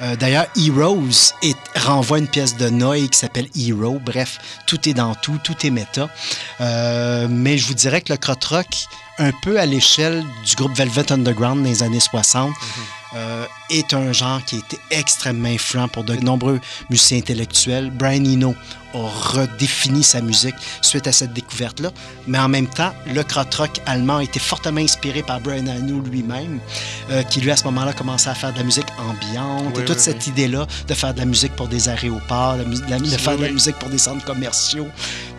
Euh, 0.03 0.17
d'ailleurs, 0.17 0.47
Heroes 0.57 1.33
est, 1.43 1.57
renvoie 1.79 2.19
une 2.19 2.29
pièce 2.29 2.57
de 2.57 2.69
Noi 2.69 3.09
qui 3.09 3.19
s'appelle 3.19 3.49
Hero. 3.57 3.99
Bref, 4.05 4.39
tout 4.67 4.89
est 4.89 4.95
dans 4.95 5.15
tout, 5.15 5.39
tout 5.43 5.67
est 5.67 5.71
méta. 5.71 6.09
Euh, 6.61 7.27
mais 7.31 7.59
je 7.59 7.67
vous 7.67 7.75
dirais 7.75 8.01
que 8.01 8.13
le 8.13 8.19
crot 8.19 8.35
rock, 8.49 8.87
un 9.19 9.31
peu 9.43 9.59
à 9.59 9.67
l'échelle 9.67 10.25
du 10.45 10.55
groupe 10.57 10.75
Velvet 10.75 11.13
Underground 11.13 11.63
dans 11.63 11.69
les 11.69 11.83
années 11.83 12.01
60, 12.01 12.53
euh, 13.17 13.45
est 13.71 13.95
un 13.95 14.13
genre 14.13 14.45
qui 14.45 14.57
a 14.57 14.59
été 14.59 14.79
extrêmement 14.91 15.49
influent 15.49 15.89
pour 15.89 16.05
de 16.05 16.15
nombreux 16.17 16.61
musiciens 16.91 17.19
intellectuels. 17.19 17.91
Brian 17.91 18.25
Eno 18.25 18.55
a 18.95 18.99
redéfini 19.33 20.05
sa 20.05 20.21
musique 20.21 20.55
suite 20.81 21.07
à 21.09 21.13
cette 21.13 21.33
découverte-là, 21.33 21.91
mais 22.29 22.39
en 22.39 22.49
même 22.49 22.69
temps, 22.69 22.93
le 23.13 23.23
krautrock 23.25 23.81
allemand 23.87 24.19
a 24.19 24.23
été 24.23 24.39
fortement 24.39 24.81
inspiré 24.81 25.23
par 25.23 25.41
Brian 25.41 25.67
Eno 25.67 26.01
lui-même, 26.01 26.61
euh, 27.11 27.23
qui 27.25 27.41
lui 27.41 27.51
à 27.51 27.57
ce 27.57 27.65
moment-là 27.65 27.93
commençait 27.93 28.31
à 28.31 28.35
faire 28.37 28.53
de 28.53 28.59
la 28.59 28.65
musique 28.65 28.87
ambiante 28.99 29.73
Oui, 29.75 29.83
et 29.83 29.85
toute 29.85 29.97
oui, 29.97 30.03
cette 30.03 30.25
oui. 30.27 30.31
idée-là 30.33 30.67
de 30.87 30.95
faire 30.95 31.13
de 31.13 31.19
la 31.19 31.25
musique 31.25 31.57
pour 31.57 31.67
des 31.67 31.89
aéroports, 31.89 32.57
de, 32.59 32.63
de 32.65 32.91
la- 32.91 32.99
de 32.99 33.05
Oui, 33.05 33.11
faire 33.19 33.37
de 33.37 33.43
la 33.43 33.51
musique 33.51 33.77
pour 33.81 33.89
des 33.89 33.99
centres 33.99 34.25
commerciaux, 34.25 34.87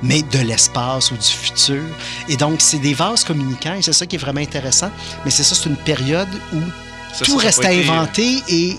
mais 0.03 0.21
de 0.21 0.39
l'espace 0.39 1.11
ou 1.11 1.15
du 1.15 1.23
futur. 1.27 1.81
Et 2.27 2.35
donc, 2.35 2.59
c'est 2.59 2.79
des 2.79 2.93
vases 2.93 3.23
communicants 3.23 3.75
et 3.75 3.81
c'est 3.81 3.93
ça 3.93 4.05
qui 4.05 4.17
est 4.17 4.19
vraiment 4.19 4.41
intéressant. 4.41 4.91
Mais 5.23 5.31
c'est 5.31 5.43
ça, 5.43 5.55
c'est 5.55 5.69
une 5.69 5.77
période 5.77 6.27
où 6.53 6.57
Ça, 7.17 7.25
tout 7.25 7.39
ça, 7.39 7.45
reste 7.47 7.65
à 7.65 7.71
été- 7.71 7.87
inventer 7.89 8.43
et 8.49 8.77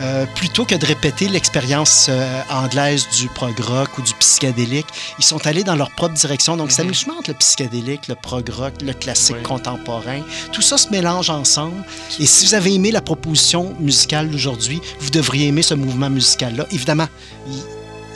euh, 0.00 0.26
plutôt 0.34 0.64
que 0.64 0.74
de 0.74 0.84
répéter 0.86 1.28
l'expérience 1.28 2.06
euh, 2.08 2.40
anglaise 2.50 3.06
du 3.18 3.28
prog 3.28 3.58
rock 3.60 3.98
ou 3.98 4.02
du 4.02 4.12
psychédélique, 4.14 4.86
ils 5.18 5.24
sont 5.24 5.46
allés 5.46 5.62
dans 5.64 5.76
leur 5.76 5.90
propre 5.90 6.14
direction. 6.14 6.56
Donc, 6.56 6.76
Mhm. 6.76 6.88
mi-chemin 6.88 7.14
entre 7.18 7.30
le 7.30 7.36
psychédélique, 7.36 8.08
le 8.08 8.14
prog 8.16 8.48
rock, 8.48 8.72
le 8.82 8.92
classique 8.94 9.36
Oui. 9.36 9.42
contemporain. 9.42 10.22
Tout 10.52 10.62
ça 10.62 10.78
se 10.78 10.88
mélange 10.90 11.30
ensemble. 11.30 11.84
Et 12.18 12.26
si 12.26 12.46
vous 12.46 12.54
avez 12.54 12.74
aimé 12.74 12.90
la 12.90 13.00
proposition 13.02 13.74
musicale 13.78 14.30
d'aujourd'hui, 14.30 14.80
vous 15.00 15.10
devriez 15.10 15.48
aimer 15.48 15.62
ce 15.62 15.74
mouvement 15.74 16.10
musical-là. 16.10 16.66
Évidemment, 16.72 17.06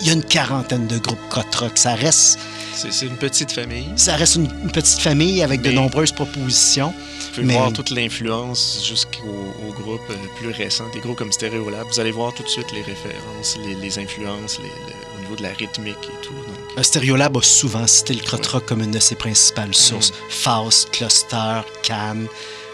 il 0.01 0.06
y 0.06 0.10
a 0.10 0.12
une 0.12 0.24
quarantaine 0.24 0.86
de 0.88 0.98
groupes 0.98 1.18
prog 1.30 1.44
rock. 1.60 1.72
Ça 1.76 1.94
reste, 1.94 2.38
C'est 2.78 3.07
une 3.07 3.16
petite 3.16 3.53
famille. 3.53 3.89
ça 3.97 4.16
reste 4.16 4.36
une, 4.36 4.48
une 4.62 4.70
petite 4.70 5.01
famille 5.01 5.43
avec 5.43 5.62
de 5.62 5.70
nombreuses 5.70 6.12
propositions. 6.12 6.93
Vous 6.93 7.31
pouvez 7.43 7.47
Mais- 7.47 7.55
voir 7.55 7.73
toute 7.73 7.90
l'influence 7.90 8.85
jusqu'au 8.86 9.55
au 9.69 9.73
groupe 9.73 10.01
plus 10.36 10.51
récent, 10.51 10.85
des 10.93 11.01
groupes 11.01 11.16
comme 11.16 11.32
Stereolab. 11.32 11.86
Vous 11.90 12.01
allez 12.01 12.11
voir 12.12 12.35
tout 12.35 12.43
de 12.43 12.48
suite 12.48 12.70
les 12.73 12.82
références, 12.82 13.57
les, 13.65 13.74
les 13.74 13.98
influences, 13.98 14.59
les- 14.59 14.65
le- 14.69 15.16
au 15.19 15.20
niveau 15.23 15.36
de 15.36 15.43
la 15.43 15.51
rythmique 15.51 15.97
et 16.05 16.23
tout. 16.27 16.32
Donc, 16.35 16.78
Euh, 16.78 16.82
Stereolab 16.82 17.36
a 17.36 17.43
souvent 17.43 17.86
cité 17.86 18.12
le 18.15 18.20
krautrock 18.23 18.66
comme 18.66 18.82
une 18.82 18.90
de 18.90 18.98
ses 19.01 19.15
principales 19.15 19.74
sources. 19.74 20.12
Faust, 20.28 20.90
Cluster, 20.90 21.61
Cannes. 21.82 22.27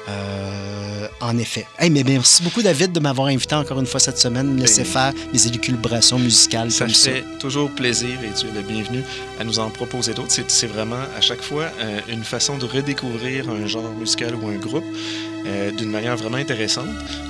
Euh, 0.08 1.06
en 1.20 1.38
effet. 1.38 1.66
Hey, 1.78 1.90
mais 1.90 2.02
merci 2.04 2.42
beaucoup, 2.42 2.62
David, 2.62 2.92
de 2.92 3.00
m'avoir 3.00 3.28
invité 3.28 3.54
encore 3.54 3.78
une 3.80 3.86
fois 3.86 4.00
cette 4.00 4.18
semaine, 4.18 4.54
me 4.54 4.60
laisser 4.60 4.82
Ben, 4.82 4.90
faire 4.90 5.12
mes 5.32 5.46
élucubrations 5.46 6.18
musicales 6.18 6.70
ça 6.70 6.84
comme 6.86 6.94
ça. 6.94 7.10
fait 7.12 7.24
toujours 7.38 7.70
plaisir 7.70 8.18
et 8.22 8.32
tu 8.38 8.46
es 8.48 8.52
le 8.52 8.62
bienvenu 8.62 9.02
à 9.40 9.44
nous 9.44 9.58
en 9.58 9.70
proposer 9.70 10.14
d'autres. 10.14 10.32
C'est 10.48 10.66
vraiment 10.66 11.02
à 11.16 11.20
chaque 11.20 11.42
fois 11.42 11.66
euh, 11.80 12.00
une 12.08 12.24
façon 12.24 12.58
de 12.58 12.64
redécouvrir 12.66 13.48
un 13.48 13.66
genre 13.66 13.90
musical 13.98 14.34
ou 14.34 14.48
un 14.48 14.56
groupe 14.56 14.84
euh, 15.46 15.70
d'une 15.72 15.90
manière 15.90 16.16
vraiment 16.16 16.36
intéressante 16.38 16.88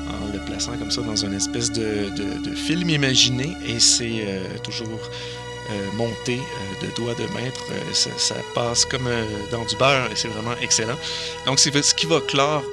en 0.09 0.33
le 0.33 0.39
plaçant 0.41 0.73
comme 0.79 0.91
ça 0.91 1.03
dans 1.03 1.17
une 1.17 1.35
espèce 1.35 1.71
de, 1.73 2.11
de- 2.17 2.51
de 2.51 2.55
film 2.55 2.89
imaginé 2.91 3.57
et 3.67 3.79
c'est 3.81 4.25
toujours 4.63 5.01
euh, 5.71 5.93
monté 5.93 6.39
euh, 6.39 6.87
de 6.87 6.93
doigt 6.95 7.15
de 7.15 7.27
maître. 7.35 7.65
Euh, 7.71 7.93
ça, 7.93 8.35
passe 8.55 8.85
comme 8.85 9.09
dans 9.51 9.65
du 9.65 9.77
beurre 9.77 10.11
et 10.11 10.17
c'est 10.17 10.29
vraiment 10.29 10.57
excellent. 10.61 10.99
Donc, 11.47 11.61
c'est 11.61 11.83
ce 11.83 11.95
qui 11.95 12.07
va 12.07 12.21
clore 12.21 12.65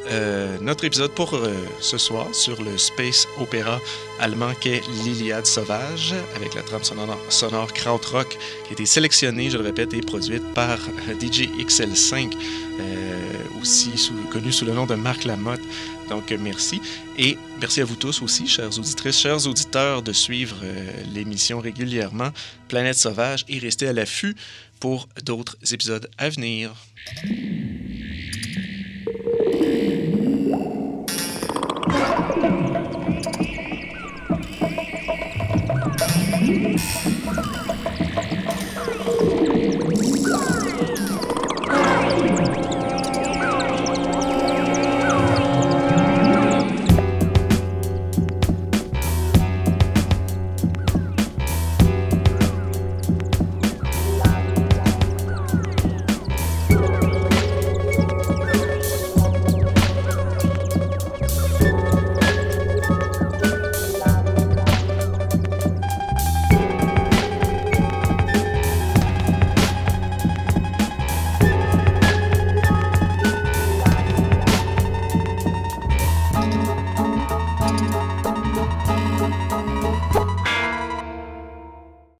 notre 0.61 0.85
épisode 0.85 1.11
pour 1.11 1.39
ce 1.79 1.97
soir 1.97 2.27
sur 2.33 2.61
le 2.61 2.77
space 2.77 3.27
opéra 3.39 3.79
allemand 4.19 4.53
qu'est 4.59 4.81
l'Iliade 5.03 5.45
sauvage 5.45 6.13
avec 6.35 6.53
la 6.53 6.61
trame 6.61 6.83
sonore, 6.83 7.17
sonore 7.29 7.71
Krautrock 7.73 8.29
qui 8.29 8.69
a 8.69 8.73
été 8.73 8.85
sélectionnée, 8.85 9.49
je 9.49 9.57
le 9.57 9.63
répète, 9.63 9.93
et 9.93 10.01
produite 10.01 10.43
par 10.53 10.77
DJ 11.19 11.49
XL5, 11.59 12.35
euh, 12.79 13.61
aussi 13.61 14.11
connu 14.31 14.51
sous 14.51 14.65
le 14.65 14.73
nom 14.73 14.85
de 14.85 14.95
Marc 14.95 15.23
Lamotte. 15.23 15.61
Donc, 16.09 16.31
euh, 16.31 16.37
merci. 16.39 16.81
Et 17.17 17.37
merci 17.59 17.81
à 17.81 17.85
vous 17.85 17.95
tous 17.95 18.21
aussi, 18.21 18.47
chères 18.47 18.77
auditrices, 18.77 19.19
chers 19.19 19.47
auditeurs, 19.47 20.01
de 20.01 20.13
suivre 20.13 20.57
euh, 20.63 20.91
l'émission 21.13 21.59
régulièrement, 21.59 22.29
Planète 22.67 22.95
Sauvage, 22.95 23.45
et 23.47 23.59
rester 23.59 23.87
à 23.87 23.93
l'affût 23.93 24.35
pour 24.79 25.07
d'autres 25.23 25.57
épisodes 25.71 26.09
à 26.17 26.29
venir. 26.29 26.71